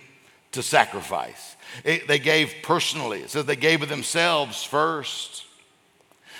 to 0.52 0.62
sacrifice. 0.62 1.56
It, 1.84 2.08
they 2.08 2.18
gave 2.18 2.54
personally, 2.62 3.20
it 3.20 3.30
says 3.30 3.44
they 3.44 3.56
gave 3.56 3.82
of 3.82 3.88
themselves 3.88 4.64
first. 4.64 5.44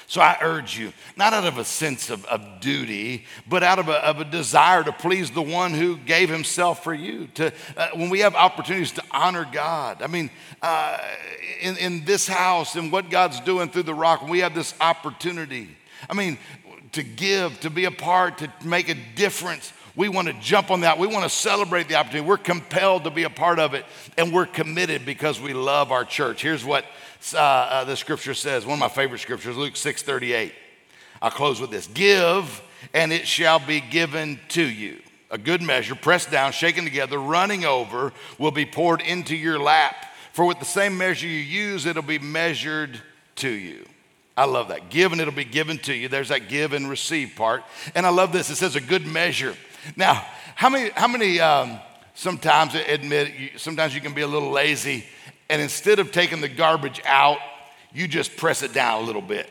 So 0.08 0.22
I 0.22 0.38
urge 0.40 0.78
you, 0.78 0.94
not 1.18 1.34
out 1.34 1.44
of 1.44 1.58
a 1.58 1.64
sense 1.64 2.08
of, 2.08 2.24
of 2.24 2.60
duty, 2.60 3.26
but 3.46 3.62
out 3.62 3.78
of 3.78 3.90
a, 3.90 3.96
of 4.06 4.20
a, 4.20 4.24
desire 4.24 4.82
to 4.82 4.90
please 4.90 5.30
the 5.30 5.42
one 5.42 5.74
who 5.74 5.98
gave 5.98 6.30
himself 6.30 6.82
for 6.82 6.94
you. 6.94 7.26
To, 7.34 7.52
uh, 7.76 7.88
when 7.92 8.08
we 8.08 8.20
have 8.20 8.34
opportunities 8.34 8.92
to 8.92 9.02
honor 9.10 9.46
God, 9.52 10.00
I 10.00 10.06
mean, 10.06 10.30
uh, 10.62 10.96
in, 11.60 11.76
in 11.76 12.04
this 12.06 12.26
house 12.26 12.74
and 12.74 12.90
what 12.90 13.10
God's 13.10 13.38
doing 13.40 13.68
through 13.68 13.82
the 13.82 13.92
rock, 13.92 14.26
we 14.26 14.38
have 14.38 14.54
this 14.54 14.74
opportunity. 14.80 15.76
I 16.08 16.14
mean, 16.14 16.38
to 16.92 17.02
give, 17.02 17.60
to 17.60 17.70
be 17.70 17.84
a 17.84 17.90
part, 17.90 18.38
to 18.38 18.52
make 18.64 18.88
a 18.88 18.96
difference. 19.14 19.72
We 19.96 20.08
want 20.08 20.28
to 20.28 20.34
jump 20.34 20.70
on 20.70 20.82
that. 20.82 20.98
We 20.98 21.06
want 21.06 21.24
to 21.24 21.30
celebrate 21.30 21.88
the 21.88 21.96
opportunity. 21.96 22.28
We're 22.28 22.36
compelled 22.36 23.04
to 23.04 23.10
be 23.10 23.24
a 23.24 23.30
part 23.30 23.58
of 23.58 23.74
it, 23.74 23.84
and 24.16 24.32
we're 24.32 24.46
committed 24.46 25.04
because 25.04 25.40
we 25.40 25.52
love 25.52 25.90
our 25.90 26.04
church. 26.04 26.42
Here's 26.42 26.64
what 26.64 26.84
uh, 27.34 27.38
uh, 27.38 27.84
the 27.84 27.96
scripture 27.96 28.34
says. 28.34 28.64
One 28.64 28.74
of 28.74 28.80
my 28.80 28.88
favorite 28.88 29.18
scriptures, 29.18 29.56
Luke 29.56 29.76
6 29.76 30.02
38. 30.02 30.52
I'll 31.20 31.30
close 31.30 31.60
with 31.60 31.70
this 31.70 31.88
Give, 31.88 32.62
and 32.94 33.12
it 33.12 33.26
shall 33.26 33.58
be 33.58 33.80
given 33.80 34.38
to 34.50 34.62
you. 34.62 35.00
A 35.30 35.38
good 35.38 35.60
measure, 35.60 35.94
pressed 35.94 36.30
down, 36.30 36.52
shaken 36.52 36.84
together, 36.84 37.18
running 37.18 37.64
over, 37.64 38.12
will 38.38 38.50
be 38.50 38.64
poured 38.64 39.02
into 39.02 39.36
your 39.36 39.58
lap. 39.58 39.96
For 40.32 40.44
with 40.44 40.60
the 40.60 40.64
same 40.64 40.96
measure 40.96 41.26
you 41.26 41.40
use, 41.40 41.86
it'll 41.86 42.02
be 42.02 42.20
measured 42.20 43.00
to 43.36 43.48
you. 43.48 43.87
I 44.38 44.44
love 44.44 44.68
that. 44.68 44.88
Give 44.88 45.10
and 45.10 45.20
it'll 45.20 45.34
be 45.34 45.44
given 45.44 45.78
to 45.78 45.92
you. 45.92 46.06
There's 46.06 46.28
that 46.28 46.48
give 46.48 46.72
and 46.72 46.88
receive 46.88 47.32
part. 47.34 47.64
And 47.96 48.06
I 48.06 48.10
love 48.10 48.32
this. 48.32 48.50
It 48.50 48.54
says 48.54 48.76
a 48.76 48.80
good 48.80 49.04
measure. 49.04 49.56
Now, 49.96 50.24
how 50.54 50.70
many, 50.70 50.90
how 50.90 51.08
many 51.08 51.40
um, 51.40 51.80
sometimes 52.14 52.76
admit 52.76 53.32
sometimes 53.56 53.96
you 53.96 54.00
can 54.00 54.14
be 54.14 54.20
a 54.20 54.28
little 54.28 54.52
lazy, 54.52 55.04
and 55.50 55.60
instead 55.60 55.98
of 55.98 56.12
taking 56.12 56.40
the 56.40 56.48
garbage 56.48 57.02
out, 57.04 57.38
you 57.92 58.06
just 58.06 58.36
press 58.36 58.62
it 58.62 58.72
down 58.72 59.02
a 59.02 59.04
little 59.04 59.22
bit. 59.22 59.50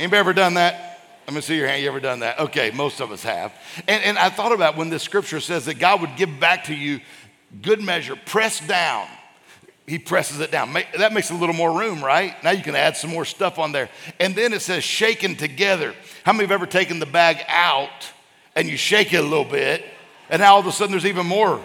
Anybody 0.00 0.18
ever 0.18 0.32
done 0.32 0.54
that? 0.54 0.98
Let 1.28 1.34
me 1.36 1.40
see 1.40 1.56
your 1.56 1.68
hand. 1.68 1.82
You 1.82 1.88
ever 1.88 2.00
done 2.00 2.18
that? 2.20 2.40
Okay, 2.40 2.72
most 2.72 3.00
of 3.00 3.12
us 3.12 3.22
have. 3.22 3.52
And, 3.86 4.02
and 4.02 4.18
I 4.18 4.28
thought 4.28 4.50
about 4.50 4.76
when 4.76 4.90
the 4.90 4.98
scripture 4.98 5.38
says 5.38 5.66
that 5.66 5.78
God 5.78 6.00
would 6.00 6.16
give 6.16 6.40
back 6.40 6.64
to 6.64 6.74
you 6.74 6.98
good 7.60 7.80
measure, 7.80 8.16
pressed 8.26 8.66
down. 8.66 9.06
He 9.86 9.98
presses 9.98 10.40
it 10.40 10.50
down. 10.52 10.72
That 10.96 11.12
makes 11.12 11.30
a 11.30 11.34
little 11.34 11.54
more 11.54 11.76
room, 11.76 12.04
right? 12.04 12.34
Now 12.44 12.50
you 12.50 12.62
can 12.62 12.76
add 12.76 12.96
some 12.96 13.10
more 13.10 13.24
stuff 13.24 13.58
on 13.58 13.72
there. 13.72 13.90
And 14.20 14.34
then 14.34 14.52
it 14.52 14.62
says 14.62 14.84
shaken 14.84 15.34
together. 15.34 15.94
How 16.24 16.32
many 16.32 16.44
have 16.44 16.52
ever 16.52 16.66
taken 16.66 17.00
the 17.00 17.06
bag 17.06 17.38
out 17.48 18.10
and 18.54 18.68
you 18.68 18.76
shake 18.76 19.12
it 19.12 19.18
a 19.18 19.22
little 19.22 19.44
bit, 19.44 19.84
and 20.28 20.40
now 20.40 20.54
all 20.54 20.60
of 20.60 20.66
a 20.66 20.72
sudden 20.72 20.92
there's 20.92 21.06
even 21.06 21.26
more 21.26 21.62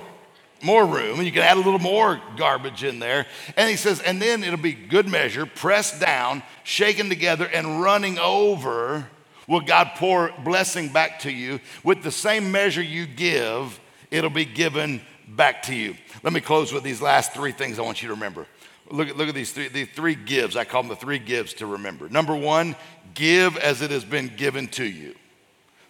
more 0.61 0.85
room 0.85 1.17
and 1.17 1.25
you 1.25 1.31
can 1.31 1.43
add 1.43 1.57
a 1.57 1.61
little 1.61 1.79
more 1.79 2.19
garbage 2.35 2.83
in 2.83 2.99
there. 2.99 3.25
And 3.55 3.69
he 3.69 3.75
says, 3.75 3.99
and 4.01 4.21
then 4.21 4.43
it'll 4.43 4.57
be 4.57 4.73
good 4.73 5.07
measure, 5.07 5.45
pressed 5.45 5.99
down, 5.99 6.43
shaken 6.63 7.09
together, 7.09 7.45
and 7.45 7.81
running 7.81 8.17
over 8.17 9.07
will 9.47 9.61
God 9.61 9.91
pour 9.95 10.31
blessing 10.43 10.89
back 10.89 11.19
to 11.19 11.31
you. 11.31 11.59
With 11.83 12.03
the 12.03 12.11
same 12.11 12.51
measure 12.51 12.81
you 12.81 13.05
give, 13.05 13.79
it'll 14.11 14.29
be 14.29 14.45
given 14.45 15.01
back 15.27 15.63
to 15.63 15.75
you. 15.75 15.95
Let 16.23 16.33
me 16.33 16.39
close 16.39 16.71
with 16.71 16.83
these 16.83 17.01
last 17.01 17.33
three 17.33 17.51
things 17.51 17.79
I 17.79 17.81
want 17.81 18.01
you 18.01 18.07
to 18.09 18.13
remember. 18.13 18.47
Look 18.89 19.09
at, 19.09 19.17
look 19.17 19.27
at 19.27 19.35
these 19.35 19.51
three, 19.51 19.67
the 19.67 19.85
three 19.85 20.15
gives. 20.15 20.55
I 20.55 20.63
call 20.63 20.81
them 20.81 20.89
the 20.89 20.95
three 20.95 21.19
gives 21.19 21.53
to 21.55 21.65
remember. 21.65 22.07
Number 22.07 22.35
one, 22.35 22.75
give 23.13 23.57
as 23.57 23.81
it 23.81 23.91
has 23.91 24.05
been 24.05 24.31
given 24.35 24.67
to 24.69 24.85
you. 24.85 25.15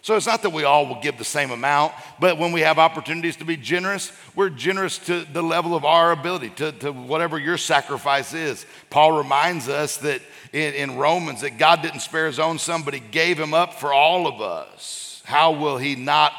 So 0.00 0.16
it's 0.16 0.26
not 0.26 0.42
that 0.42 0.50
we 0.50 0.64
all 0.64 0.86
will 0.86 1.00
give 1.00 1.18
the 1.18 1.24
same 1.24 1.50
amount, 1.50 1.92
but 2.18 2.38
when 2.38 2.52
we 2.52 2.60
have 2.60 2.78
opportunities 2.78 3.36
to 3.36 3.44
be 3.44 3.56
generous, 3.56 4.12
we're 4.34 4.48
generous 4.48 4.96
to 5.00 5.24
the 5.24 5.42
level 5.42 5.74
of 5.74 5.84
our 5.84 6.12
ability, 6.12 6.50
to, 6.50 6.72
to 6.72 6.92
whatever 6.92 7.38
your 7.38 7.58
sacrifice 7.58 8.32
is. 8.32 8.64
Paul 8.90 9.12
reminds 9.12 9.68
us 9.68 9.98
that 9.98 10.22
in, 10.52 10.74
in 10.74 10.96
Romans 10.96 11.40
that 11.42 11.58
God 11.58 11.82
didn't 11.82 12.00
spare 12.00 12.26
his 12.26 12.38
own 12.38 12.58
son, 12.58 12.82
but 12.84 12.94
he 12.94 13.00
gave 13.00 13.38
him 13.38 13.52
up 13.52 13.74
for 13.74 13.92
all 13.92 14.26
of 14.26 14.40
us. 14.40 15.20
How 15.24 15.52
will 15.52 15.78
he 15.78 15.94
not, 15.94 16.32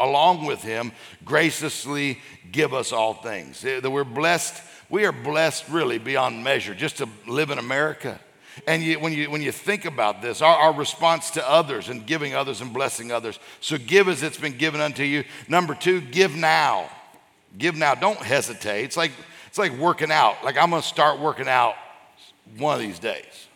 along 0.00 0.46
with 0.46 0.62
him, 0.62 0.92
graciously 1.24 2.18
give 2.50 2.72
us 2.74 2.92
all 2.92 3.14
things? 3.14 3.60
That 3.62 3.90
we're 3.90 4.04
blessed, 4.04 4.62
we 4.88 5.04
are 5.04 5.12
blessed 5.12 5.68
really 5.68 5.98
beyond 5.98 6.42
measure 6.42 6.74
just 6.74 6.98
to 6.98 7.08
live 7.26 7.50
in 7.50 7.58
America. 7.58 8.20
And 8.66 8.82
you, 8.82 8.98
when, 8.98 9.12
you, 9.12 9.30
when 9.30 9.42
you 9.42 9.52
think 9.52 9.84
about 9.84 10.20
this, 10.22 10.42
our, 10.42 10.56
our 10.56 10.72
response 10.72 11.30
to 11.32 11.48
others 11.48 11.88
and 11.88 12.04
giving 12.06 12.34
others 12.34 12.60
and 12.60 12.72
blessing 12.72 13.12
others. 13.12 13.38
So 13.60 13.78
give 13.78 14.08
as 14.08 14.22
it's 14.22 14.38
been 14.38 14.56
given 14.56 14.80
unto 14.80 15.04
you. 15.04 15.24
Number 15.48 15.74
two, 15.74 16.00
give 16.00 16.34
now. 16.34 16.90
Give 17.56 17.76
now. 17.76 17.94
Don't 17.94 18.18
hesitate. 18.18 18.84
It's 18.84 18.96
like, 18.96 19.12
it's 19.46 19.58
like 19.58 19.72
working 19.78 20.10
out. 20.10 20.42
Like 20.44 20.58
I'm 20.58 20.70
going 20.70 20.82
to 20.82 20.88
start 20.88 21.20
working 21.20 21.48
out 21.48 21.74
one 22.56 22.74
of 22.74 22.80
these 22.80 22.98
days. 22.98 23.46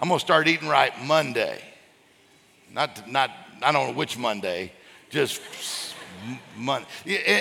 I'm 0.00 0.08
going 0.08 0.18
to 0.18 0.24
start 0.24 0.48
eating 0.48 0.68
right 0.68 0.92
Monday. 1.02 1.60
Not, 2.72 3.10
not, 3.10 3.30
I 3.62 3.72
don't 3.72 3.88
know 3.88 3.94
which 3.94 4.18
Monday, 4.18 4.72
just 5.14 5.40
Monday. 6.56 6.86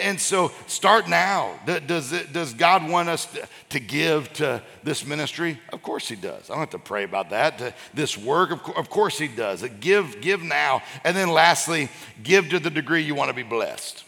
And 0.06 0.20
so 0.20 0.52
start 0.68 1.10
now. 1.10 1.60
Does, 1.66 2.14
it, 2.14 2.32
does 2.32 2.54
God 2.54 2.88
want 2.88 3.10
us 3.10 3.28
to 3.70 3.80
give 3.80 4.32
to 4.34 4.62
this 4.84 5.06
ministry? 5.06 5.60
Of 5.72 5.82
course 5.82 6.08
He 6.08 6.16
does. 6.16 6.50
I 6.50 6.54
don't 6.54 6.60
have 6.60 6.70
to 6.70 6.80
pray 6.80 7.04
about 7.04 7.32
that. 7.32 7.76
This 7.94 8.16
work, 8.16 8.52
of 8.78 8.90
course 8.90 9.18
He 9.18 9.28
does. 9.28 9.66
Give, 9.80 10.22
give 10.22 10.44
now. 10.44 10.84
And 11.04 11.18
then 11.18 11.30
lastly, 11.30 11.90
give 12.22 12.50
to 12.50 12.60
the 12.60 12.70
degree 12.70 13.02
you 13.02 13.16
want 13.16 13.30
to 13.30 13.36
be 13.36 13.44
blessed. 13.44 14.04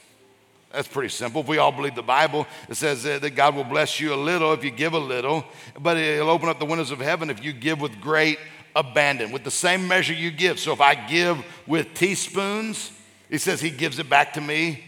That's 0.71 0.87
pretty 0.87 1.09
simple. 1.09 1.41
If 1.41 1.47
we 1.47 1.57
all 1.57 1.71
believe 1.71 1.95
the 1.95 2.03
Bible, 2.03 2.45
it 2.69 2.75
says 2.75 3.03
that 3.03 3.35
God 3.35 3.55
will 3.55 3.63
bless 3.63 3.99
you 3.99 4.13
a 4.13 4.15
little 4.15 4.53
if 4.53 4.63
you 4.63 4.71
give 4.71 4.93
a 4.93 4.99
little, 4.99 5.43
but 5.79 5.97
He'll 5.97 6.29
open 6.29 6.49
up 6.49 6.59
the 6.59 6.65
windows 6.65 6.91
of 6.91 6.99
heaven 6.99 7.31
if 7.31 7.43
you 7.43 7.51
give 7.51 7.81
with 7.81 7.99
great 7.99 8.37
abandon, 8.75 9.31
with 9.31 9.43
the 9.43 9.51
same 9.51 9.87
measure 9.87 10.13
you 10.13 10.29
give. 10.29 10.59
So 10.59 10.73
if 10.73 10.81
I 10.81 10.93
give 10.93 11.43
with 11.65 11.93
teaspoons, 11.93 12.91
He 13.29 13.37
says 13.37 13.61
He 13.61 13.69
gives 13.69 13.99
it 13.99 14.09
back 14.09 14.33
to 14.33 14.41
me 14.41 14.83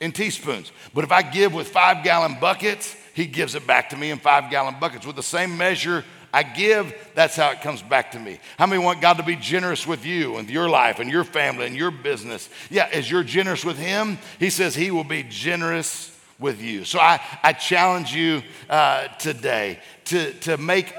in 0.00 0.12
teaspoons. 0.12 0.72
But 0.94 1.04
if 1.04 1.12
I 1.12 1.22
give 1.22 1.52
with 1.52 1.68
five 1.68 2.04
gallon 2.04 2.38
buckets, 2.40 2.96
He 3.14 3.26
gives 3.26 3.54
it 3.54 3.66
back 3.66 3.90
to 3.90 3.96
me 3.96 4.10
in 4.10 4.18
five 4.18 4.50
gallon 4.50 4.76
buckets. 4.80 5.06
With 5.06 5.16
the 5.16 5.22
same 5.22 5.56
measure 5.56 6.04
I 6.32 6.42
give, 6.42 6.94
that's 7.14 7.36
how 7.36 7.50
it 7.52 7.62
comes 7.62 7.82
back 7.82 8.12
to 8.12 8.18
me. 8.18 8.38
How 8.58 8.66
many 8.66 8.82
want 8.82 9.00
God 9.00 9.16
to 9.16 9.22
be 9.22 9.36
generous 9.36 9.86
with 9.86 10.04
you 10.04 10.36
and 10.36 10.48
your 10.48 10.68
life 10.68 10.98
and 10.98 11.10
your 11.10 11.24
family 11.24 11.66
and 11.66 11.74
your 11.74 11.90
business? 11.90 12.48
Yeah, 12.70 12.88
as 12.92 13.10
you're 13.10 13.24
generous 13.24 13.64
with 13.64 13.78
Him, 13.78 14.18
He 14.38 14.50
says 14.50 14.74
He 14.74 14.90
will 14.90 15.04
be 15.04 15.22
generous 15.22 16.14
with 16.38 16.60
you. 16.62 16.84
So 16.84 17.00
I, 17.00 17.20
I 17.42 17.52
challenge 17.52 18.14
you 18.14 18.42
uh, 18.68 19.08
today 19.18 19.80
to, 20.06 20.32
to 20.40 20.56
make 20.58 20.92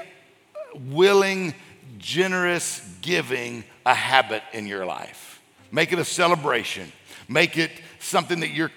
willing, 0.74 1.54
generous 1.98 2.86
giving 3.00 3.64
a 3.86 3.94
habit 3.94 4.42
in 4.52 4.66
your 4.66 4.84
life. 4.84 5.29
Make 5.70 5.92
it 5.92 5.98
a 5.98 6.04
celebration. 6.04 6.90
Make 7.28 7.56
it 7.56 7.70
something 8.00 8.40
that 8.40 8.50
you're 8.50 8.72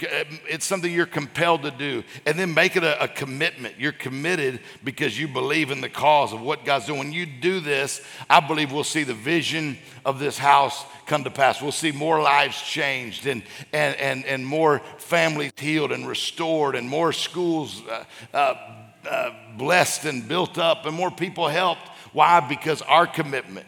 it's 0.47 0.65
something 0.65 0.91
you're 0.91 1.05
compelled 1.07 1.63
to 1.63 1.71
do. 1.71 2.03
And 2.25 2.37
then 2.37 2.53
make 2.53 2.75
it 2.75 2.83
a, 2.83 3.03
a, 3.03 3.07
commitment. 3.07 3.79
You're 3.79 3.93
committed 3.93 4.59
because 4.83 5.17
you 5.17 5.27
believe 5.27 5.71
in 5.71 5.81
the 5.81 5.89
cause 5.89 6.33
of 6.33 6.41
what 6.41 6.65
god's 6.65 6.85
doing. 6.85 6.99
When 6.99 7.13
you 7.13 7.25
do 7.25 7.59
this 7.59 8.01
i 8.29 8.39
believe 8.39 8.71
we'll 8.71 8.83
see 8.83 9.03
the 9.03 9.13
vision 9.13 9.77
of 10.05 10.19
this 10.19 10.37
house 10.37 10.85
come 11.07 11.23
to 11.23 11.31
pass. 11.31 11.61
We'll 11.61 11.71
see 11.71 11.91
more 11.91 12.21
lives 12.21 12.61
changed 12.61 13.25
and 13.25 13.41
and 13.71 13.95
and, 13.95 14.25
and 14.25 14.45
more 14.45 14.81
families 14.97 15.51
healed 15.57 15.91
and 15.91 16.07
restored 16.07 16.75
and 16.75 16.87
more 16.87 17.11
schools 17.11 17.81
uh, 17.89 18.03
uh, 18.33 18.55
uh, 19.09 19.31
blessed 19.57 20.05
and 20.05 20.27
built 20.27 20.57
up 20.57 20.85
and 20.85 20.95
more 20.95 21.11
people 21.11 21.47
helped. 21.47 21.87
Why? 22.11 22.39
Because 22.39 22.83
our 22.83 23.07
commitment 23.07 23.65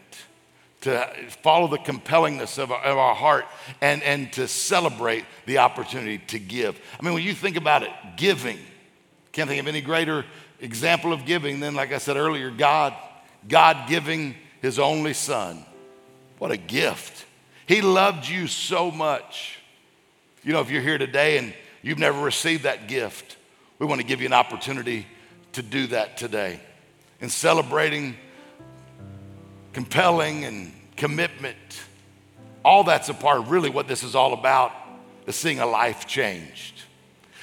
to 0.86 1.08
follow 1.42 1.68
the 1.68 1.80
compellingness 1.80 2.60
of 2.60 2.72
our, 2.72 2.80
of 2.84 2.96
our, 2.96 3.16
heart 3.16 3.46
and, 3.82 4.04
and 4.04 4.32
to 4.32 4.48
celebrate 4.48 5.26
the 5.48 5.58
opportunity 5.58 6.20
to 6.20 6.38
give. 6.38 6.80
I 7.00 7.04
mean, 7.04 7.16
when 7.16 7.24
you 7.24 7.34
think 7.34 7.58
about 7.58 7.82
it, 7.82 7.90
giving, 8.18 8.60
can't 9.32 9.50
think 9.50 9.60
of 9.60 9.68
any 9.68 9.82
greater 9.82 10.26
example 10.60 11.12
of 11.12 11.26
giving 11.26 11.60
than, 11.60 11.74
like 11.74 11.92
I 11.92 11.98
said 11.98 12.18
earlier, 12.18 12.52
God. 12.52 12.94
God 13.48 13.90
giving 13.90 14.36
his 14.62 14.78
only 14.78 15.14
son. 15.14 15.66
What 16.38 16.52
a 16.52 16.58
gift. 16.58 17.26
He 17.66 17.82
loved 17.82 18.30
you 18.30 18.46
so 18.46 18.92
much. 18.92 19.58
You 20.44 20.54
know, 20.54 20.62
if 20.62 20.70
you're 20.70 20.84
here 20.84 21.00
today 21.00 21.40
and 21.40 21.52
you've 21.82 21.98
never 21.98 22.22
received 22.22 22.64
that 22.64 22.88
gift, 22.88 23.38
we 23.80 23.88
want 23.88 24.02
to 24.02 24.08
give 24.08 24.22
you 24.22 24.28
an 24.28 24.34
opportunity 24.34 25.08
to 25.54 25.64
do 25.64 25.88
that 25.88 26.16
today. 26.18 26.60
In 27.22 27.30
celebrating 27.30 28.18
compelling 29.74 30.46
and 30.46 30.72
commitment. 30.96 31.58
All 32.64 32.84
that's 32.84 33.10
a 33.10 33.14
part 33.14 33.40
of 33.40 33.52
really 33.52 33.70
what 33.70 33.88
this 33.88 34.04
is 34.04 34.16
all 34.16 34.34
about 34.34 34.72
is 35.28 35.36
seeing 35.36 35.60
a 35.60 35.66
life 35.66 36.08
changed. 36.08 36.82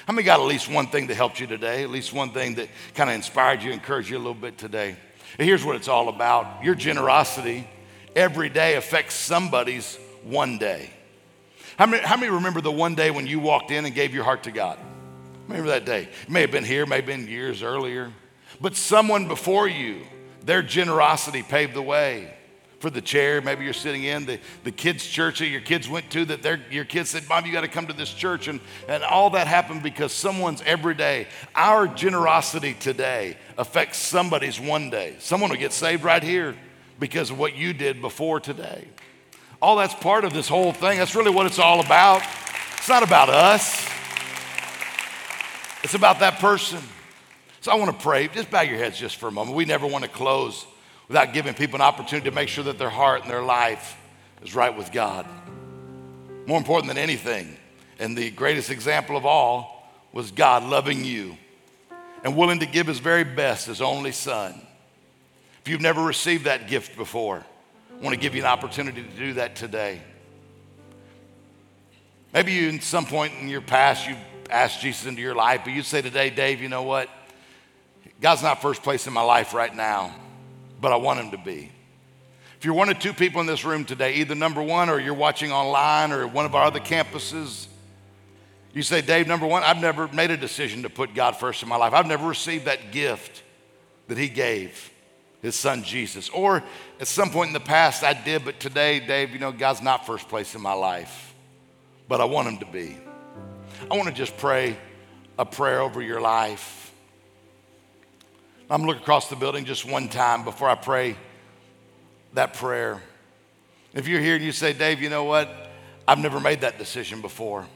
How 0.05 0.13
many 0.13 0.25
got 0.25 0.39
at 0.39 0.45
least 0.45 0.69
one 0.69 0.87
thing 0.87 1.07
that 1.07 1.15
helped 1.15 1.39
you 1.39 1.47
today? 1.47 1.83
At 1.83 1.89
least 1.89 2.11
one 2.11 2.31
thing 2.31 2.55
that 2.55 2.67
kind 2.93 3.09
of 3.09 3.15
inspired 3.15 3.63
you, 3.63 3.71
encouraged 3.71 4.09
you 4.09 4.17
a 4.17 4.19
little 4.19 4.33
bit 4.33 4.57
today? 4.57 4.95
And 5.39 5.47
here's 5.47 5.63
what 5.63 5.75
it's 5.75 5.87
all 5.87 6.09
about 6.09 6.63
your 6.63 6.75
generosity 6.75 7.67
every 8.15 8.49
day 8.49 8.75
affects 8.75 9.15
somebody's 9.15 9.97
one 10.23 10.57
day. 10.57 10.89
How 11.77 11.85
many, 11.85 12.03
how 12.03 12.17
many 12.17 12.31
remember 12.31 12.61
the 12.61 12.71
one 12.71 12.95
day 12.95 13.11
when 13.11 13.25
you 13.25 13.39
walked 13.39 13.71
in 13.71 13.85
and 13.85 13.95
gave 13.95 14.13
your 14.13 14.23
heart 14.23 14.43
to 14.43 14.51
God? 14.51 14.77
Remember 15.47 15.69
that 15.69 15.85
day? 15.85 16.03
It 16.03 16.29
may 16.29 16.41
have 16.41 16.51
been 16.51 16.63
here, 16.63 16.85
may 16.85 16.97
have 16.97 17.05
been 17.05 17.27
years 17.27 17.63
earlier. 17.63 18.11
But 18.61 18.75
someone 18.75 19.27
before 19.27 19.67
you 19.67 20.01
their 20.45 20.61
generosity 20.61 21.41
paved 21.41 21.73
the 21.73 21.81
way 21.81 22.33
for 22.83 22.89
the 22.89 23.01
chair 23.01 23.39
maybe 23.39 23.63
you're 23.63 23.71
sitting 23.71 24.03
in, 24.03 24.25
the, 24.25 24.37
the 24.65 24.71
kids' 24.71 25.07
church 25.07 25.39
that 25.39 25.47
your 25.47 25.61
kids 25.61 25.87
went 25.87 26.11
to, 26.11 26.25
that 26.25 26.43
their, 26.43 26.59
your 26.69 26.83
kids 26.83 27.11
said, 27.11 27.23
Mom, 27.29 27.45
you 27.45 27.53
got 27.53 27.61
to 27.61 27.69
come 27.69 27.87
to 27.87 27.93
this 27.93 28.13
church. 28.13 28.49
And, 28.49 28.59
and 28.89 29.05
all 29.05 29.29
that 29.29 29.47
happened 29.47 29.83
because 29.83 30.11
someone's 30.11 30.61
every 30.63 30.93
day. 30.93 31.27
Our 31.55 31.87
generosity 31.87 32.73
today 32.73 33.37
affects 33.57 33.99
somebody's 33.99 34.59
one 34.59 34.89
day. 34.89 35.15
Someone 35.19 35.49
will 35.49 35.57
get 35.57 35.71
saved 35.71 36.03
right 36.03 36.21
here 36.21 36.57
because 36.99 37.29
of 37.29 37.39
what 37.39 37.55
you 37.55 37.71
did 37.71 38.01
before 38.01 38.41
today. 38.41 38.85
All 39.61 39.77
that's 39.77 39.95
part 39.95 40.25
of 40.25 40.33
this 40.33 40.49
whole 40.49 40.73
thing. 40.73 40.99
That's 40.99 41.15
really 41.15 41.31
what 41.31 41.45
it's 41.45 41.59
all 41.59 41.79
about. 41.79 42.21
It's 42.75 42.89
not 42.89 43.01
about 43.01 43.29
us, 43.29 43.87
it's 45.85 45.93
about 45.93 46.19
that 46.19 46.39
person. 46.39 46.79
So 47.61 47.71
I 47.71 47.75
want 47.75 47.97
to 47.97 48.03
pray. 48.03 48.27
Just 48.27 48.51
bow 48.51 48.59
your 48.59 48.77
heads 48.77 48.99
just 48.99 49.15
for 49.15 49.29
a 49.29 49.31
moment. 49.31 49.55
We 49.55 49.63
never 49.63 49.87
want 49.87 50.03
to 50.03 50.09
close 50.09 50.65
without 51.07 51.33
giving 51.33 51.53
people 51.53 51.75
an 51.75 51.81
opportunity 51.81 52.29
to 52.29 52.35
make 52.35 52.49
sure 52.49 52.63
that 52.63 52.77
their 52.77 52.89
heart 52.89 53.21
and 53.21 53.31
their 53.31 53.41
life 53.41 53.97
is 54.41 54.55
right 54.55 54.75
with 54.75 54.91
God. 54.91 55.25
More 56.45 56.57
important 56.57 56.87
than 56.87 56.97
anything, 56.97 57.55
and 57.99 58.17
the 58.17 58.31
greatest 58.31 58.69
example 58.69 59.15
of 59.15 59.25
all 59.25 59.91
was 60.11 60.31
God 60.31 60.63
loving 60.63 61.03
you 61.05 61.37
and 62.23 62.35
willing 62.35 62.59
to 62.59 62.65
give 62.65 62.87
his 62.87 62.99
very 62.99 63.23
best, 63.23 63.67
his 63.67 63.81
only 63.81 64.11
son. 64.11 64.59
If 65.61 65.69
you've 65.69 65.81
never 65.81 66.03
received 66.03 66.45
that 66.45 66.67
gift 66.67 66.97
before, 66.97 67.43
I 67.91 68.03
want 68.03 68.13
to 68.13 68.19
give 68.19 68.35
you 68.35 68.41
an 68.41 68.47
opportunity 68.47 69.01
to 69.01 69.09
do 69.09 69.33
that 69.33 69.55
today. 69.55 70.01
Maybe 72.33 72.51
you, 72.51 72.69
in 72.69 72.81
some 72.81 73.05
point 73.05 73.33
in 73.39 73.47
your 73.47 73.61
past, 73.61 74.07
you've 74.07 74.17
asked 74.49 74.81
Jesus 74.81 75.05
into 75.05 75.21
your 75.21 75.35
life, 75.35 75.61
but 75.63 75.73
you 75.73 75.83
say 75.83 76.01
today, 76.01 76.29
Dave, 76.29 76.61
you 76.61 76.67
know 76.67 76.83
what? 76.83 77.09
God's 78.19 78.43
not 78.43 78.61
first 78.61 78.83
place 78.83 79.07
in 79.07 79.13
my 79.13 79.21
life 79.21 79.53
right 79.53 79.73
now, 79.73 80.13
but 80.83 80.91
I 80.91 80.97
want 80.97 81.21
him 81.21 81.31
to 81.31 81.37
be. 81.37 81.71
If 82.57 82.65
you're 82.65 82.73
one 82.73 82.89
of 82.89 82.99
two 82.99 83.13
people 83.13 83.39
in 83.39 83.47
this 83.47 83.63
room 83.63 83.85
today, 83.85 84.15
either 84.15 84.35
number 84.35 84.61
one 84.61 84.89
or 84.89 84.99
you're 84.99 85.13
watching 85.13 85.49
online 85.49 86.11
or 86.11 86.27
one 86.27 86.45
of 86.45 86.55
our 86.55 86.65
other 86.65 86.81
campuses, 86.81 87.67
you 88.73 88.81
say, 88.81 88.99
Dave, 88.99 89.25
number 89.25 89.47
one, 89.47 89.63
I've 89.63 89.79
never 89.79 90.09
made 90.09 90.29
a 90.29 90.35
decision 90.35 90.83
to 90.83 90.89
put 90.89 91.13
God 91.13 91.37
first 91.37 91.63
in 91.63 91.69
my 91.69 91.77
life. 91.77 91.93
I've 91.93 92.05
never 92.05 92.27
received 92.27 92.65
that 92.65 92.91
gift 92.91 93.43
that 94.09 94.17
He 94.17 94.27
gave 94.27 94.91
His 95.41 95.55
Son 95.55 95.83
Jesus. 95.83 96.27
Or 96.27 96.61
at 96.99 97.07
some 97.07 97.29
point 97.29 97.47
in 97.47 97.53
the 97.53 97.61
past, 97.61 98.03
I 98.03 98.11
did, 98.11 98.43
but 98.43 98.59
today, 98.59 98.99
Dave, 98.99 99.31
you 99.31 99.39
know, 99.39 99.53
God's 99.53 99.81
not 99.81 100.05
first 100.05 100.27
place 100.27 100.53
in 100.53 100.59
my 100.59 100.73
life, 100.73 101.33
but 102.09 102.19
I 102.19 102.25
want 102.25 102.49
Him 102.49 102.57
to 102.57 102.65
be. 102.65 102.97
I 103.89 103.95
want 103.95 104.09
to 104.09 104.13
just 104.13 104.35
pray 104.35 104.75
a 105.39 105.45
prayer 105.45 105.79
over 105.79 106.01
your 106.01 106.19
life. 106.19 106.82
I'm 108.69 108.81
going 108.81 108.87
to 108.87 108.93
look 108.93 109.01
across 109.01 109.29
the 109.29 109.35
building 109.35 109.65
just 109.65 109.85
one 109.85 110.07
time 110.07 110.43
before 110.45 110.69
I 110.69 110.75
pray 110.75 111.17
that 112.33 112.53
prayer. 112.53 113.01
If 113.93 114.07
you're 114.07 114.21
here 114.21 114.35
and 114.35 114.43
you 114.43 114.51
say, 114.51 114.73
Dave, 114.73 115.01
you 115.01 115.09
know 115.09 115.25
what? 115.25 115.49
I've 116.07 116.19
never 116.19 116.39
made 116.39 116.61
that 116.61 116.77
decision 116.77 117.21
before. 117.21 117.67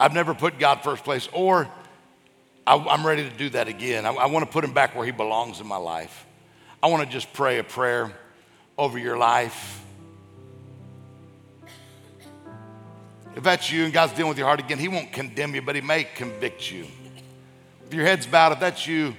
I've 0.00 0.12
never 0.12 0.34
put 0.34 0.58
God 0.58 0.82
first 0.82 1.04
place, 1.04 1.28
or 1.32 1.68
I, 2.66 2.74
am 2.76 3.06
ready 3.06 3.28
to 3.28 3.36
do 3.36 3.48
that 3.50 3.68
again. 3.68 4.06
I, 4.06 4.10
I 4.12 4.26
want 4.26 4.44
to 4.44 4.52
put 4.52 4.64
him 4.64 4.72
back 4.72 4.94
where 4.94 5.06
he 5.06 5.12
belongs 5.12 5.60
in 5.60 5.66
my 5.66 5.76
life. 5.76 6.26
I 6.82 6.88
want 6.88 7.04
to 7.04 7.12
just 7.12 7.32
pray 7.32 7.58
a 7.58 7.64
prayer 7.64 8.12
over 8.76 8.98
your 8.98 9.16
life. 9.16 9.84
If 13.34 13.44
that's 13.44 13.70
you 13.70 13.84
and 13.84 13.92
God's 13.92 14.12
dealing 14.12 14.28
with 14.30 14.38
your 14.38 14.48
heart 14.48 14.58
again, 14.58 14.78
He 14.78 14.88
won't 14.88 15.12
condemn 15.12 15.54
you, 15.54 15.62
but 15.62 15.76
He 15.76 15.80
may 15.80 16.04
convict 16.04 16.70
you. 16.70 16.86
If 17.86 17.94
your 17.94 18.04
head's 18.04 18.26
bowed, 18.26 18.52
if 18.52 18.60
that's 18.60 18.86
you 18.86 19.14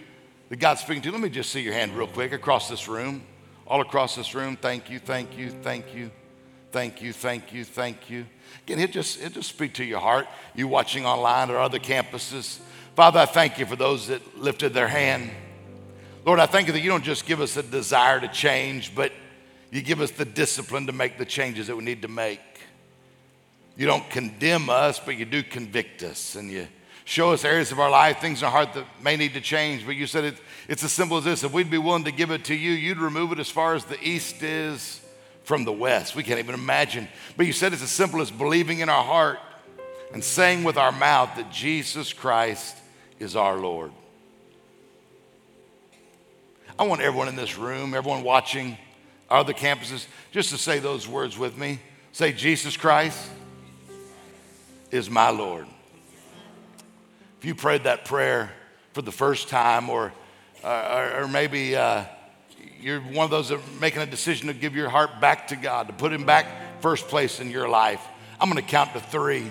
that 0.49 0.57
God's 0.57 0.81
speaking 0.81 1.01
to, 1.03 1.07
you, 1.09 1.11
let 1.11 1.21
me 1.21 1.29
just 1.29 1.51
see 1.51 1.61
your 1.61 1.73
hand 1.73 1.95
real 1.95 2.07
quick 2.07 2.33
across 2.33 2.67
this 2.69 2.87
room, 2.87 3.23
all 3.67 3.81
across 3.81 4.15
this 4.15 4.33
room. 4.33 4.57
Thank 4.57 4.89
you, 4.89 4.99
thank 4.99 5.37
you, 5.37 5.51
thank 5.51 5.93
you, 5.93 6.09
thank 6.71 7.01
you, 7.01 7.13
thank 7.13 7.53
you, 7.53 7.63
thank 7.63 8.09
you. 8.09 8.25
Again, 8.63 8.79
it 8.79 8.91
just, 8.91 9.21
it 9.21 9.33
just 9.33 9.49
speak 9.49 9.75
to 9.75 9.85
your 9.85 9.99
heart, 9.99 10.27
you 10.55 10.67
watching 10.67 11.05
online 11.05 11.51
or 11.51 11.57
other 11.57 11.79
campuses. 11.79 12.59
Father, 12.95 13.19
I 13.19 13.25
thank 13.25 13.59
you 13.59 13.65
for 13.65 13.75
those 13.75 14.07
that 14.07 14.39
lifted 14.39 14.73
their 14.73 14.87
hand. 14.87 15.29
Lord, 16.25 16.39
I 16.39 16.47
thank 16.47 16.67
you 16.67 16.73
that 16.73 16.81
you 16.81 16.89
don't 16.89 17.03
just 17.03 17.25
give 17.25 17.41
us 17.41 17.55
a 17.55 17.63
desire 17.63 18.19
to 18.19 18.27
change, 18.27 18.93
but 18.95 19.13
you 19.71 19.81
give 19.81 20.01
us 20.01 20.11
the 20.11 20.25
discipline 20.25 20.87
to 20.87 20.91
make 20.91 21.17
the 21.17 21.25
changes 21.25 21.67
that 21.67 21.75
we 21.75 21.83
need 21.83 22.01
to 22.01 22.07
make. 22.07 22.41
You 23.77 23.85
don't 23.85 24.09
condemn 24.09 24.69
us, 24.69 24.99
but 24.99 25.15
you 25.15 25.25
do 25.25 25.43
convict 25.43 26.03
us 26.03 26.35
and 26.35 26.51
you 26.51 26.67
show 27.09 27.31
us 27.31 27.43
areas 27.43 27.71
of 27.71 27.79
our 27.79 27.89
life, 27.89 28.19
things 28.19 28.41
in 28.41 28.45
our 28.45 28.51
heart 28.51 28.73
that 28.75 28.85
may 29.01 29.17
need 29.17 29.33
to 29.33 29.41
change. 29.41 29.83
But 29.83 29.95
you 29.95 30.05
said 30.05 30.25
it, 30.25 30.35
it's 30.67 30.83
as 30.83 30.91
simple 30.91 31.17
as 31.17 31.23
this 31.23 31.43
if 31.43 31.51
we'd 31.51 31.71
be 31.71 31.79
willing 31.79 32.03
to 32.03 32.11
give 32.11 32.29
it 32.29 32.45
to 32.45 32.55
you, 32.55 32.71
you'd 32.71 32.99
remove 32.99 33.31
it 33.31 33.39
as 33.39 33.49
far 33.49 33.73
as 33.73 33.83
the 33.83 33.99
east 34.01 34.43
is 34.43 35.01
from 35.43 35.65
the 35.65 35.71
west. 35.71 36.15
We 36.15 36.21
can't 36.21 36.37
even 36.37 36.53
imagine. 36.53 37.07
But 37.35 37.47
you 37.47 37.53
said 37.53 37.73
it's 37.73 37.81
as 37.81 37.89
simple 37.89 38.21
as 38.21 38.29
believing 38.29 38.81
in 38.81 38.89
our 38.89 39.03
heart 39.03 39.39
and 40.13 40.23
saying 40.23 40.63
with 40.63 40.77
our 40.77 40.91
mouth 40.91 41.35
that 41.35 41.51
Jesus 41.51 42.13
Christ 42.13 42.77
is 43.17 43.35
our 43.35 43.57
Lord. 43.57 43.91
I 46.77 46.83
want 46.83 47.01
everyone 47.01 47.27
in 47.27 47.35
this 47.35 47.57
room, 47.57 47.95
everyone 47.95 48.21
watching 48.21 48.77
our 49.31 49.39
other 49.39 49.53
campuses, 49.53 50.05
just 50.31 50.51
to 50.51 50.59
say 50.59 50.77
those 50.77 51.07
words 51.07 51.39
with 51.39 51.57
me. 51.57 51.79
Say, 52.11 52.33
Jesus 52.33 52.77
Christ 52.77 53.29
is 54.91 55.09
my 55.09 55.31
Lord. 55.31 55.65
If 57.39 57.45
you 57.45 57.55
prayed 57.55 57.85
that 57.85 58.03
prayer 58.03 58.51
for 58.91 59.01
the 59.01 59.13
first 59.13 59.47
time, 59.47 59.89
or, 59.89 60.11
uh, 60.61 61.19
or, 61.19 61.27
maybe 61.29 61.73
uh, 61.73 62.03
you're 62.81 62.99
one 62.99 63.23
of 63.23 63.31
those 63.31 63.47
that 63.47 63.59
are 63.59 63.79
making 63.79 64.01
a 64.01 64.05
decision 64.05 64.47
to 64.47 64.53
give 64.53 64.75
your 64.75 64.89
heart 64.89 65.21
back 65.21 65.47
to 65.47 65.55
God, 65.55 65.87
to 65.87 65.93
put 65.93 66.11
Him 66.11 66.25
back 66.25 66.81
first 66.81 67.07
place 67.07 67.39
in 67.39 67.49
your 67.49 67.69
life. 67.69 68.05
I'm 68.41 68.49
going 68.49 68.61
to 68.61 68.69
count 68.69 68.91
to 68.91 68.99
three. 68.99 69.49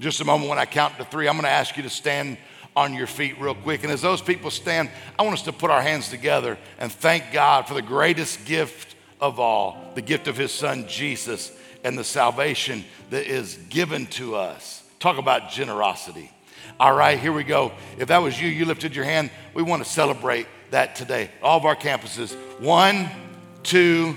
Just 0.00 0.20
a 0.20 0.24
moment, 0.24 0.50
when 0.50 0.58
I 0.58 0.64
count 0.64 0.98
to 0.98 1.04
three, 1.04 1.28
I'm 1.28 1.34
going 1.34 1.44
to 1.44 1.48
ask 1.48 1.76
you 1.76 1.84
to 1.84 1.90
stand 1.90 2.38
on 2.74 2.92
your 2.92 3.06
feet 3.06 3.40
real 3.40 3.54
quick. 3.54 3.84
And 3.84 3.92
as 3.92 4.02
those 4.02 4.20
people 4.20 4.50
stand, 4.50 4.90
I 5.16 5.22
want 5.22 5.34
us 5.34 5.42
to 5.42 5.52
put 5.52 5.70
our 5.70 5.80
hands 5.80 6.08
together 6.08 6.58
and 6.80 6.90
thank 6.90 7.30
God 7.32 7.68
for 7.68 7.74
the 7.74 7.82
greatest 7.82 8.46
gift 8.46 8.96
of 9.20 9.38
all 9.38 9.92
the 9.94 10.02
gift 10.02 10.26
of 10.26 10.36
His 10.36 10.50
Son, 10.50 10.88
Jesus, 10.88 11.56
and 11.84 11.96
the 11.96 12.02
salvation 12.02 12.84
that 13.10 13.28
is 13.28 13.54
given 13.68 14.06
to 14.06 14.34
us. 14.34 14.82
Talk 14.98 15.18
about 15.18 15.52
generosity. 15.52 16.32
All 16.80 16.94
right, 16.94 17.18
here 17.18 17.32
we 17.32 17.42
go. 17.42 17.72
If 17.98 18.08
that 18.08 18.18
was 18.18 18.40
you, 18.40 18.48
you 18.48 18.64
lifted 18.64 18.94
your 18.94 19.04
hand. 19.04 19.30
We 19.52 19.62
want 19.62 19.82
to 19.82 19.88
celebrate 19.88 20.46
that 20.70 20.94
today. 20.94 21.30
All 21.42 21.58
of 21.58 21.64
our 21.64 21.74
campuses. 21.74 22.34
One, 22.60 23.08
two, 23.64 24.14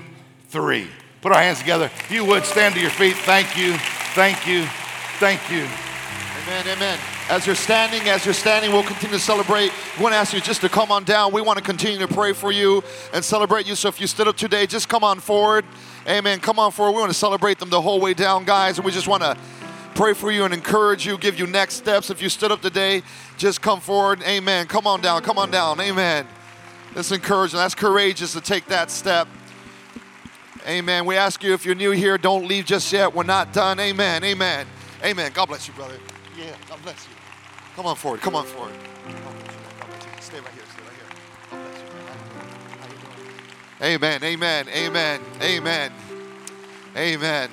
three. 0.50 0.88
Put 1.22 1.32
our 1.32 1.42
hands 1.42 1.58
together. 1.58 1.86
If 1.86 2.12
you 2.12 2.24
would 2.26 2.46
stand 2.46 2.76
to 2.76 2.82
your 2.82 2.92
feet. 2.92 3.16
Thank 3.16 3.58
you. 3.58 3.74
Thank 4.14 4.46
you. 4.48 4.66
Thank 5.18 5.50
you. 5.50 5.68
Amen. 6.44 6.68
Amen. 6.68 7.00
As 7.30 7.48
you're 7.48 7.56
standing, 7.56 8.10
as 8.10 8.26
you're 8.26 8.34
standing, 8.34 8.72
we'll 8.72 8.84
continue 8.84 9.18
to 9.18 9.24
celebrate. 9.24 9.72
We 9.98 10.04
want 10.04 10.14
to 10.14 10.18
ask 10.18 10.34
you 10.34 10.42
just 10.42 10.62
to 10.62 10.70
come 10.70 10.92
on 10.92 11.04
down. 11.04 11.32
We 11.32 11.42
want 11.42 11.58
to 11.58 11.64
continue 11.64 12.00
to 12.00 12.08
pray 12.08 12.34
for 12.34 12.52
you 12.52 12.84
and 13.14 13.24
celebrate 13.24 13.68
you. 13.68 13.74
So 13.74 13.88
if 13.88 14.02
you 14.02 14.06
stood 14.06 14.28
up 14.28 14.38
today, 14.38 14.68
just 14.68 14.90
come 14.90 15.04
on 15.04 15.20
forward. 15.20 15.66
Amen. 16.08 16.40
Come 16.40 16.60
on 16.60 16.72
forward. 16.72 16.94
We 16.94 17.00
want 17.00 17.12
to 17.12 17.18
celebrate 17.18 17.58
them 17.58 17.70
the 17.70 17.82
whole 17.82 18.00
way 18.00 18.14
down, 18.14 18.44
guys. 18.44 18.78
And 18.78 18.86
we 18.86 18.92
just 18.92 19.08
want 19.08 19.24
to 19.24 19.38
pray 19.96 20.14
for 20.14 20.32
you 20.32 20.46
and 20.46 20.54
encourage 20.54 21.06
you, 21.06 21.18
give 21.18 21.40
you 21.40 21.48
next 21.48 21.76
steps. 21.76 22.10
If 22.10 22.22
you 22.22 22.30
stood 22.30 22.52
up 22.52 22.62
today, 22.62 23.04
just 23.38 23.62
come 23.62 23.80
forward. 23.80 24.22
Amen. 24.24 24.68
Come 24.68 24.88
on 24.88 25.02
down. 25.02 25.22
Come 25.22 25.38
on 25.38 25.52
down. 25.52 25.80
Amen. 25.80 26.28
That's 26.94 27.12
encouraging. 27.12 27.58
That's 27.58 27.76
courageous 27.76 28.34
to 28.34 28.42
take 28.42 28.66
that 28.68 28.92
step. 28.92 29.28
Amen. 30.68 31.06
We 31.06 31.16
ask 31.16 31.44
you 31.44 31.54
if 31.54 31.66
you're 31.66 31.76
new 31.76 31.92
here, 31.92 32.18
don't 32.18 32.48
leave 32.48 32.66
just 32.66 32.92
yet. 32.94 33.16
We're 33.16 33.24
not 33.24 33.54
done. 33.54 33.80
Amen. 33.80 34.24
Amen. 34.24 34.68
Amen. 35.04 35.32
God 35.34 35.48
bless 35.48 35.68
you, 35.68 35.74
brother. 35.74 35.98
Yeah, 36.38 36.56
God 36.70 36.82
bless 36.84 37.08
you. 37.08 37.14
Come 37.76 37.86
on 37.86 37.96
forward. 37.96 38.22
Come 38.22 38.36
on 38.36 38.46
forward. 38.46 38.74
Stay 40.20 40.40
right 40.40 40.48
here. 40.54 40.64
Stay 40.72 40.84
right 40.84 40.94
here. 40.94 41.08
God 41.52 41.64
bless 41.64 41.82
you? 43.82 43.86
Amen. 43.88 44.24
Amen. 44.24 44.68
Amen. 44.70 45.22
Amen. 45.42 45.92
Amen. 46.96 47.52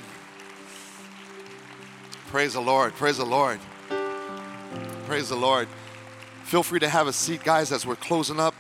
Praise 2.29 2.53
the 2.53 2.61
Lord. 2.61 2.93
Praise 2.93 3.17
the 3.17 3.25
Lord. 3.25 3.59
Praise 5.07 5.31
the 5.31 5.35
Lord. 5.35 5.67
Feel 6.45 6.63
free 6.63 6.79
to 6.79 6.89
have 6.89 7.07
a 7.07 7.13
seat, 7.13 7.43
guys, 7.43 7.73
as 7.73 7.87
we're 7.87 7.97
closing 7.97 8.39
up. 8.39 8.55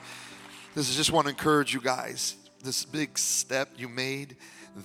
This 0.74 0.88
is 0.88 0.96
just 0.96 1.12
want 1.12 1.26
to 1.26 1.30
encourage 1.30 1.74
you 1.74 1.80
guys. 1.82 2.36
This 2.64 2.86
big 2.86 3.18
step 3.18 3.68
you 3.76 3.90
made 3.90 4.36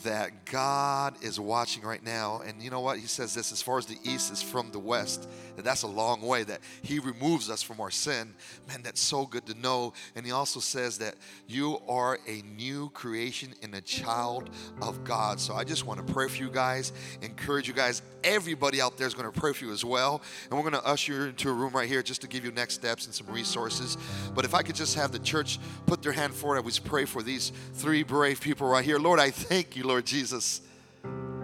that 0.04 0.44
God 0.44 1.16
is 1.24 1.40
watching 1.40 1.84
right 1.84 2.04
now. 2.04 2.42
And 2.46 2.62
you 2.62 2.70
know 2.70 2.82
what? 2.82 3.00
He 3.00 3.08
says 3.08 3.34
this 3.34 3.54
as 3.54 3.62
far 3.62 3.78
as 3.78 3.86
the 3.86 3.98
east 4.04 4.34
is 4.34 4.42
from 4.42 4.70
the 4.72 4.80
west, 4.80 5.30
that 5.56 5.66
that's 5.66 5.84
a 5.84 5.88
long 5.88 6.22
way, 6.22 6.44
that 6.44 6.62
He 6.82 7.00
removes 7.00 7.50
us 7.50 7.62
from 7.62 7.80
our 7.80 7.92
sin. 7.92 8.34
Man, 8.68 8.82
that's 8.84 9.02
so 9.02 9.26
good 9.26 9.46
to 9.48 9.60
know. 9.60 9.94
And 10.16 10.26
He 10.26 10.32
also 10.32 10.60
says 10.60 10.98
that 11.00 11.16
you 11.48 11.80
are 11.88 12.20
a 12.28 12.42
new 12.58 12.90
creation 12.90 13.54
and 13.62 13.74
a 13.76 13.82
child 13.82 14.50
of 14.82 15.04
God. 15.04 15.40
So 15.40 15.54
I 15.54 15.64
just 15.64 15.86
want 15.86 16.06
to 16.06 16.14
pray 16.14 16.28
for 16.28 16.42
you 16.42 16.50
guys, 16.50 16.94
encourage 17.22 17.68
you 17.68 17.74
guys. 17.74 18.02
Everybody 18.24 18.82
out 18.82 18.98
there 18.98 19.08
is 19.08 19.14
going 19.14 19.32
to 19.32 19.40
pray 19.40 19.54
for 19.54 19.66
you 19.66 19.72
as 19.72 19.84
well. 19.84 20.22
And 20.50 20.54
we're 20.58 20.70
going 20.70 20.82
to 20.82 20.88
usher 20.88 21.14
you 21.14 21.24
into 21.24 21.50
a 21.50 21.54
room 21.54 21.74
right 21.74 21.88
here 21.88 22.04
just 22.04 22.22
to 22.22 22.28
give 22.28 22.46
you 22.46 22.52
next 22.52 22.76
steps 22.76 23.06
and 23.06 23.14
some 23.14 23.28
resources. 23.28 23.98
But 24.34 24.46
if 24.46 24.54
I 24.54 24.62
could 24.62 24.76
just 24.76 24.96
have 24.96 25.12
the 25.12 25.20
church 25.20 25.60
put 25.86 26.02
their 26.02 26.12
hand 26.12 26.34
forward, 26.34 26.58
I 26.58 26.62
would 26.62 26.80
pray 26.84 27.06
for 27.06 27.22
these 27.22 27.52
three 27.74 28.04
brave 28.04 28.42
people 28.42 28.68
right 28.68 28.84
here. 28.84 29.00
Lord, 29.00 29.20
I 29.20 29.30
thank 29.30 29.76
you, 29.76 29.84
Lord 29.84 30.06
Jesus 30.06 30.62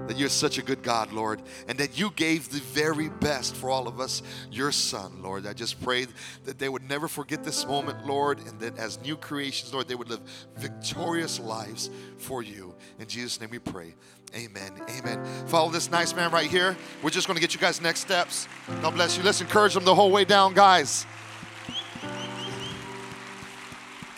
that 0.10 0.18
you're 0.18 0.28
such 0.28 0.58
a 0.58 0.64
good 0.64 0.82
God, 0.82 1.12
Lord, 1.14 1.40
and 1.68 1.78
that 1.78 2.00
you 2.00 2.10
gave 2.16 2.50
the 2.50 2.62
very 2.62 3.10
best 3.10 3.56
for 3.56 3.70
all 3.70 3.88
of 3.88 4.00
us, 4.00 4.24
your 4.52 4.72
Son, 4.72 5.22
Lord. 5.22 5.46
I 5.46 5.54
just 5.54 5.80
pray 5.84 6.08
that 6.46 6.58
they 6.58 6.68
would 6.68 6.82
never 6.90 7.08
forget 7.08 7.44
this 7.44 7.64
moment, 7.68 8.08
Lord, 8.08 8.40
and 8.40 8.60
that 8.60 8.76
as 8.80 9.00
new 9.04 9.16
creations, 9.16 9.72
Lord, 9.72 9.88
they 9.88 9.94
would 9.94 10.10
live 10.10 10.22
victorious 10.58 11.40
lives 11.40 11.92
for 12.18 12.42
you. 12.42 12.74
In 12.98 13.06
Jesus' 13.06 13.40
name 13.40 13.52
we 13.52 13.60
pray. 13.60 13.94
Amen. 14.36 14.72
Amen. 14.90 15.24
Follow 15.46 15.70
this 15.70 15.92
nice 15.92 16.16
man 16.16 16.32
right 16.32 16.50
here. 16.50 16.76
We're 17.04 17.12
just 17.12 17.28
going 17.28 17.36
to 17.36 17.42
get 17.42 17.54
you 17.54 17.60
guys 17.60 17.80
next 17.80 18.00
steps. 18.00 18.48
God 18.82 18.96
bless 18.96 19.16
you. 19.16 19.22
Let's 19.22 19.42
encourage 19.42 19.76
them 19.76 19.86
the 19.86 19.94
whole 19.94 20.10
way 20.10 20.26
down, 20.26 20.56
guys. 20.56 21.06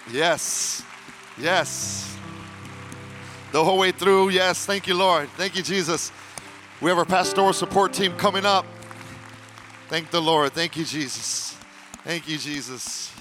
Yes. 0.10 0.84
Yes 1.38 2.11
the 3.52 3.64
whole 3.64 3.78
way 3.78 3.92
through. 3.92 4.30
Yes, 4.30 4.66
thank 4.66 4.88
you, 4.88 4.96
Lord. 4.96 5.30
Thank 5.32 5.56
you, 5.56 5.64
Jesus. 5.64 6.12
We 6.80 6.90
have 6.90 6.98
our 6.98 7.06
pastoral 7.06 7.54
support 7.54 7.94
team 7.94 8.14
coming 8.14 8.46
up. 8.46 8.66
Thank 9.90 10.10
the 10.10 10.22
Lord. 10.22 10.54
Thank 10.54 10.78
you, 10.78 10.86
Jesus. 10.86 11.58
Thank 12.04 12.28
you, 12.28 12.38
Jesus. 12.38 13.12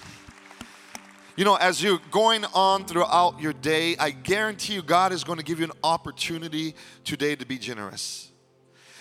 You 1.36 1.44
know, 1.44 1.56
as 1.56 1.82
you're 1.82 2.00
going 2.10 2.44
on 2.54 2.84
throughout 2.84 3.40
your 3.40 3.52
day, 3.52 3.96
I 3.98 4.10
guarantee 4.10 4.74
you 4.74 4.82
God 4.82 5.12
is 5.12 5.24
going 5.24 5.38
to 5.38 5.44
give 5.44 5.58
you 5.58 5.64
an 5.64 5.72
opportunity 5.82 6.74
today 7.04 7.34
to 7.34 7.46
be 7.46 7.58
generous. 7.58 8.30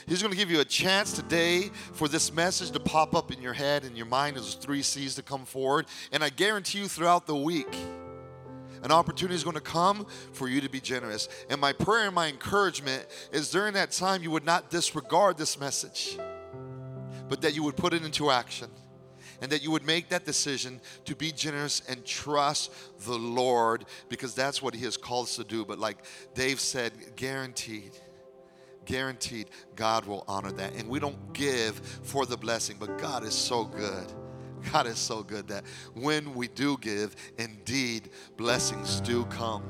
He's 0.08 0.22
going 0.22 0.32
to 0.32 0.38
give 0.38 0.50
you 0.50 0.60
a 0.60 0.66
chance 0.66 1.14
today 1.14 1.70
for 1.94 2.08
this 2.08 2.34
message 2.34 2.72
to 2.72 2.80
pop 2.80 3.16
up 3.16 3.32
in 3.32 3.42
your 3.42 3.54
head 3.54 3.84
and 3.84 3.96
your 3.96 4.08
mind 4.08 4.38
as 4.38 4.56
three 4.56 4.82
C's 4.82 5.14
to 5.16 5.22
come 5.22 5.46
forward. 5.46 5.86
And 6.12 6.24
I 6.24 6.30
guarantee 6.30 6.80
you 6.80 6.88
throughout 6.88 7.28
the 7.28 7.36
week, 7.36 7.76
an 8.84 8.92
opportunity 8.92 9.36
is 9.36 9.44
going 9.44 9.56
to 9.56 9.62
come 9.62 10.06
for 10.34 10.48
you 10.48 10.62
to 10.62 10.70
be 10.70 10.80
generous. 10.80 11.30
And 11.50 11.60
my 11.60 11.74
prayer 11.74 12.06
and 12.06 12.16
my 12.16 12.28
encouragement 12.28 13.06
is 13.32 13.52
during 13.52 13.74
that 13.74 13.92
time 13.92 14.24
you 14.24 14.32
would 14.32 14.46
not 14.46 14.70
disregard 14.70 15.38
this 15.38 15.60
message, 15.60 16.18
but 17.28 17.42
that 17.42 17.56
you 17.56 17.64
would 17.64 17.76
put 17.76 17.94
it 17.94 18.04
into 18.04 18.32
action 18.32 18.70
and 19.42 19.52
that 19.52 19.64
you 19.64 19.72
would 19.72 19.86
make 19.86 20.10
that 20.10 20.26
decision 20.26 20.82
to 21.06 21.16
be 21.16 21.32
generous 21.32 21.82
and 21.88 22.06
trust 22.06 22.72
the 23.06 23.18
Lord 23.18 23.86
because 24.10 24.36
that's 24.36 24.62
what 24.62 24.74
He 24.74 24.84
has 24.86 24.98
called 24.98 25.28
us 25.28 25.36
to 25.38 25.44
do. 25.44 25.66
But 25.66 25.80
like 25.80 25.98
Dave 26.34 26.60
said, 26.60 27.16
guaranteed. 27.16 27.92
Guaranteed, 28.86 29.50
God 29.76 30.06
will 30.06 30.24
honor 30.28 30.52
that. 30.54 30.74
And 30.74 30.90
we 30.90 31.00
don't 31.00 31.34
give 31.34 31.76
for 32.04 32.26
the 32.26 32.38
blessing, 32.38 32.78
but 32.80 32.98
God 32.98 33.24
is 33.24 33.36
so 33.36 33.64
good. 33.64 34.12
God 34.72 34.88
is 34.88 34.98
so 34.98 35.24
good 35.24 35.48
that 35.48 35.64
when 35.94 36.34
we 36.34 36.48
do 36.48 36.78
give, 36.78 37.16
indeed, 37.38 38.10
blessings 38.38 39.02
do 39.02 39.26
come. 39.26 39.64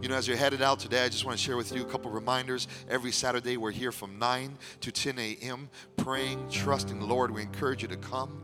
You 0.00 0.08
know, 0.08 0.16
as 0.16 0.26
you're 0.26 0.36
headed 0.36 0.62
out 0.62 0.78
today, 0.78 1.04
I 1.04 1.08
just 1.08 1.24
want 1.24 1.38
to 1.38 1.42
share 1.42 1.56
with 1.56 1.74
you 1.74 1.82
a 1.82 1.84
couple 1.84 2.10
reminders. 2.10 2.68
Every 2.88 3.12
Saturday, 3.12 3.56
we're 3.56 3.70
here 3.70 3.92
from 3.92 4.18
9 4.18 4.58
to 4.80 4.92
10 4.92 5.18
a.m., 5.18 5.70
praying, 5.96 6.48
trusting 6.50 6.98
the 6.98 7.06
Lord. 7.06 7.30
We 7.30 7.42
encourage 7.42 7.82
you 7.82 7.88
to 7.88 7.96
come. 7.96 8.42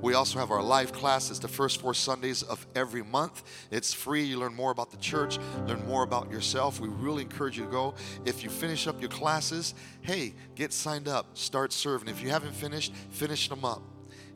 We 0.00 0.14
also 0.14 0.38
have 0.38 0.50
our 0.50 0.62
live 0.62 0.92
classes 0.92 1.40
the 1.40 1.48
first 1.48 1.80
four 1.80 1.94
Sundays 1.94 2.42
of 2.42 2.66
every 2.74 3.02
month. 3.02 3.42
It's 3.70 3.94
free. 3.94 4.24
You 4.24 4.38
learn 4.38 4.54
more 4.54 4.70
about 4.70 4.90
the 4.90 4.98
church, 4.98 5.38
learn 5.66 5.86
more 5.86 6.02
about 6.02 6.30
yourself. 6.30 6.80
We 6.80 6.88
really 6.88 7.22
encourage 7.22 7.56
you 7.56 7.64
to 7.64 7.70
go. 7.70 7.94
If 8.24 8.44
you 8.44 8.50
finish 8.50 8.86
up 8.86 9.00
your 9.00 9.10
classes, 9.10 9.74
hey, 10.02 10.34
get 10.54 10.72
signed 10.72 11.08
up, 11.08 11.38
start 11.38 11.72
serving. 11.72 12.08
If 12.08 12.22
you 12.22 12.28
haven't 12.28 12.54
finished, 12.54 12.94
finish 13.10 13.48
them 13.48 13.64
up. 13.64 13.82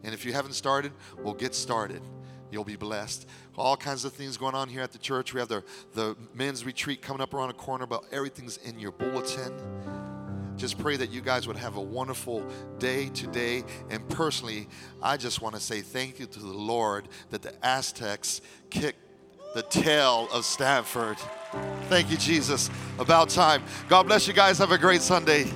And 0.05 0.15
if 0.15 0.25
you 0.25 0.33
haven't 0.33 0.55
started, 0.55 0.93
well, 1.23 1.35
get 1.35 1.55
started. 1.55 2.03
You'll 2.51 2.65
be 2.65 2.77
blessed. 2.77 3.27
All 3.57 3.77
kinds 3.77 4.05
of 4.05 4.13
things 4.13 4.37
going 4.37 4.55
on 4.55 4.69
here 4.69 4.83
at 4.83 4.93
the 4.93 4.99
church. 4.99 5.33
We 5.33 5.41
have 5.41 5.49
the, 5.49 5.63
the 5.95 6.17
men's 6.35 6.65
retreat 6.65 7.03
coming 7.03 7.21
up 7.21 7.33
around 7.33 7.49
the 7.49 7.55
corner, 7.55 7.87
but 7.87 8.05
everything's 8.11 8.57
in 8.59 8.79
your 8.79 8.93
bulletin. 8.93 9.53
Just 10.57 10.79
pray 10.79 10.97
that 10.97 11.11
you 11.11 11.21
guys 11.21 11.47
would 11.47 11.57
have 11.57 11.77
a 11.77 11.81
wonderful 11.81 12.45
day 12.79 13.09
today. 13.09 13.63
And 13.89 14.07
personally, 14.11 14.69
I 15.03 15.17
just 15.17 15.41
want 15.41 15.55
to 15.55 15.61
say 15.61 15.81
thank 15.81 16.19
you 16.19 16.27
to 16.27 16.39
the 16.39 16.47
Lord 16.47 17.09
that 17.31 17.41
the 17.43 17.55
Aztecs 17.65 18.43
kicked 18.69 18.99
the 19.55 19.63
tail 19.63 20.29
of 20.33 20.45
Stanford. 20.45 21.17
Thank 21.89 22.11
you, 22.11 22.17
Jesus. 22.17 22.69
About 22.99 23.31
time. 23.31 23.63
God 23.89 24.05
bless 24.05 24.29
you 24.29 24.35
guys. 24.35 24.59
Have 24.59 24.71
a 24.71 24.79
great 24.79 25.03
Sunday. 25.03 25.51